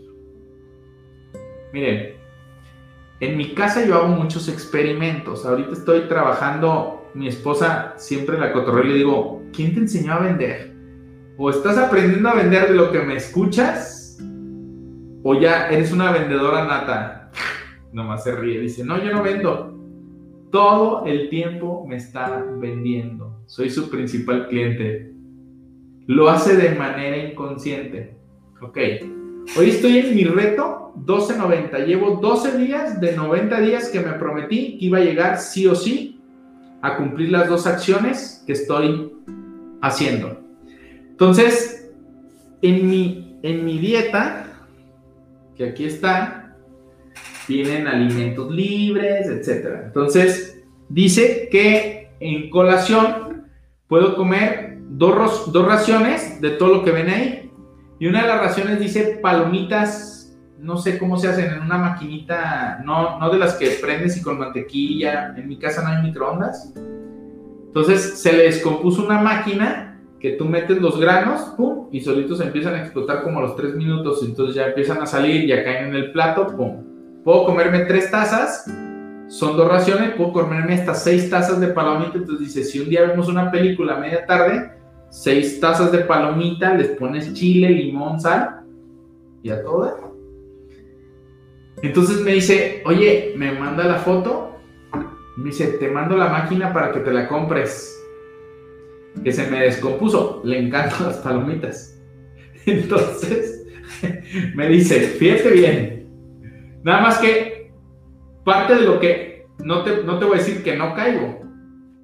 Miren, 1.71 2.15
en 3.21 3.37
mi 3.37 3.53
casa 3.53 3.85
yo 3.85 3.95
hago 3.95 4.07
muchos 4.07 4.49
experimentos. 4.49 5.45
Ahorita 5.45 5.73
estoy 5.73 6.01
trabajando 6.01 6.98
mi 7.13 7.27
esposa 7.27 7.93
siempre 7.97 8.37
la 8.39 8.51
cotorreo 8.51 8.85
y 8.85 8.87
le 8.89 8.95
digo, 8.95 9.43
¿quién 9.53 9.73
te 9.73 9.81
enseñó 9.81 10.13
a 10.13 10.19
vender? 10.19 10.69
o 11.41 11.49
estás 11.49 11.77
aprendiendo 11.77 12.27
a 12.27 12.35
vender 12.35 12.67
de 12.67 12.75
lo 12.75 12.91
que 12.91 12.99
me 12.99 13.15
escuchas, 13.15 14.17
o 15.23 15.39
ya 15.39 15.69
eres 15.69 15.93
una 15.93 16.11
vendedora 16.11 16.65
nata. 16.65 17.31
Nomás 17.93 18.25
se 18.25 18.35
ríe, 18.35 18.59
dice, 18.59 18.83
no, 18.83 19.01
yo 19.01 19.13
no 19.13 19.23
vendo. 19.23 19.73
Todo 20.51 21.05
el 21.05 21.29
tiempo 21.29 21.85
me 21.87 21.95
está 21.95 22.45
vendiendo. 22.57 23.41
Soy 23.45 23.69
su 23.69 23.89
principal 23.89 24.49
cliente. 24.49 25.13
Lo 26.07 26.29
hace 26.29 26.57
de 26.57 26.75
manera 26.75 27.17
inconsciente. 27.17 28.17
Ok. 28.61 28.77
Hoy 29.57 29.69
estoy 29.69 29.99
en 29.99 30.15
mi 30.15 30.25
reto 30.25 30.91
12.90. 30.97 31.85
Llevo 31.85 32.19
12 32.21 32.57
días 32.57 32.99
de 32.99 33.15
90 33.15 33.61
días 33.61 33.89
que 33.89 34.01
me 34.01 34.11
prometí 34.13 34.77
que 34.77 34.85
iba 34.85 34.97
a 34.97 35.03
llegar 35.03 35.39
sí 35.39 35.67
o 35.67 35.75
sí 35.75 36.18
a 36.81 36.97
cumplir 36.97 37.29
las 37.29 37.49
dos 37.49 37.67
acciones 37.67 38.43
que 38.45 38.53
estoy 38.53 39.13
haciendo. 39.81 40.39
Entonces, 41.09 41.91
en 42.61 42.89
mi, 42.89 43.39
en 43.43 43.65
mi 43.65 43.77
dieta, 43.77 44.45
que 45.55 45.69
aquí 45.69 45.85
está, 45.85 46.55
vienen 47.47 47.87
alimentos 47.87 48.51
libres, 48.51 49.27
etc. 49.27 49.81
Entonces, 49.85 50.61
dice 50.87 51.49
que 51.51 52.11
en 52.19 52.49
colación 52.49 53.47
puedo 53.87 54.15
comer 54.15 54.77
dos, 54.89 55.51
dos 55.51 55.65
raciones 55.65 56.39
de 56.41 56.51
todo 56.51 56.75
lo 56.75 56.83
que 56.83 56.91
ven 56.91 57.09
ahí. 57.09 57.51
Y 57.99 58.07
una 58.07 58.21
de 58.21 58.27
las 58.29 58.41
raciones 58.41 58.79
dice 58.79 59.19
palomitas, 59.21 60.18
no 60.59 60.77
sé 60.77 60.97
cómo 60.97 61.17
se 61.17 61.29
hacen, 61.29 61.53
en 61.53 61.61
una 61.61 61.77
maquinita, 61.77 62.81
no, 62.83 63.19
no 63.19 63.29
de 63.29 63.37
las 63.37 63.55
que 63.55 63.77
prendes 63.81 64.17
y 64.17 64.21
con 64.21 64.37
mantequilla. 64.37 65.33
En 65.35 65.47
mi 65.47 65.57
casa 65.57 65.81
no 65.81 65.89
hay 65.89 66.03
microondas. 66.03 66.73
Entonces 67.67 68.19
se 68.19 68.33
le 68.33 68.43
descompuso 68.43 69.05
una 69.05 69.21
máquina 69.21 70.01
que 70.19 70.31
tú 70.31 70.45
metes 70.45 70.81
los 70.81 70.99
granos, 70.99 71.53
pum, 71.55 71.87
y 71.91 72.01
solitos 72.01 72.41
empiezan 72.41 72.75
a 72.75 72.81
explotar 72.81 73.23
como 73.23 73.39
a 73.39 73.43
los 73.43 73.55
tres 73.55 73.73
minutos, 73.75 74.21
entonces 74.21 74.55
ya 74.55 74.67
empiezan 74.67 75.01
a 75.01 75.05
salir, 75.05 75.47
ya 75.47 75.63
caen 75.63 75.87
en 75.87 75.95
el 75.95 76.11
plato, 76.11 76.47
pum. 76.47 76.83
Puedo 77.23 77.45
comerme 77.45 77.85
tres 77.85 78.11
tazas, 78.11 78.65
son 79.29 79.55
dos 79.55 79.69
raciones, 79.69 80.11
puedo 80.15 80.33
comerme 80.33 80.73
estas 80.73 81.03
seis 81.03 81.29
tazas 81.29 81.61
de 81.61 81.67
palomita, 81.67 82.17
entonces 82.17 82.47
dice, 82.47 82.63
si 82.63 82.79
un 82.79 82.89
día 82.89 83.03
vemos 83.03 83.29
una 83.29 83.49
película 83.49 83.95
a 83.95 83.99
media 83.99 84.25
tarde, 84.25 84.73
seis 85.09 85.59
tazas 85.61 85.91
de 85.91 85.99
palomita, 85.99 86.73
les 86.73 86.89
pones 86.89 87.33
chile, 87.33 87.69
limón, 87.69 88.19
sal, 88.19 88.61
y 89.41 89.51
a 89.51 89.63
todo. 89.63 90.08
Entonces 91.81 92.21
me 92.21 92.33
dice, 92.33 92.81
oye, 92.85 93.33
me 93.37 93.51
manda 93.53 93.85
la 93.85 93.95
foto, 93.95 94.57
me 95.37 95.45
dice, 95.45 95.67
te 95.79 95.89
mando 95.89 96.17
la 96.17 96.27
máquina 96.27 96.73
para 96.73 96.91
que 96.91 96.99
te 96.99 97.11
la 97.11 97.27
compres 97.27 97.95
que 99.23 99.31
se 99.31 99.49
me 99.49 99.61
descompuso. 99.61 100.41
Le 100.43 100.59
encantan 100.59 101.03
las 101.07 101.17
palomitas. 101.17 101.99
Entonces, 102.65 103.65
me 104.55 104.67
dice, 104.67 104.99
fíjate 104.99 105.49
bien. 105.51 106.09
Nada 106.83 107.01
más 107.01 107.17
que 107.19 107.71
parte 108.43 108.75
de 108.75 108.81
lo 108.81 108.99
que 108.99 109.47
no 109.63 109.83
te, 109.83 110.03
no 110.03 110.17
te 110.19 110.25
voy 110.25 110.35
a 110.35 110.39
decir 110.39 110.63
que 110.63 110.75
no 110.75 110.93
caigo. 110.93 111.41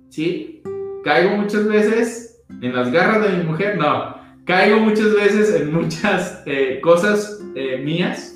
¿Sí? 0.10 0.64
Caigo 1.04 1.38
muchas 1.38 1.68
veces 1.68 2.44
en 2.62 2.76
las 2.76 2.92
garras 2.92 3.24
de 3.24 3.38
mi 3.38 3.44
mujer. 3.44 3.78
No, 3.78 4.16
caigo 4.46 4.80
muchas 4.80 5.14
veces 5.14 5.54
en 5.56 5.74
muchas 5.74 6.44
eh, 6.46 6.80
cosas 6.82 7.44
eh, 7.56 7.82
mías. 7.84 8.35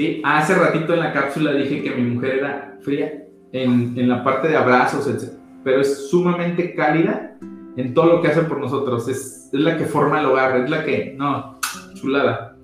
¿Sí? 0.00 0.22
Hace 0.24 0.54
ratito 0.54 0.94
en 0.94 1.00
la 1.00 1.12
cápsula 1.12 1.52
dije 1.52 1.82
que 1.82 1.90
mi 1.90 2.10
mujer 2.10 2.38
era 2.38 2.78
fría 2.80 3.24
en, 3.52 3.92
en 3.98 4.08
la 4.08 4.24
parte 4.24 4.48
de 4.48 4.56
abrazos, 4.56 5.06
etc 5.06 5.40
pero 5.62 5.80
es 5.80 6.08
sumamente 6.08 6.74
cálida 6.74 7.36
en 7.76 7.94
todo 7.94 8.06
lo 8.06 8.22
que 8.22 8.28
hace 8.28 8.42
por 8.42 8.58
nosotros. 8.58 9.08
Es, 9.08 9.50
es 9.52 9.60
la 9.60 9.76
que 9.76 9.84
forma 9.84 10.20
el 10.20 10.26
hogar, 10.26 10.56
es 10.56 10.70
la 10.70 10.84
que, 10.84 11.14
no, 11.16 11.58
chulada. 11.94 12.56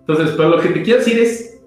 Entonces, 0.00 0.34
pero 0.36 0.50
lo 0.50 0.60
que 0.60 0.70
te 0.70 0.82
quiero 0.82 0.98
decir 0.98 1.18
es, 1.18 1.60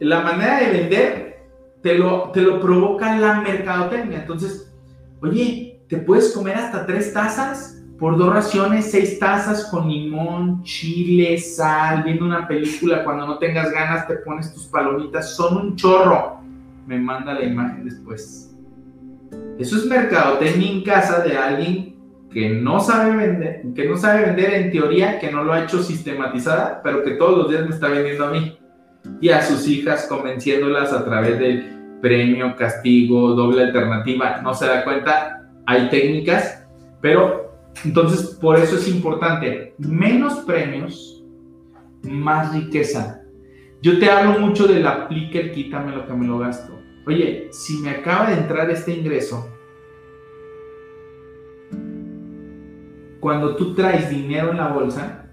la 0.00 0.20
manera 0.20 0.60
de 0.60 0.70
vender 0.70 1.46
te 1.80 1.94
lo, 1.94 2.30
te 2.32 2.42
lo 2.42 2.60
provoca 2.60 3.16
la 3.18 3.40
mercadotecnia. 3.40 4.20
Entonces, 4.20 4.74
oye, 5.20 5.80
te 5.88 5.98
puedes 5.98 6.32
comer 6.32 6.56
hasta 6.56 6.86
tres 6.86 7.12
tazas 7.12 7.81
por 8.02 8.18
dos 8.18 8.34
raciones, 8.34 8.90
seis 8.90 9.16
tazas 9.20 9.66
con 9.66 9.88
limón, 9.88 10.64
chile, 10.64 11.38
sal, 11.38 12.02
viendo 12.02 12.24
una 12.24 12.48
película. 12.48 13.04
Cuando 13.04 13.28
no 13.28 13.38
tengas 13.38 13.70
ganas, 13.70 14.08
te 14.08 14.16
pones 14.16 14.52
tus 14.52 14.64
palomitas. 14.64 15.36
Son 15.36 15.56
un 15.56 15.76
chorro. 15.76 16.40
Me 16.84 16.98
manda 16.98 17.32
la 17.32 17.44
imagen 17.44 17.84
después. 17.84 18.56
Eso 19.56 19.76
es 19.76 19.86
mercadotecnia 19.86 20.72
en 20.72 20.82
casa 20.82 21.20
de 21.20 21.36
alguien 21.36 21.94
que 22.32 22.48
no 22.50 22.80
sabe 22.80 23.14
vender, 23.14 23.62
que 23.72 23.88
no 23.88 23.96
sabe 23.96 24.22
vender 24.22 24.52
en 24.52 24.72
teoría, 24.72 25.20
que 25.20 25.30
no 25.30 25.44
lo 25.44 25.52
ha 25.52 25.62
hecho 25.62 25.80
sistematizada, 25.80 26.80
pero 26.82 27.04
que 27.04 27.12
todos 27.12 27.38
los 27.38 27.50
días 27.50 27.68
me 27.68 27.72
está 27.72 27.86
vendiendo 27.86 28.26
a 28.26 28.30
mí 28.32 28.58
y 29.20 29.28
a 29.28 29.42
sus 29.42 29.68
hijas 29.68 30.08
convenciéndolas 30.08 30.92
a 30.92 31.04
través 31.04 31.38
del 31.38 31.98
premio, 32.00 32.56
castigo, 32.56 33.28
doble 33.34 33.62
alternativa. 33.62 34.40
No 34.42 34.54
se 34.54 34.66
da 34.66 34.82
cuenta, 34.82 35.48
hay 35.66 35.88
técnicas, 35.88 36.66
pero 37.00 37.41
entonces 37.84 38.38
por 38.40 38.58
eso 38.58 38.76
es 38.76 38.88
importante, 38.88 39.74
menos 39.78 40.34
premios, 40.40 41.24
más 42.02 42.52
riqueza. 42.54 43.22
Yo 43.80 43.98
te 43.98 44.10
hablo 44.10 44.38
mucho 44.38 44.66
del 44.66 44.86
aplique 44.86 45.40
el 45.40 45.52
quítame 45.52 45.94
lo 45.94 46.06
que 46.06 46.12
me 46.12 46.26
lo 46.26 46.38
gasto. 46.38 46.78
Oye, 47.06 47.48
si 47.50 47.78
me 47.78 47.90
acaba 47.90 48.30
de 48.30 48.36
entrar 48.36 48.70
este 48.70 48.94
ingreso, 48.94 49.48
cuando 53.18 53.56
tú 53.56 53.74
traes 53.74 54.08
dinero 54.10 54.50
en 54.50 54.58
la 54.58 54.68
bolsa, 54.68 55.28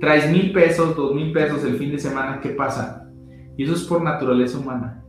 traes 0.00 0.30
mil 0.30 0.52
pesos, 0.52 0.96
dos 0.96 1.14
mil 1.14 1.32
pesos 1.32 1.64
el 1.64 1.76
fin 1.76 1.92
de 1.92 1.98
semana, 1.98 2.40
¿qué 2.40 2.50
pasa? 2.50 3.08
Y 3.56 3.64
eso 3.64 3.74
es 3.74 3.84
por 3.84 4.02
naturaleza 4.02 4.58
humana. 4.58 5.04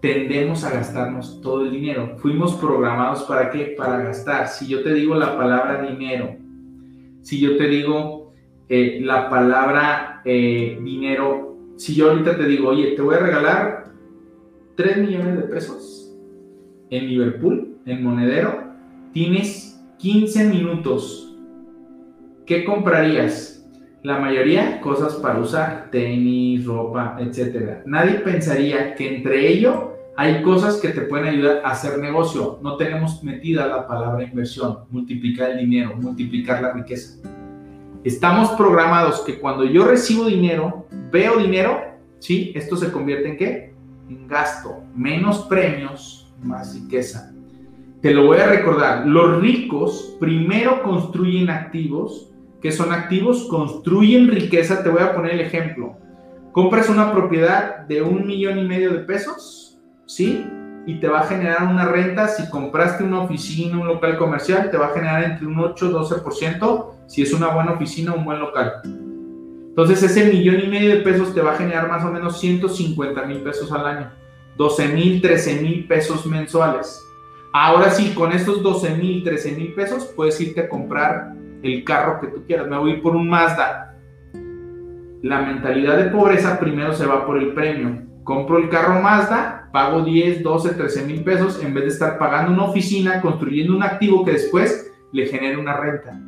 Tendemos 0.00 0.64
a 0.64 0.70
gastarnos 0.70 1.40
todo 1.42 1.64
el 1.64 1.72
dinero. 1.72 2.16
Fuimos 2.16 2.54
programados 2.54 3.22
para 3.24 3.50
qué? 3.50 3.74
Para 3.76 4.02
gastar. 4.02 4.48
Si 4.48 4.66
yo 4.66 4.82
te 4.82 4.94
digo 4.94 5.14
la 5.14 5.36
palabra 5.36 5.82
dinero, 5.82 6.36
si 7.20 7.38
yo 7.38 7.56
te 7.56 7.68
digo 7.68 8.32
eh, 8.68 9.00
la 9.02 9.28
palabra 9.28 10.22
eh, 10.24 10.78
dinero, 10.82 11.56
si 11.76 11.94
yo 11.94 12.10
ahorita 12.10 12.36
te 12.36 12.44
digo, 12.46 12.70
oye, 12.70 12.92
te 12.92 13.02
voy 13.02 13.16
a 13.16 13.18
regalar 13.18 13.92
3 14.76 14.98
millones 14.98 15.36
de 15.36 15.42
pesos 15.42 16.14
en 16.88 17.06
Liverpool, 17.06 17.76
en 17.84 18.02
monedero, 18.02 18.64
tienes 19.12 19.78
15 19.98 20.48
minutos. 20.48 21.36
¿Qué 22.46 22.64
comprarías? 22.64 23.59
La 24.02 24.18
mayoría 24.18 24.80
cosas 24.80 25.14
para 25.16 25.38
usar, 25.38 25.88
tenis, 25.90 26.64
ropa, 26.64 27.18
etc. 27.20 27.82
Nadie 27.84 28.20
pensaría 28.20 28.94
que 28.94 29.16
entre 29.16 29.48
ello 29.48 29.94
hay 30.16 30.42
cosas 30.42 30.76
que 30.76 30.88
te 30.88 31.02
pueden 31.02 31.26
ayudar 31.26 31.62
a 31.64 31.70
hacer 31.70 31.98
negocio. 31.98 32.58
No 32.62 32.76
tenemos 32.76 33.22
metida 33.22 33.66
la 33.66 33.86
palabra 33.86 34.24
inversión, 34.24 34.80
multiplicar 34.90 35.50
el 35.50 35.58
dinero, 35.58 35.96
multiplicar 35.96 36.62
la 36.62 36.72
riqueza. 36.72 37.20
Estamos 38.02 38.50
programados 38.52 39.20
que 39.20 39.38
cuando 39.38 39.64
yo 39.64 39.84
recibo 39.84 40.24
dinero, 40.24 40.86
veo 41.12 41.36
dinero, 41.38 41.80
¿sí? 42.18 42.52
Esto 42.54 42.76
se 42.76 42.90
convierte 42.90 43.28
en 43.28 43.36
qué? 43.36 43.70
gasto, 44.26 44.82
menos 44.94 45.40
premios, 45.40 46.32
más 46.42 46.74
riqueza. 46.74 47.32
Te 48.00 48.14
lo 48.14 48.26
voy 48.26 48.38
a 48.38 48.46
recordar, 48.46 49.06
los 49.06 49.40
ricos 49.40 50.16
primero 50.18 50.82
construyen 50.82 51.50
activos, 51.50 52.32
que 52.60 52.72
son 52.72 52.92
activos, 52.92 53.46
construyen 53.48 54.28
riqueza. 54.28 54.82
Te 54.82 54.90
voy 54.90 55.02
a 55.02 55.14
poner 55.14 55.32
el 55.32 55.40
ejemplo. 55.40 55.96
Compras 56.52 56.88
una 56.88 57.12
propiedad 57.12 57.80
de 57.86 58.02
un 58.02 58.26
millón 58.26 58.58
y 58.58 58.64
medio 58.64 58.92
de 58.92 59.00
pesos, 59.00 59.78
¿sí? 60.06 60.44
Y 60.86 60.98
te 60.98 61.08
va 61.08 61.20
a 61.20 61.26
generar 61.26 61.62
una 61.64 61.84
renta, 61.86 62.26
si 62.28 62.48
compraste 62.50 63.04
una 63.04 63.22
oficina, 63.22 63.78
un 63.78 63.86
local 63.86 64.18
comercial, 64.18 64.70
te 64.70 64.76
va 64.76 64.86
a 64.86 64.94
generar 64.94 65.22
entre 65.24 65.46
un 65.46 65.58
8 65.58 65.86
y 65.86 65.92
12%, 65.92 66.86
si 67.06 67.22
es 67.22 67.32
una 67.32 67.48
buena 67.48 67.72
oficina, 67.72 68.12
un 68.12 68.24
buen 68.24 68.40
local. 68.40 68.80
Entonces 68.84 70.02
ese 70.02 70.24
millón 70.32 70.60
y 70.60 70.66
medio 70.66 70.96
de 70.96 71.02
pesos 71.02 71.32
te 71.32 71.40
va 71.40 71.52
a 71.52 71.56
generar 71.56 71.88
más 71.88 72.04
o 72.04 72.10
menos 72.10 72.40
150 72.40 73.24
mil 73.26 73.38
pesos 73.38 73.70
al 73.70 73.86
año. 73.86 74.10
12 74.56 74.88
mil, 74.88 75.22
13 75.22 75.62
mil 75.62 75.86
pesos 75.86 76.26
mensuales. 76.26 77.00
Ahora 77.52 77.90
sí, 77.90 78.12
con 78.14 78.32
estos 78.32 78.62
12 78.62 78.96
mil, 78.96 79.22
13 79.22 79.52
mil 79.52 79.72
pesos 79.72 80.12
puedes 80.16 80.40
irte 80.40 80.62
a 80.62 80.68
comprar 80.68 81.34
el 81.62 81.84
carro 81.84 82.20
que 82.20 82.28
tú 82.28 82.44
quieras. 82.46 82.68
Me 82.68 82.78
voy 82.78 83.00
por 83.00 83.16
un 83.16 83.28
Mazda. 83.28 83.96
La 85.22 85.42
mentalidad 85.42 85.98
de 85.98 86.10
pobreza 86.10 86.58
primero 86.58 86.92
se 86.92 87.06
va 87.06 87.26
por 87.26 87.38
el 87.38 87.52
premio. 87.52 88.02
Compro 88.24 88.58
el 88.58 88.68
carro 88.68 89.00
Mazda, 89.00 89.68
pago 89.72 90.02
10, 90.02 90.42
12, 90.42 90.74
13 90.74 91.04
mil 91.04 91.24
pesos 91.24 91.62
en 91.62 91.74
vez 91.74 91.84
de 91.84 91.90
estar 91.90 92.18
pagando 92.18 92.52
una 92.52 92.64
oficina, 92.64 93.20
construyendo 93.20 93.76
un 93.76 93.82
activo 93.82 94.24
que 94.24 94.32
después 94.32 94.92
le 95.12 95.26
genere 95.26 95.56
una 95.56 95.76
renta. 95.76 96.18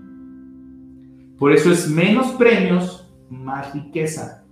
Por 1.39 1.53
eso 1.53 1.73
es 1.73 1.89
menos 1.89 2.33
premios, 2.33 3.11
más 3.31 3.73
riqueza. 3.73 4.45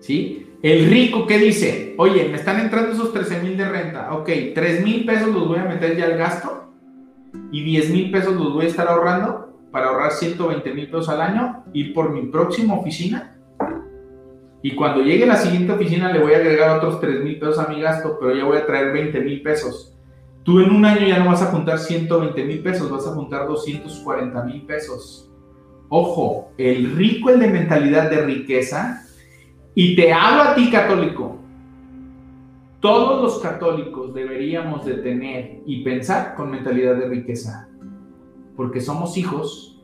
¿Sí? 0.00 0.46
El 0.62 0.88
rico 0.88 1.26
que 1.26 1.38
dice, 1.38 1.94
oye, 1.98 2.28
me 2.28 2.36
están 2.36 2.60
entrando 2.60 2.92
esos 2.92 3.12
13 3.12 3.42
mil 3.42 3.56
de 3.56 3.68
renta, 3.68 4.14
ok, 4.14 4.28
3 4.54 4.84
mil 4.84 5.04
pesos 5.04 5.28
los 5.34 5.48
voy 5.48 5.58
a 5.58 5.64
meter 5.64 5.96
ya 5.96 6.06
al 6.06 6.16
gasto 6.16 6.65
y 7.52 7.62
10 7.64 7.90
mil 7.90 8.10
pesos 8.10 8.34
los 8.34 8.52
voy 8.52 8.66
a 8.66 8.68
estar 8.68 8.88
ahorrando 8.88 9.46
para 9.70 9.88
ahorrar 9.88 10.12
120 10.12 10.74
mil 10.74 10.86
pesos 10.86 11.08
al 11.08 11.20
año, 11.20 11.64
ir 11.72 11.92
por 11.92 12.10
mi 12.10 12.22
próxima 12.26 12.74
oficina. 12.74 13.36
Y 14.62 14.74
cuando 14.74 15.02
llegue 15.02 15.26
la 15.26 15.36
siguiente 15.36 15.72
oficina 15.72 16.12
le 16.12 16.20
voy 16.20 16.32
a 16.34 16.38
agregar 16.38 16.76
otros 16.76 17.00
3 17.00 17.22
mil 17.22 17.38
pesos 17.38 17.58
a 17.58 17.68
mi 17.68 17.80
gasto, 17.80 18.16
pero 18.18 18.34
ya 18.34 18.44
voy 18.44 18.56
a 18.56 18.66
traer 18.66 18.92
20 18.92 19.20
mil 19.20 19.42
pesos. 19.42 19.96
Tú 20.42 20.60
en 20.60 20.70
un 20.70 20.84
año 20.84 21.06
ya 21.06 21.18
no 21.18 21.26
vas 21.26 21.42
a 21.42 21.46
juntar 21.46 21.78
120 21.78 22.44
mil 22.44 22.60
pesos, 22.60 22.90
vas 22.90 23.06
a 23.06 23.10
juntar 23.10 23.46
240 23.48 24.44
mil 24.44 24.62
pesos. 24.62 25.30
Ojo, 25.88 26.52
el 26.56 26.96
rico, 26.96 27.30
el 27.30 27.40
de 27.40 27.48
mentalidad 27.48 28.10
de 28.10 28.22
riqueza, 28.22 29.02
y 29.74 29.94
te 29.94 30.12
hablo 30.12 30.42
a 30.42 30.54
ti 30.54 30.70
católico, 30.70 31.38
todos 32.80 33.22
los 33.22 33.38
católicos 33.40 34.12
deberíamos 34.12 34.84
de 34.84 34.94
tener 34.94 35.62
y 35.66 35.82
pensar 35.82 36.34
con 36.34 36.50
mentalidad 36.50 36.96
de 36.96 37.08
riqueza, 37.08 37.68
porque 38.54 38.80
somos 38.80 39.16
hijos 39.16 39.82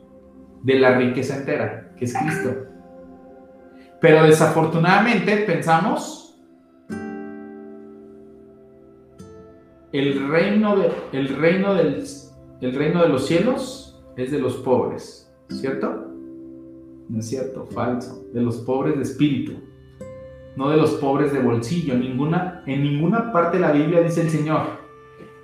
de 0.61 0.79
la 0.79 0.97
riqueza 0.97 1.37
entera, 1.37 1.93
que 1.97 2.05
es 2.05 2.15
Cristo. 2.15 2.55
Pero 3.99 4.23
desafortunadamente 4.23 5.37
pensamos 5.37 6.39
el 9.91 10.29
reino 10.29 10.75
de, 10.75 10.91
del 11.11 11.27
el 12.61 12.75
reino 12.75 13.01
de 13.01 13.09
los 13.09 13.27
cielos 13.27 14.03
es 14.15 14.31
de 14.31 14.39
los 14.39 14.55
pobres, 14.57 15.33
¿cierto? 15.49 16.07
No 17.09 17.19
es 17.19 17.27
cierto, 17.27 17.65
falso, 17.65 18.25
de 18.33 18.41
los 18.41 18.57
pobres 18.57 18.95
de 18.95 19.03
espíritu 19.03 19.72
no 20.55 20.69
de 20.69 20.77
los 20.77 20.91
pobres 20.91 21.33
de 21.33 21.39
bolsillo. 21.39 21.95
Ninguna, 21.95 22.63
en 22.65 22.83
ninguna 22.83 23.31
parte 23.31 23.57
de 23.57 23.61
la 23.61 23.71
Biblia 23.71 24.01
dice 24.01 24.21
el 24.21 24.29
Señor, 24.29 24.83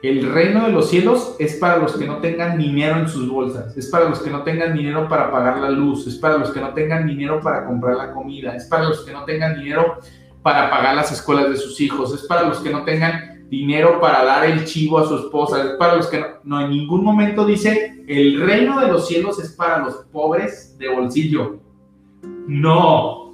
el 0.02 0.32
reino 0.32 0.66
de 0.66 0.72
los 0.72 0.90
cielos 0.90 1.36
es 1.40 1.56
para 1.56 1.78
los 1.78 1.98
que 1.98 2.08
no 2.08 2.20
tengan 2.20 2.58
dinero 2.58 2.98
en 2.98 3.10
sus 3.10 3.28
bolsas, 3.28 3.76
es 3.76 3.88
para 3.88 4.08
los 4.08 4.20
que 4.20 4.30
no 4.30 4.44
tengan 4.44 4.74
dinero 4.74 5.10
para 5.10 5.30
pagar 5.30 5.58
la 5.58 5.70
luz, 5.70 6.08
es 6.08 6.16
para 6.16 6.38
los 6.38 6.52
que 6.52 6.62
no 6.62 6.74
tengan 6.74 7.06
dinero 7.06 7.42
para 7.42 7.66
comprar 7.66 7.98
la 7.98 8.14
comida, 8.14 8.56
es 8.56 8.66
para 8.66 8.86
los 8.86 9.02
que 9.02 9.12
no 9.12 9.26
tengan 9.26 9.60
dinero 9.60 10.00
para 10.42 10.70
pagar 10.70 10.96
las 10.96 11.12
escuelas 11.12 11.50
de 11.50 11.58
sus 11.58 11.82
hijos, 11.82 12.14
es 12.14 12.26
para 12.28 12.44
los 12.44 12.60
que 12.60 12.70
no 12.70 12.86
tengan 12.86 13.50
dinero 13.50 14.00
para 14.00 14.24
dar 14.24 14.46
el 14.46 14.64
chivo 14.64 15.00
a 15.00 15.06
su 15.06 15.18
esposa, 15.18 15.62
es 15.64 15.72
para 15.72 15.98
los 15.98 16.08
que 16.08 16.20
no, 16.20 16.28
no 16.44 16.62
en 16.62 16.70
ningún 16.70 17.04
momento 17.04 17.46
dice 17.46 18.04
el 18.08 18.40
reino 18.40 18.80
de 18.80 18.88
los 18.88 19.08
cielos 19.08 19.38
es 19.40 19.52
para 19.52 19.80
los 19.80 19.96
pobres 20.12 20.78
de 20.78 20.88
bolsillo. 20.88 21.60
No, 22.48 23.29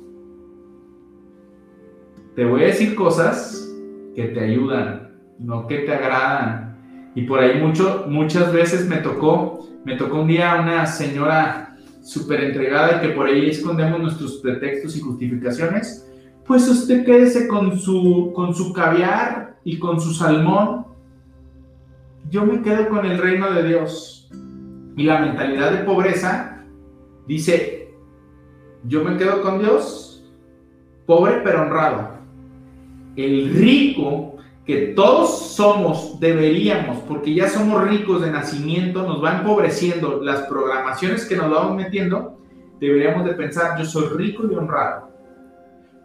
te 2.36 2.44
voy 2.44 2.64
a 2.64 2.68
decir 2.68 2.96
cosas 2.96 3.74
que 4.14 4.26
te 4.26 4.42
ayudan, 4.42 5.16
no 5.40 5.68
que 5.68 5.80
te 5.80 5.94
agradan. 5.94 7.12
Y 7.16 7.22
por 7.24 7.40
ahí 7.40 7.62
mucho, 7.62 8.06
muchas 8.10 8.52
veces 8.52 8.88
me 8.88 8.98
tocó, 8.98 9.66
me 9.86 9.96
tocó 9.96 10.22
un 10.22 10.28
día 10.28 10.60
una 10.62 10.86
señora 10.86 11.78
súper 12.04 12.44
entregada 12.44 12.98
y 12.98 13.08
que 13.08 13.14
por 13.14 13.28
ahí 13.28 13.50
escondemos 13.50 14.02
nuestros 14.02 14.38
pretextos 14.38 14.98
y 14.98 15.00
justificaciones. 15.00 16.12
Pues 16.46 16.68
usted 16.68 17.06
quédese 17.06 17.48
con 17.48 17.80
su, 17.80 18.34
con 18.36 18.54
su 18.54 18.74
caviar 18.74 19.58
y 19.64 19.80
con 19.80 20.02
su 20.02 20.14
salmón. 20.14 20.88
Yo 22.30 22.46
me 22.46 22.62
quedo 22.62 22.90
con 22.90 23.06
el 23.06 23.18
reino 23.18 23.50
de 23.52 23.64
Dios. 23.64 24.30
Y 24.98 25.04
la 25.04 25.20
mentalidad 25.20 25.72
de 25.72 25.84
pobreza 25.84 26.66
dice, 27.28 27.94
yo 28.84 29.04
me 29.04 29.18
quedo 29.18 29.42
con 29.42 29.60
Dios, 29.60 30.24
pobre 31.06 31.42
pero 31.44 31.62
honrado 31.64 32.15
el 33.16 33.54
rico 33.54 34.36
que 34.66 34.94
todos 34.96 35.54
somos, 35.54 36.20
deberíamos, 36.20 36.98
porque 37.08 37.34
ya 37.34 37.48
somos 37.48 37.88
ricos 37.88 38.22
de 38.22 38.32
nacimiento, 38.32 39.04
nos 39.04 39.24
va 39.24 39.38
empobreciendo 39.38 40.22
las 40.24 40.42
programaciones 40.44 41.26
que 41.26 41.36
nos 41.36 41.52
vamos 41.52 41.78
metiendo, 41.78 42.40
deberíamos 42.80 43.26
de 43.26 43.34
pensar, 43.34 43.78
yo 43.78 43.86
soy 43.86 44.10
rico 44.18 44.44
y 44.52 44.56
honrado. 44.56 45.12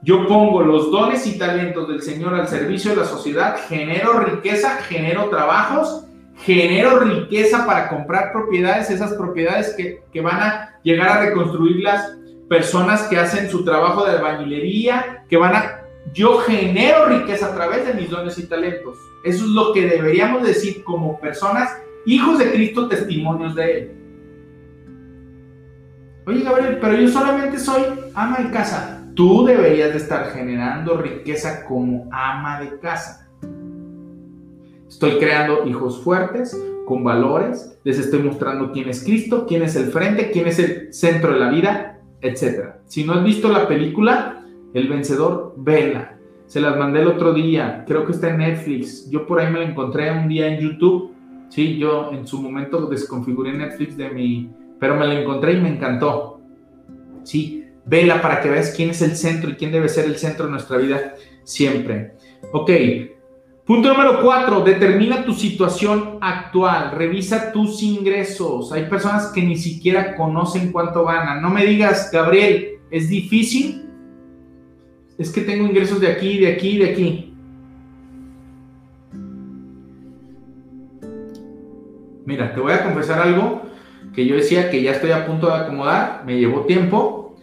Yo 0.03 0.27
pongo 0.27 0.63
los 0.63 0.91
dones 0.91 1.27
y 1.27 1.39
talentos 1.39 1.89
del 1.89 2.03
Señor 2.03 2.35
al 2.35 2.49
servicio 2.49 2.91
de 2.91 2.99
la 2.99 3.05
sociedad, 3.05 3.57
genero 3.69 4.21
riqueza, 4.21 4.77
genero 4.89 5.29
trabajos, 5.29 6.07
genero 6.37 7.01
riqueza 7.01 7.67
para 7.67 7.89
comprar 7.89 8.33
propiedades, 8.33 8.91
esas 8.91 9.15
propiedades 9.15 9.75
que, 9.77 10.03
que 10.13 10.21
van 10.21 10.41
a 10.41 10.81
llegar 10.83 11.09
a 11.09 11.21
reconstruir 11.27 11.83
las 11.83 12.17
personas 12.49 13.03
que 13.05 13.19
hacen 13.19 13.51
su 13.51 13.65
trabajo 13.65 14.05
de 14.05 14.13
albañilería, 14.13 15.25
que 15.29 15.37
van 15.37 15.55
a 15.55 15.80
yo 16.13 16.39
genero 16.39 17.07
riqueza 17.07 17.47
a 17.47 17.55
través 17.55 17.87
de 17.87 17.95
mis 17.95 18.11
dones 18.11 18.39
y 18.39 18.47
talentos. 18.47 18.99
Eso 19.25 19.45
es 19.45 19.51
lo 19.51 19.73
que 19.73 19.87
deberíamos 19.87 20.43
decir 20.43 20.83
como 20.83 21.21
personas, 21.21 21.71
hijos 22.07 22.39
de 22.39 22.51
Cristo, 22.53 22.89
testimonios 22.89 23.55
de 23.55 23.79
Él. 23.79 23.93
Oye, 26.27 26.43
Gabriel, 26.43 26.79
pero 26.81 26.95
yo 26.95 27.09
solamente 27.09 27.59
soy 27.59 27.83
ama 28.15 28.39
de 28.39 28.51
casa. 28.51 29.05
Tú 29.15 29.45
deberías 29.45 29.91
de 29.91 29.99
estar 29.99 30.31
generando 30.33 30.97
riqueza 30.97 31.65
como 31.65 32.09
ama 32.13 32.61
de 32.61 32.79
casa. 32.79 33.29
Estoy 34.89 35.19
creando 35.19 35.67
hijos 35.67 36.03
fuertes, 36.03 36.57
con 36.91 37.05
valores, 37.05 37.79
les 37.85 38.01
estoy 38.01 38.21
mostrando 38.21 38.73
quién 38.73 38.89
es 38.89 39.05
Cristo, 39.05 39.47
quién 39.47 39.63
es 39.63 39.77
el 39.77 39.93
frente, 39.93 40.33
quién 40.33 40.49
es 40.49 40.59
el 40.59 40.93
centro 40.93 41.33
de 41.33 41.39
la 41.39 41.49
vida, 41.49 42.01
etc. 42.21 42.71
Si 42.87 43.05
no 43.05 43.13
has 43.13 43.23
visto 43.23 43.49
la 43.49 43.69
película, 43.69 44.40
el 44.75 44.89
vencedor, 44.89 45.55
vela. 45.57 46.17
Se 46.47 46.61
las 46.61 46.77
mandé 46.77 47.01
el 47.01 47.09
otro 47.09 47.33
día, 47.33 47.85
creo 47.87 48.05
que 48.05 48.13
está 48.13 48.31
en 48.31 48.39
Netflix. 48.39 49.09
Yo 49.11 49.27
por 49.27 49.41
ahí 49.41 49.53
me 49.53 49.61
la 49.61 49.67
encontré 49.67 50.11
un 50.11 50.29
día 50.29 50.49
en 50.49 50.61
YouTube. 50.61 51.13
Sí, 51.49 51.79
yo 51.79 52.11
en 52.13 52.27
su 52.27 52.41
momento 52.43 52.87
desconfiguré 52.87 53.53
Netflix 53.53 53.97
de 53.97 54.11
mi, 54.11 54.51
pero 54.79 54.97
me 54.97 55.07
la 55.07 55.21
encontré 55.21 55.53
y 55.53 55.61
me 55.61 55.69
encantó. 55.69 56.41
Sí, 57.23 57.65
vela 57.85 58.21
para 58.21 58.41
que 58.41 58.51
veas 58.51 58.73
quién 58.75 58.91
es 58.91 59.03
el 59.03 59.17
centro 59.17 59.51
y 59.51 59.55
quién 59.55 59.73
debe 59.73 59.89
ser 59.89 60.07
el 60.07 60.17
centro 60.17 60.47
de 60.47 60.53
nuestra 60.53 60.77
vida 60.79 61.15
siempre. 61.45 62.15
Ok, 62.53 62.71
Punto 63.71 63.89
número 63.89 64.21
cuatro, 64.21 64.63
determina 64.63 65.25
tu 65.25 65.33
situación 65.33 66.19
actual, 66.21 66.91
revisa 66.91 67.53
tus 67.53 67.85
ingresos. 67.85 68.73
Hay 68.73 68.87
personas 68.87 69.29
que 69.29 69.43
ni 69.43 69.55
siquiera 69.55 70.17
conocen 70.17 70.73
cuánto 70.73 71.05
ganan. 71.05 71.41
No 71.41 71.51
me 71.51 71.65
digas, 71.65 72.11
Gabriel, 72.13 72.81
es 72.91 73.09
difícil 73.09 73.90
es 75.21 75.31
que 75.31 75.43
tengo 75.43 75.67
ingresos 75.67 76.01
de 76.01 76.09
aquí, 76.09 76.39
de 76.39 76.49
aquí, 76.49 76.79
de 76.79 76.91
aquí. 76.91 77.35
Mira, 82.25 82.55
te 82.55 82.61
voy 82.61 82.73
a 82.73 82.83
confesar 82.83 83.21
algo 83.21 83.61
que 84.15 84.25
yo 84.25 84.37
decía 84.37 84.71
que 84.71 84.83
ya 84.83 84.93
estoy 84.93 85.11
a 85.11 85.27
punto 85.27 85.49
de 85.49 85.57
acomodar, 85.57 86.23
me 86.25 86.39
llevó 86.39 86.63
tiempo. 86.63 87.37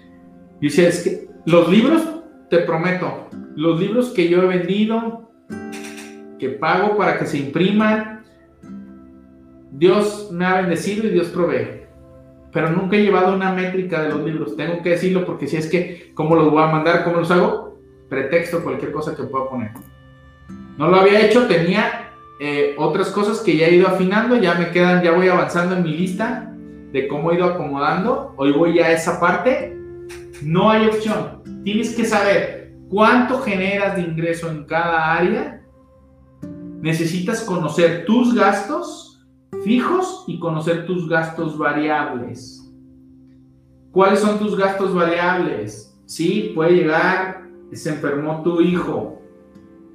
Y 0.60 0.70
decía, 0.70 0.88
es 0.88 1.04
que 1.04 1.28
los 1.46 1.70
libros, 1.70 2.02
te 2.50 2.58
prometo, 2.60 3.28
los 3.56 3.80
libros 3.80 4.10
que 4.10 4.28
yo 4.28 4.42
he 4.42 4.48
vendido, 4.48 5.30
que 6.40 6.50
pago 6.50 6.98
para 6.98 7.20
que 7.20 7.28
se 7.28 7.38
impriman, 7.38 8.24
Dios 9.72 10.32
me 10.32 10.46
ha 10.46 10.62
bendecido 10.62 11.06
y 11.06 11.12
Dios 11.12 11.28
provee. 11.28 11.84
Pero 12.52 12.72
nunca 12.72 12.98
he 12.98 13.04
llevado 13.04 13.36
una 13.36 13.52
métrica 13.52 14.02
de 14.02 14.10
los 14.10 14.26
libros, 14.26 14.56
tengo 14.56 14.82
que 14.82 14.90
decirlo 14.90 15.26
porque 15.28 15.46
si 15.46 15.58
es 15.58 15.68
que, 15.68 16.12
¿cómo 16.16 16.36
los 16.36 16.50
voy 16.50 16.64
a 16.64 16.72
mandar? 16.72 17.04
¿Cómo 17.04 17.18
los 17.18 17.30
hago? 17.30 17.67
Pretexto, 18.10 18.64
cualquier 18.64 18.92
cosa 18.92 19.16
que 19.16 19.24
pueda 19.24 19.50
poner. 19.50 19.72
No 20.78 20.88
lo 20.88 20.98
había 20.98 21.26
hecho, 21.26 21.48
tenía 21.48 22.12
eh, 22.40 22.76
otras 22.78 23.10
cosas 23.10 23.40
que 23.40 23.58
ya 23.58 23.68
he 23.68 23.76
ido 23.76 23.88
afinando, 23.88 24.36
ya 24.38 24.56
me 24.56 24.70
quedan, 24.72 25.04
ya 25.04 25.12
voy 25.12 25.28
avanzando 25.28 25.76
en 25.76 25.84
mi 25.84 25.98
lista 25.98 26.54
de 26.92 27.08
cómo 27.08 27.32
he 27.32 27.36
ido 27.36 27.46
acomodando. 27.46 28.34
Hoy 28.38 28.52
voy 28.52 28.76
ya 28.76 28.86
a 28.86 28.92
esa 28.92 29.20
parte. 29.20 29.76
No 30.42 30.70
hay 30.70 30.86
opción. 30.86 31.42
Tienes 31.64 31.96
que 31.96 32.06
saber 32.06 32.76
cuánto 32.90 33.40
generas 33.42 33.96
de 33.96 34.04
ingreso 34.04 34.50
en 34.50 34.66
cada 34.66 35.16
área. 35.16 35.62
Necesitas 36.82 37.42
conocer 37.42 38.06
tus 38.06 38.36
gastos 38.36 39.26
fijos 39.64 40.26
y 40.28 40.40
conocer 40.40 40.86
tus 40.86 41.10
gastos 41.10 41.58
variables. 41.58 42.64
¿Cuáles 43.92 44.20
son 44.20 44.38
tus 44.38 44.56
gastos 44.56 44.94
variables? 44.94 46.00
Sí, 46.06 46.52
puede 46.54 46.74
llegar 46.74 47.37
se 47.76 47.90
enfermó 47.90 48.44
tu 48.44 48.62
hijo, 48.62 49.22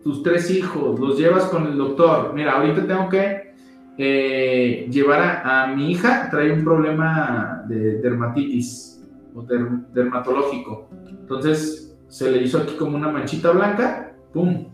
tus 0.03 0.23
tres 0.23 0.51
hijos, 0.51 0.99
los 0.99 1.19
llevas 1.19 1.45
con 1.45 1.67
el 1.67 1.77
doctor. 1.77 2.33
Mira, 2.35 2.53
ahorita 2.53 2.87
tengo 2.87 3.09
que 3.09 3.55
eh, 3.99 4.89
llevar 4.91 5.43
a, 5.45 5.67
mi 5.69 5.93
hija, 5.93 6.29
trae 6.31 6.53
un 6.53 6.65
problema 6.65 7.65
de 7.69 8.01
dermatitis 8.01 9.01
o 9.35 9.43
dermatológico. 9.43 10.89
Entonces 11.09 11.97
se 12.09 12.31
le 12.31 12.43
hizo 12.43 12.59
aquí 12.59 12.75
como 12.77 12.97
una 12.97 13.11
manchita 13.11 13.51
blanca, 13.53 14.15
¡pum! 14.33 14.69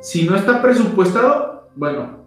Si 0.00 0.28
no 0.28 0.36
está 0.36 0.60
presupuestado, 0.60 1.70
bueno, 1.76 2.26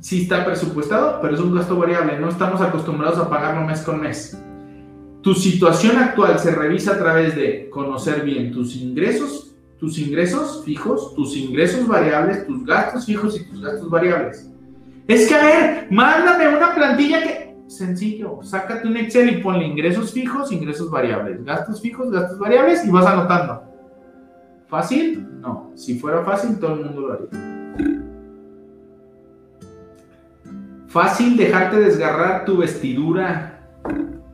sí 0.00 0.22
está 0.22 0.44
presupuestado, 0.44 1.20
pero 1.20 1.34
es 1.34 1.40
un 1.40 1.54
gasto 1.54 1.76
variable, 1.76 2.18
no 2.18 2.28
estamos 2.28 2.60
acostumbrados 2.60 3.18
a 3.18 3.28
pagarlo 3.28 3.66
mes 3.66 3.82
con 3.82 4.00
mes. 4.00 4.42
Tu 5.26 5.34
situación 5.34 5.98
actual 5.98 6.38
se 6.38 6.52
revisa 6.52 6.92
a 6.92 6.98
través 6.98 7.34
de 7.34 7.68
conocer 7.68 8.22
bien 8.22 8.52
tus 8.52 8.76
ingresos, 8.76 9.56
tus 9.76 9.98
ingresos 9.98 10.62
fijos, 10.64 11.16
tus 11.16 11.36
ingresos 11.36 11.88
variables, 11.88 12.46
tus 12.46 12.64
gastos 12.64 13.06
fijos 13.06 13.36
y 13.36 13.44
tus 13.44 13.60
gastos 13.60 13.90
variables. 13.90 14.48
Es 15.08 15.28
que, 15.28 15.34
a 15.34 15.44
ver, 15.44 15.88
mándame 15.90 16.56
una 16.56 16.72
plantilla 16.72 17.24
que... 17.24 17.56
Sencillo, 17.66 18.38
sácate 18.44 18.86
un 18.86 18.98
Excel 18.98 19.30
y 19.30 19.42
ponle 19.42 19.66
ingresos 19.66 20.12
fijos, 20.12 20.52
ingresos 20.52 20.92
variables, 20.92 21.44
gastos 21.44 21.80
fijos, 21.80 22.12
gastos 22.12 22.38
variables 22.38 22.84
y 22.84 22.90
vas 22.92 23.06
anotando. 23.06 23.64
¿Fácil? 24.68 25.26
No. 25.40 25.72
Si 25.74 25.98
fuera 25.98 26.24
fácil, 26.24 26.56
todo 26.60 26.74
el 26.74 26.84
mundo 26.84 27.00
lo 27.00 27.12
haría. 27.12 27.28
Fácil 30.86 31.36
dejarte 31.36 31.80
desgarrar 31.80 32.44
tu 32.44 32.58
vestidura 32.58 33.54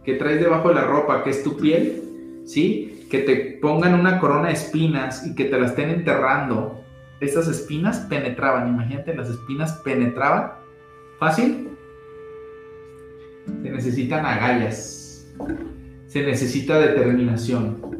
que 0.05 0.15
traes 0.15 0.41
debajo 0.41 0.69
de 0.69 0.75
la 0.75 0.85
ropa, 0.85 1.23
que 1.23 1.31
es 1.31 1.43
tu 1.43 1.57
piel, 1.57 2.03
¿sí? 2.45 3.07
Que 3.11 3.19
te 3.21 3.59
pongan 3.61 3.95
una 3.95 4.19
corona 4.19 4.49
de 4.49 4.55
espinas 4.55 5.27
y 5.27 5.35
que 5.35 5.45
te 5.47 5.59
la 5.59 5.67
estén 5.67 5.91
enterrando. 5.91 6.81
Estas 7.21 7.49
espinas 7.49 7.99
penetraban, 8.09 8.69
imagínate, 8.69 9.15
las 9.15 9.29
espinas 9.29 9.81
penetraban. 9.85 10.53
¿Fácil? 11.19 11.69
Se 13.63 13.71
necesitan 13.71 14.27
agallas. 14.27 15.29
Se 16.07 16.23
necesita 16.23 16.79
determinación 16.79 17.93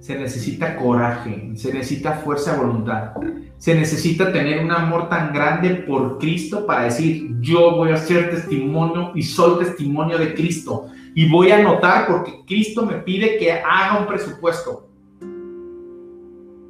se 0.00 0.18
necesita 0.18 0.76
coraje, 0.76 1.50
se 1.54 1.72
necesita 1.72 2.14
fuerza 2.14 2.52
de 2.52 2.58
voluntad, 2.58 3.12
se 3.58 3.74
necesita 3.74 4.32
tener 4.32 4.64
un 4.64 4.70
amor 4.70 5.08
tan 5.08 5.32
grande 5.32 5.74
por 5.74 6.18
Cristo 6.18 6.64
para 6.64 6.84
decir, 6.84 7.36
yo 7.40 7.72
voy 7.72 7.90
a 7.90 7.96
ser 7.96 8.30
testimonio 8.30 9.12
y 9.14 9.22
soy 9.22 9.58
testimonio 9.64 10.16
de 10.16 10.34
Cristo 10.34 10.86
y 11.18 11.28
voy 11.28 11.50
a 11.50 11.56
anotar 11.56 12.06
porque 12.06 12.44
Cristo 12.46 12.86
me 12.86 12.98
pide 12.98 13.38
que 13.38 13.50
haga 13.50 13.98
un 13.98 14.06
presupuesto. 14.06 14.88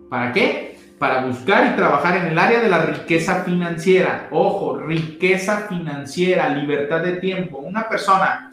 ¿Para 0.09 0.33
qué? 0.33 0.79
Para 0.99 1.27
buscar 1.27 1.71
y 1.71 1.77
trabajar 1.77 2.17
en 2.17 2.29
el 2.29 2.39
área 2.39 2.61
de 2.61 2.71
la 2.71 2.87
riqueza 2.87 3.45
financiera. 3.45 4.29
Ojo, 4.31 4.79
riqueza 4.79 5.67
financiera, 5.69 6.49
libertad 6.49 7.03
de 7.03 7.19
tiempo. 7.19 7.59
Una 7.59 7.91
persona 7.91 8.51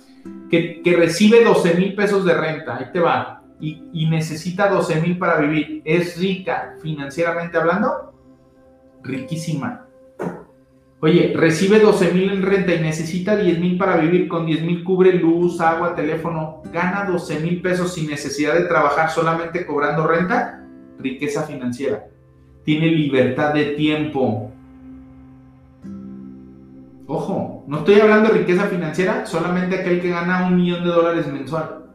que, 0.51 0.81
que 0.81 0.97
recibe 0.97 1.45
12 1.45 1.75
mil 1.75 1.95
pesos 1.95 2.25
de 2.25 2.33
renta, 2.33 2.75
ahí 2.75 2.87
te 2.91 2.99
va, 2.99 3.41
y, 3.61 4.05
necesita 4.09 4.67
12 4.67 4.99
mil 4.99 5.17
para 5.17 5.37
vivir, 5.37 5.81
¿es 5.85 6.19
rica 6.19 6.75
financieramente 6.81 7.57
hablando? 7.57 8.13
Riquísima. 9.01 9.84
Oye, 11.01 11.33
recibe 11.35 11.79
12 11.79 12.13
mil 12.13 12.29
en 12.31 12.41
renta 12.41 12.73
y 12.73 12.79
necesita 12.79 13.35
10 13.35 13.59
mil 13.59 13.77
para 13.77 13.97
vivir, 13.97 14.27
con 14.27 14.45
10 14.45 14.63
mil 14.63 14.83
cubre 14.83 15.13
luz, 15.13 15.59
agua, 15.59 15.93
teléfono, 15.93 16.63
gana 16.71 17.05
12 17.05 17.41
mil 17.41 17.61
pesos 17.61 17.93
sin 17.93 18.09
necesidad 18.09 18.53
de 18.53 18.65
trabajar, 18.65 19.11
solamente 19.11 19.65
cobrando 19.65 20.07
renta, 20.07 20.65
riqueza 20.99 21.43
financiera. 21.43 22.05
Tiene 22.63 22.87
libertad 22.87 23.53
de 23.53 23.65
tiempo. 23.75 24.51
Ojo, 27.07 27.63
no 27.67 27.79
estoy 27.79 27.99
hablando 27.99 28.29
de 28.29 28.39
riqueza 28.39 28.63
financiera, 28.63 29.25
solamente 29.25 29.75
aquel 29.75 30.01
que 30.01 30.09
gana 30.09 30.47
un 30.47 30.55
millón 30.55 30.83
de 30.83 30.89
dólares 30.89 31.27
mensual. 31.27 31.85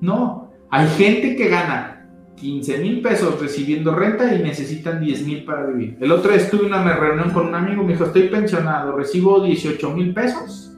No, 0.00 0.50
hay 0.68 0.86
gente 0.88 1.36
que 1.36 1.48
gana 1.48 1.97
15 2.40 2.78
mil 2.78 3.02
pesos 3.02 3.40
recibiendo 3.40 3.94
renta 3.94 4.34
y 4.34 4.42
necesitan 4.42 5.00
10 5.00 5.26
mil 5.26 5.44
para 5.44 5.66
vivir. 5.66 5.96
El 6.00 6.12
otro 6.12 6.30
día 6.30 6.40
estuve 6.40 6.66
en 6.66 6.74
una 6.74 6.96
reunión 6.96 7.30
con 7.30 7.48
un 7.48 7.54
amigo, 7.54 7.82
me 7.82 7.92
dijo, 7.92 8.04
estoy 8.04 8.28
pensionado, 8.28 8.96
recibo 8.96 9.40
18 9.40 9.90
mil 9.92 10.14
pesos, 10.14 10.72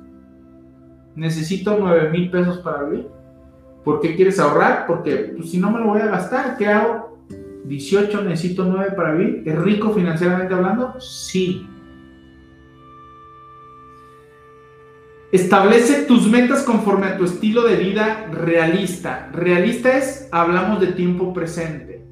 necesito 1.14 1.76
9 1.78 2.10
mil 2.10 2.30
pesos 2.30 2.58
para 2.58 2.84
vivir. 2.84 3.08
¿Por 3.84 4.00
qué 4.00 4.14
quieres 4.14 4.38
ahorrar? 4.38 4.86
Porque 4.86 5.32
pues, 5.36 5.50
si 5.50 5.58
no 5.58 5.70
me 5.70 5.80
lo 5.80 5.86
voy 5.86 6.00
a 6.00 6.06
gastar, 6.06 6.56
¿qué 6.56 6.66
hago? 6.66 7.18
18, 7.64 8.22
necesito 8.24 8.64
9 8.64 8.92
para 8.96 9.14
vivir. 9.14 9.42
¿Es 9.46 9.58
rico 9.58 9.90
financieramente 9.92 10.54
hablando? 10.54 11.00
Sí. 11.00 11.66
Establece 15.32 16.06
tus 16.06 16.28
metas 16.28 16.64
conforme 16.64 17.06
a 17.06 17.16
tu 17.16 17.24
estilo 17.24 17.62
de 17.62 17.76
vida 17.76 18.26
realista. 18.32 19.30
Realista 19.32 19.96
es, 19.96 20.28
hablamos 20.32 20.80
de 20.80 20.88
tiempo 20.88 21.32
presente. 21.32 22.04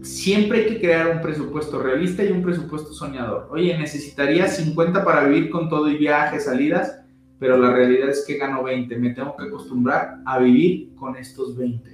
Siempre 0.00 0.60
hay 0.60 0.66
que 0.66 0.80
crear 0.80 1.14
un 1.14 1.20
presupuesto 1.20 1.82
realista 1.82 2.24
y 2.24 2.32
un 2.32 2.42
presupuesto 2.42 2.94
soñador. 2.94 3.48
Oye, 3.50 3.76
necesitaría 3.76 4.48
50 4.48 5.04
para 5.04 5.24
vivir 5.24 5.50
con 5.50 5.68
todo 5.68 5.90
y 5.90 5.98
viajes, 5.98 6.46
salidas, 6.46 7.02
pero 7.38 7.58
la 7.58 7.70
realidad 7.70 8.08
es 8.08 8.24
que 8.26 8.38
gano 8.38 8.62
20. 8.62 8.96
Me 8.96 9.10
tengo 9.10 9.36
que 9.36 9.44
acostumbrar 9.44 10.22
a 10.24 10.38
vivir 10.38 10.94
con 10.94 11.16
estos 11.16 11.54
20. 11.54 11.91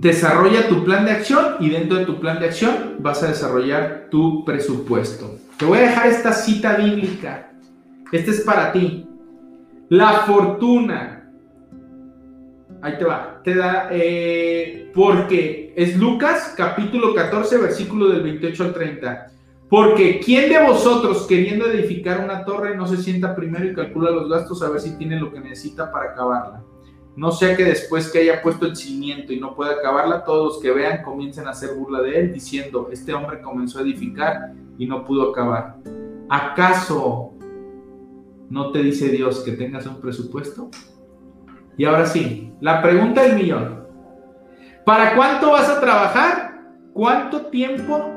Desarrolla 0.00 0.68
tu 0.68 0.82
plan 0.82 1.04
de 1.04 1.12
acción 1.12 1.54
y 1.60 1.70
dentro 1.70 1.98
de 1.98 2.04
tu 2.04 2.18
plan 2.18 2.40
de 2.40 2.46
acción 2.46 2.96
vas 2.98 3.22
a 3.22 3.28
desarrollar 3.28 4.08
tu 4.10 4.44
presupuesto. 4.44 5.36
Te 5.56 5.64
voy 5.64 5.78
a 5.78 5.82
dejar 5.82 6.08
esta 6.08 6.32
cita 6.32 6.74
bíblica. 6.74 7.52
Este 8.10 8.32
es 8.32 8.40
para 8.40 8.72
ti. 8.72 9.06
La 9.88 10.24
fortuna. 10.26 11.30
Ahí 12.82 12.98
te 12.98 13.04
va. 13.04 13.40
Te 13.44 13.54
da, 13.54 13.88
eh, 13.92 14.90
porque 14.92 15.72
es 15.76 15.96
Lucas 15.96 16.54
capítulo 16.56 17.14
14, 17.14 17.56
versículo 17.58 18.08
del 18.08 18.24
28 18.24 18.64
al 18.64 18.74
30. 18.74 19.26
Porque 19.70 20.18
¿quién 20.18 20.48
de 20.48 20.60
vosotros 20.60 21.24
queriendo 21.28 21.66
edificar 21.66 22.18
una 22.18 22.44
torre 22.44 22.76
no 22.76 22.88
se 22.88 22.96
sienta 22.96 23.36
primero 23.36 23.64
y 23.64 23.74
calcula 23.74 24.10
los 24.10 24.28
gastos 24.28 24.60
a 24.64 24.70
ver 24.70 24.80
si 24.80 24.98
tiene 24.98 25.20
lo 25.20 25.32
que 25.32 25.38
necesita 25.38 25.92
para 25.92 26.10
acabarla? 26.10 26.64
No 27.16 27.30
sea 27.30 27.56
que 27.56 27.64
después 27.64 28.10
que 28.10 28.18
haya 28.18 28.42
puesto 28.42 28.66
el 28.66 28.74
cimiento 28.74 29.32
y 29.32 29.38
no 29.38 29.54
pueda 29.54 29.74
acabarla, 29.74 30.24
todos 30.24 30.54
los 30.54 30.62
que 30.62 30.72
vean 30.72 31.02
comiencen 31.02 31.46
a 31.46 31.50
hacer 31.50 31.74
burla 31.74 32.02
de 32.02 32.18
él, 32.18 32.32
diciendo, 32.32 32.88
este 32.90 33.14
hombre 33.14 33.40
comenzó 33.40 33.78
a 33.78 33.82
edificar 33.82 34.52
y 34.78 34.86
no 34.86 35.04
pudo 35.04 35.30
acabar. 35.30 35.76
¿Acaso 36.28 37.32
no 38.50 38.72
te 38.72 38.80
dice 38.80 39.10
Dios 39.10 39.40
que 39.40 39.52
tengas 39.52 39.86
un 39.86 40.00
presupuesto? 40.00 40.70
Y 41.76 41.84
ahora 41.84 42.06
sí, 42.06 42.52
la 42.60 42.82
pregunta 42.82 43.22
del 43.22 43.36
millón. 43.36 43.84
¿Para 44.84 45.14
cuánto 45.14 45.52
vas 45.52 45.68
a 45.68 45.80
trabajar? 45.80 46.60
¿Cuánto 46.92 47.46
tiempo 47.46 48.10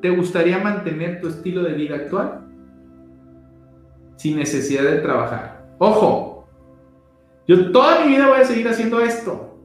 te 0.00 0.10
gustaría 0.10 0.58
mantener 0.58 1.20
tu 1.20 1.28
estilo 1.28 1.62
de 1.62 1.74
vida 1.74 1.96
actual? 1.96 2.46
Sin 4.16 4.36
necesidad 4.36 4.84
de 4.84 4.98
trabajar. 4.98 5.66
Ojo, 5.78 6.31
yo 7.46 7.72
toda 7.72 8.04
mi 8.04 8.12
vida 8.12 8.28
voy 8.28 8.40
a 8.40 8.44
seguir 8.44 8.68
haciendo 8.68 9.00
esto. 9.00 9.58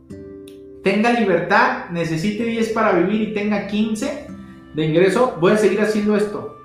Tenga 0.83 1.11
libertad, 1.19 1.89
necesite 1.91 2.43
10 2.43 2.69
para 2.69 2.93
vivir 2.93 3.29
y 3.29 3.33
tenga 3.33 3.67
15 3.67 4.27
de 4.73 4.85
ingreso, 4.85 5.37
voy 5.39 5.53
a 5.53 5.57
seguir 5.57 5.81
haciendo 5.81 6.15
esto. 6.15 6.57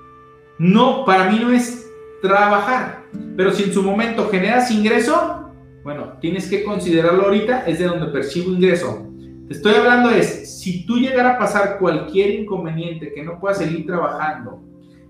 No, 0.58 1.04
para 1.04 1.30
mí 1.30 1.38
no 1.40 1.50
es 1.50 1.90
trabajar. 2.20 3.04
Pero 3.36 3.52
si 3.52 3.64
en 3.64 3.72
su 3.72 3.82
momento 3.82 4.28
generas 4.28 4.70
ingreso, 4.70 5.50
bueno, 5.82 6.18
tienes 6.20 6.48
que 6.48 6.62
considerarlo 6.62 7.24
ahorita, 7.24 7.66
es 7.66 7.78
de 7.78 7.86
donde 7.86 8.06
percibo 8.06 8.52
ingreso. 8.52 9.08
Te 9.48 9.54
estoy 9.54 9.74
hablando 9.74 10.10
es, 10.10 10.60
si 10.60 10.86
tú 10.86 10.96
llegara 10.96 11.34
a 11.34 11.38
pasar 11.38 11.78
cualquier 11.78 12.30
inconveniente 12.30 13.12
que 13.12 13.24
no 13.24 13.40
puedas 13.40 13.58
seguir 13.58 13.84
trabajando, 13.86 14.62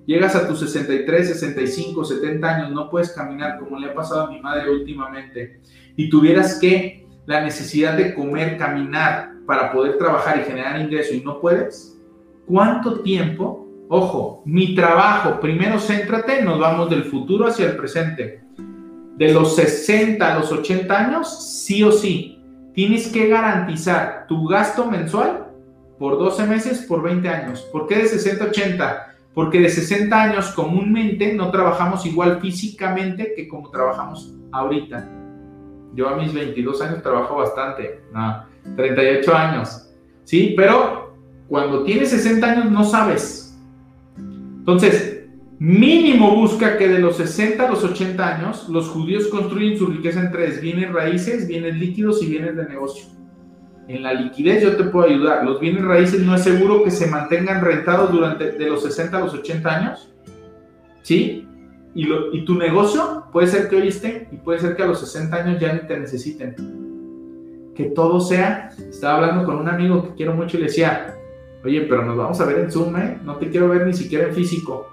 llegas 0.07 0.34
a 0.34 0.48
tus 0.48 0.61
63, 0.61 1.28
65, 1.28 2.05
70 2.05 2.48
años, 2.48 2.70
no 2.70 2.88
puedes 2.88 3.11
caminar 3.11 3.59
como 3.59 3.78
le 3.78 3.90
ha 3.90 3.94
pasado 3.94 4.22
a 4.22 4.30
mi 4.30 4.40
madre 4.40 4.70
últimamente, 4.70 5.61
y 5.97 6.09
tuvieras 6.09 6.59
que 6.59 7.07
la 7.26 7.43
necesidad 7.43 7.97
de 7.97 8.14
comer, 8.14 8.57
caminar 8.57 9.32
para 9.47 9.72
poder 9.72 9.99
trabajar 9.99 10.38
y 10.38 10.45
generar 10.45 10.80
ingreso 10.80 11.14
y 11.14 11.20
no 11.20 11.40
puedes, 11.40 11.99
¿cuánto 12.47 13.01
tiempo? 13.01 13.68
Ojo, 13.88 14.43
mi 14.47 14.74
trabajo, 14.74 15.38
primero 15.40 15.78
céntrate, 15.78 16.43
nos 16.43 16.59
vamos 16.59 16.88
del 16.88 17.05
futuro 17.05 17.47
hacia 17.47 17.66
el 17.66 17.76
presente. 17.76 18.43
De 19.16 19.32
los 19.32 19.55
60 19.57 20.32
a 20.32 20.38
los 20.38 20.51
80 20.51 20.99
años, 20.99 21.62
sí 21.62 21.82
o 21.82 21.93
sí, 21.93 22.43
tienes 22.74 23.09
que 23.09 23.28
garantizar 23.28 24.26
tu 24.26 24.47
gasto 24.47 24.90
mensual 24.90 25.47
por 25.99 26.18
12 26.18 26.47
meses, 26.47 26.86
por 26.88 27.03
20 27.03 27.28
años. 27.28 27.61
¿Por 27.70 27.86
qué 27.86 27.97
de 27.97 28.07
60 28.07 28.45
a 28.45 28.49
80? 28.49 29.07
Porque 29.34 29.61
de 29.61 29.68
60 29.68 30.22
años 30.22 30.53
comúnmente 30.53 31.34
no 31.34 31.51
trabajamos 31.51 32.07
igual 32.07 32.40
físicamente 32.40 33.34
que 33.36 33.47
como 33.47 33.70
trabajamos 33.70 34.34
ahorita. 34.53 35.21
Yo 35.95 36.09
a 36.09 36.16
mis 36.16 36.32
22 36.32 36.80
años 36.82 37.03
trabajo 37.03 37.36
bastante, 37.36 38.01
no, 38.12 38.45
38 38.76 39.34
años, 39.34 39.90
¿sí? 40.24 40.55
Pero 40.57 41.14
cuando 41.49 41.84
tienes 41.84 42.11
60 42.11 42.51
años 42.51 42.70
no 42.70 42.84
sabes. 42.84 43.59
Entonces, 44.16 45.26
mínimo 45.59 46.34
busca 46.34 46.78
que 46.78 46.88
de 46.88 46.99
los 46.99 47.16
60 47.16 47.66
a 47.66 47.70
los 47.70 47.84
80 47.84 48.36
años 48.36 48.68
los 48.68 48.88
judíos 48.88 49.28
construyen 49.28 49.76
su 49.76 49.86
riqueza 49.86 50.20
en 50.20 50.32
tres, 50.32 50.61
bienes 50.61 50.93
raíces, 50.93 51.47
bienes 51.47 51.76
líquidos 51.76 52.22
y 52.22 52.26
bienes 52.26 52.57
de 52.57 52.66
negocio. 52.66 53.07
En 53.88 54.03
la 54.03 54.14
liquidez 54.14 54.62
yo 54.62 54.76
te 54.76 54.84
puedo 54.84 55.07
ayudar. 55.07 55.45
Los 55.45 55.61
bienes 55.61 55.84
raíces 55.84 56.20
no 56.20 56.34
es 56.34 56.43
seguro 56.43 56.84
que 56.84 56.90
se 56.90 57.09
mantengan 57.09 57.62
rentados 57.62 58.12
durante 58.12 58.53
de 58.53 58.66
los 58.66 58.82
60 58.82 59.16
a 59.16 59.20
los 59.20 59.34
80 59.34 59.68
años. 59.68 60.12
¿Sí? 61.03 61.47
Y, 61.95 62.45
tu 62.45 62.55
negocio 62.55 63.24
puede 63.32 63.47
ser 63.47 63.68
que 63.68 63.76
hoy 63.76 63.88
esté 63.88 64.28
y 64.32 64.36
puede 64.36 64.59
ser 64.59 64.74
que 64.76 64.82
a 64.82 64.86
los 64.86 65.01
60 65.01 65.36
años 65.36 65.61
ya 65.61 65.72
ni 65.72 65.86
te 65.86 65.99
necesiten. 65.99 66.55
Que 67.74 67.84
todo 67.84 68.20
sea, 68.20 68.70
estaba 68.78 69.16
hablando 69.16 69.45
con 69.45 69.57
un 69.57 69.68
amigo 69.68 70.03
que 70.03 70.14
quiero 70.14 70.34
mucho 70.34 70.57
y 70.57 70.61
le 70.61 70.66
decía, 70.66 71.16
Oye, 71.64 71.82
pero 71.82 72.05
nos 72.05 72.16
vamos 72.16 72.40
a 72.40 72.45
ver 72.45 72.59
en 72.59 72.72
Zoom, 72.72 72.97
¿eh? 72.97 73.18
No 73.24 73.36
te 73.36 73.49
quiero 73.49 73.68
ver 73.68 73.86
ni 73.86 73.95
siquiera 73.95 74.26
en 74.26 74.34
físico. 74.34 74.88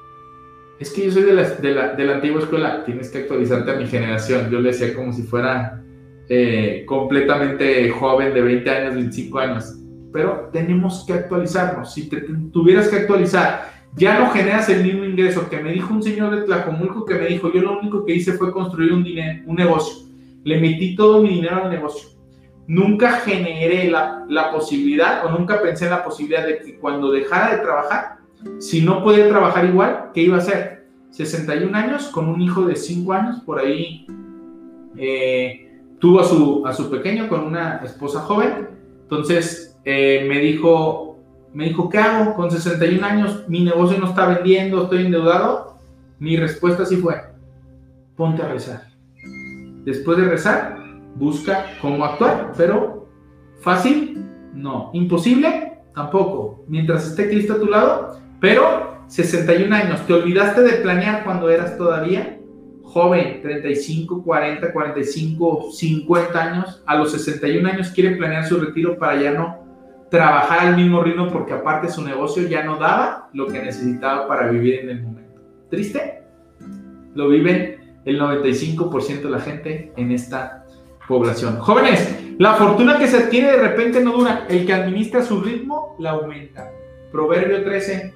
Es 0.79 0.91
que 0.91 1.05
yo 1.05 1.11
soy 1.11 1.23
de 1.23 1.33
la, 1.33 1.49
de 1.49 1.73
la, 1.73 1.95
de 1.95 2.05
la 2.05 2.15
antigua 2.15 2.41
escuela, 2.41 2.85
tienes 2.85 3.09
que 3.09 3.19
actualizarte 3.19 3.71
a 3.71 3.75
mi 3.75 3.87
generación. 3.87 4.49
Yo 4.49 4.59
le 4.59 4.69
decía 4.69 4.93
como 4.93 5.11
si 5.11 5.23
fuera 5.23 5.83
eh, 6.29 6.83
completamente 6.85 7.89
joven, 7.89 8.33
de 8.33 8.41
20 8.41 8.69
años, 8.69 8.93
25 8.95 9.39
años. 9.39 9.75
Pero 10.13 10.49
tenemos 10.53 11.03
que 11.05 11.13
actualizarnos. 11.13 11.93
Si 11.93 12.07
te, 12.07 12.21
tuvieras 12.53 12.87
que 12.87 12.97
actualizar, 12.97 13.78
ya 13.95 14.19
no 14.19 14.29
generas 14.31 14.69
el 14.69 14.83
mismo 14.83 15.05
ingreso. 15.05 15.49
Que 15.49 15.61
me 15.61 15.71
dijo 15.71 15.93
un 15.93 16.03
señor 16.03 16.35
de 16.35 16.43
Tlacomulco 16.43 17.05
que 17.05 17.15
me 17.15 17.27
dijo, 17.27 17.51
yo 17.51 17.61
lo 17.61 17.79
único 17.79 18.05
que 18.05 18.15
hice 18.15 18.33
fue 18.33 18.51
construir 18.51 18.93
un, 18.93 19.03
dinero, 19.03 19.43
un 19.45 19.55
negocio. 19.55 20.07
Le 20.43 20.59
metí 20.59 20.95
todo 20.95 21.21
mi 21.21 21.29
dinero 21.29 21.63
al 21.63 21.69
negocio. 21.69 22.09
Nunca 22.67 23.13
generé 23.21 23.89
la, 23.89 24.25
la 24.29 24.51
posibilidad 24.51 25.25
o 25.25 25.31
nunca 25.31 25.61
pensé 25.61 25.85
en 25.85 25.91
la 25.91 26.03
posibilidad 26.03 26.45
de 26.45 26.59
que 26.59 26.77
cuando 26.77 27.11
dejara 27.11 27.55
de 27.55 27.61
trabajar, 27.63 28.17
si 28.59 28.81
no 28.81 29.03
podía 29.03 29.27
trabajar 29.27 29.65
igual, 29.65 30.11
¿qué 30.13 30.21
iba 30.21 30.35
a 30.35 30.39
hacer? 30.39 30.87
61 31.11 31.75
años 31.75 32.07
con 32.07 32.29
un 32.29 32.41
hijo 32.41 32.65
de 32.65 32.75
5 32.75 33.13
años, 33.13 33.41
por 33.41 33.59
ahí 33.59 34.05
eh, 34.97 35.69
tuvo 35.99 36.19
a 36.19 36.23
su, 36.23 36.63
a 36.65 36.73
su 36.73 36.89
pequeño 36.89 37.27
con 37.27 37.41
una 37.41 37.77
esposa 37.83 38.21
joven. 38.21 38.69
Entonces 39.01 39.77
eh, 39.85 40.25
me 40.27 40.39
dijo, 40.39 41.08
me 41.53 41.65
dijo, 41.65 41.89
¿qué 41.89 41.97
hago? 41.97 42.35
Con 42.35 42.51
61 42.51 43.05
años, 43.05 43.43
mi 43.47 43.63
negocio 43.63 43.97
no 43.97 44.09
está 44.09 44.27
vendiendo, 44.27 44.83
estoy 44.83 45.05
endeudado. 45.05 45.77
Mi 46.19 46.37
respuesta 46.37 46.85
sí 46.85 46.97
fue, 46.97 47.15
ponte 48.15 48.43
a 48.43 48.49
rezar. 48.49 48.83
Después 49.85 50.17
de 50.17 50.25
rezar, 50.25 50.77
busca 51.15 51.65
cómo 51.81 52.05
actuar, 52.05 52.53
pero 52.57 53.07
fácil, 53.61 54.23
no. 54.53 54.91
Imposible, 54.93 55.79
tampoco. 55.95 56.63
Mientras 56.67 57.07
esté 57.07 57.29
Cristo 57.29 57.53
a 57.53 57.59
tu 57.59 57.65
lado, 57.65 58.19
pero 58.39 59.03
61 59.07 59.73
años, 59.73 60.05
¿te 60.05 60.13
olvidaste 60.13 60.61
de 60.61 60.73
planear 60.73 61.23
cuando 61.23 61.49
eras 61.49 61.77
todavía 61.77 62.37
joven, 62.83 63.41
35, 63.41 64.23
40, 64.23 64.71
45, 64.73 65.71
50 65.71 66.41
años? 66.41 66.83
A 66.85 66.95
los 66.95 67.11
61 67.11 67.67
años 67.69 67.89
quiere 67.89 68.17
planear 68.17 68.45
su 68.45 68.59
retiro 68.59 68.97
para 68.97 69.21
ya 69.21 69.31
no 69.31 69.58
trabajar 70.09 70.67
al 70.67 70.75
mismo 70.75 71.01
ritmo 71.03 71.27
porque 71.29 71.53
aparte 71.53 71.89
su 71.89 72.03
negocio 72.03 72.47
ya 72.47 72.63
no 72.63 72.77
daba 72.77 73.29
lo 73.33 73.47
que 73.47 73.61
necesitaba 73.61 74.27
para 74.27 74.49
vivir 74.49 74.79
en 74.79 74.89
el 74.89 75.03
momento. 75.03 75.41
¿Triste? 75.69 76.23
Lo 77.13 77.29
viven 77.29 77.97
el 78.05 78.19
95% 78.19 79.21
de 79.21 79.29
la 79.29 79.39
gente 79.39 79.93
en 79.95 80.11
esta 80.11 80.65
población. 81.07 81.57
Jóvenes, 81.59 82.17
la 82.37 82.53
fortuna 82.53 82.97
que 82.97 83.07
se 83.07 83.17
adquiere 83.17 83.51
de 83.51 83.57
repente 83.57 84.03
no 84.03 84.13
dura. 84.13 84.45
El 84.49 84.65
que 84.65 84.73
administra 84.73 85.23
su 85.23 85.41
ritmo 85.41 85.95
la 85.99 86.11
aumenta. 86.11 86.71
Proverbio 87.11 87.63
13, 87.63 88.13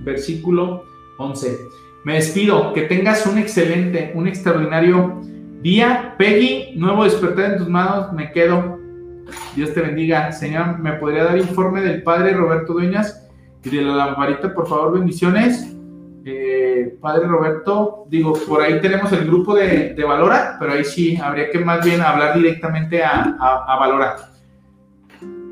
versículo 0.00 0.84
11. 1.18 1.58
Me 2.04 2.14
despido, 2.14 2.72
que 2.72 2.82
tengas 2.82 3.26
un 3.26 3.38
excelente, 3.38 4.12
un 4.14 4.28
extraordinario 4.28 5.20
día. 5.60 6.14
Peggy, 6.16 6.76
nuevo 6.76 7.04
despertar 7.04 7.52
en 7.52 7.58
tus 7.58 7.68
manos, 7.68 8.12
me 8.12 8.30
quedo. 8.32 8.75
Dios 9.54 9.72
te 9.72 9.80
bendiga. 9.80 10.32
Señor, 10.32 10.78
¿me 10.78 10.92
podría 10.94 11.24
dar 11.24 11.38
informe 11.38 11.80
del 11.80 12.02
Padre 12.02 12.32
Roberto 12.32 12.72
Dueñas 12.72 13.28
y 13.64 13.70
de 13.70 13.82
la 13.82 13.94
lamparita, 13.94 14.54
por 14.54 14.68
favor, 14.68 14.92
bendiciones? 14.92 15.72
Eh, 16.28 16.98
padre 17.00 17.28
Roberto, 17.28 18.04
digo, 18.08 18.32
por 18.48 18.60
ahí 18.60 18.80
tenemos 18.80 19.12
el 19.12 19.26
grupo 19.26 19.54
de, 19.54 19.94
Valora, 20.04 20.56
pero 20.58 20.72
ahí 20.72 20.84
sí 20.84 21.16
habría 21.16 21.50
que 21.50 21.60
más 21.60 21.84
bien 21.84 22.00
hablar 22.00 22.34
directamente 22.34 23.04
a, 23.04 23.36
a, 23.38 23.78
Valora. 23.78 24.16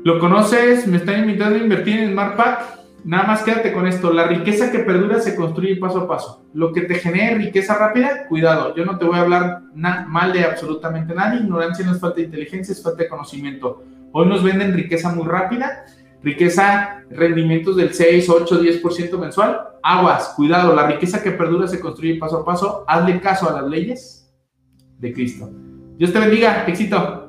¿Lo 0.03 0.19
conoces? 0.19 0.85
¿Me 0.85 0.97
están 0.97 1.21
invitando 1.21 1.55
a 1.55 1.59
invertir 1.59 2.01
en 2.01 2.11
SmartPack? 2.11 2.84
Nada 3.05 3.27
más 3.27 3.43
quédate 3.43 3.71
con 3.71 3.85
esto, 3.85 4.11
la 4.11 4.25
riqueza 4.25 4.71
que 4.71 4.79
perdura 4.79 5.19
se 5.19 5.35
construye 5.35 5.75
paso 5.75 5.99
a 5.99 6.07
paso. 6.07 6.43
Lo 6.55 6.73
que 6.73 6.81
te 6.81 6.95
genere 6.95 7.35
riqueza 7.35 7.77
rápida, 7.77 8.27
cuidado, 8.27 8.73
yo 8.73 8.83
no 8.83 8.97
te 8.97 9.05
voy 9.05 9.19
a 9.19 9.21
hablar 9.21 9.61
mal 9.75 10.33
de 10.33 10.43
absolutamente 10.43 11.13
nadie, 11.13 11.41
ignorancia 11.41 11.85
no 11.85 11.91
es 11.91 11.99
falta 11.99 12.15
de 12.15 12.23
inteligencia, 12.23 12.71
es 12.71 12.81
falta 12.81 13.03
de 13.03 13.09
conocimiento. 13.09 13.83
Hoy 14.11 14.25
nos 14.25 14.41
venden 14.41 14.73
riqueza 14.73 15.13
muy 15.13 15.27
rápida, 15.27 15.85
riqueza, 16.23 17.03
rendimientos 17.11 17.75
del 17.75 17.93
6, 17.93 18.27
8, 18.27 18.59
10% 18.63 19.19
mensual. 19.19 19.61
Aguas, 19.83 20.33
cuidado, 20.35 20.73
la 20.73 20.87
riqueza 20.87 21.21
que 21.21 21.29
perdura 21.29 21.67
se 21.67 21.79
construye 21.79 22.15
paso 22.15 22.37
a 22.37 22.45
paso. 22.45 22.85
Hazle 22.87 23.21
caso 23.21 23.47
a 23.47 23.61
las 23.61 23.69
leyes 23.69 24.33
de 24.97 25.13
Cristo. 25.13 25.51
Dios 25.99 26.11
te 26.11 26.17
bendiga, 26.17 26.65
éxito. 26.65 27.24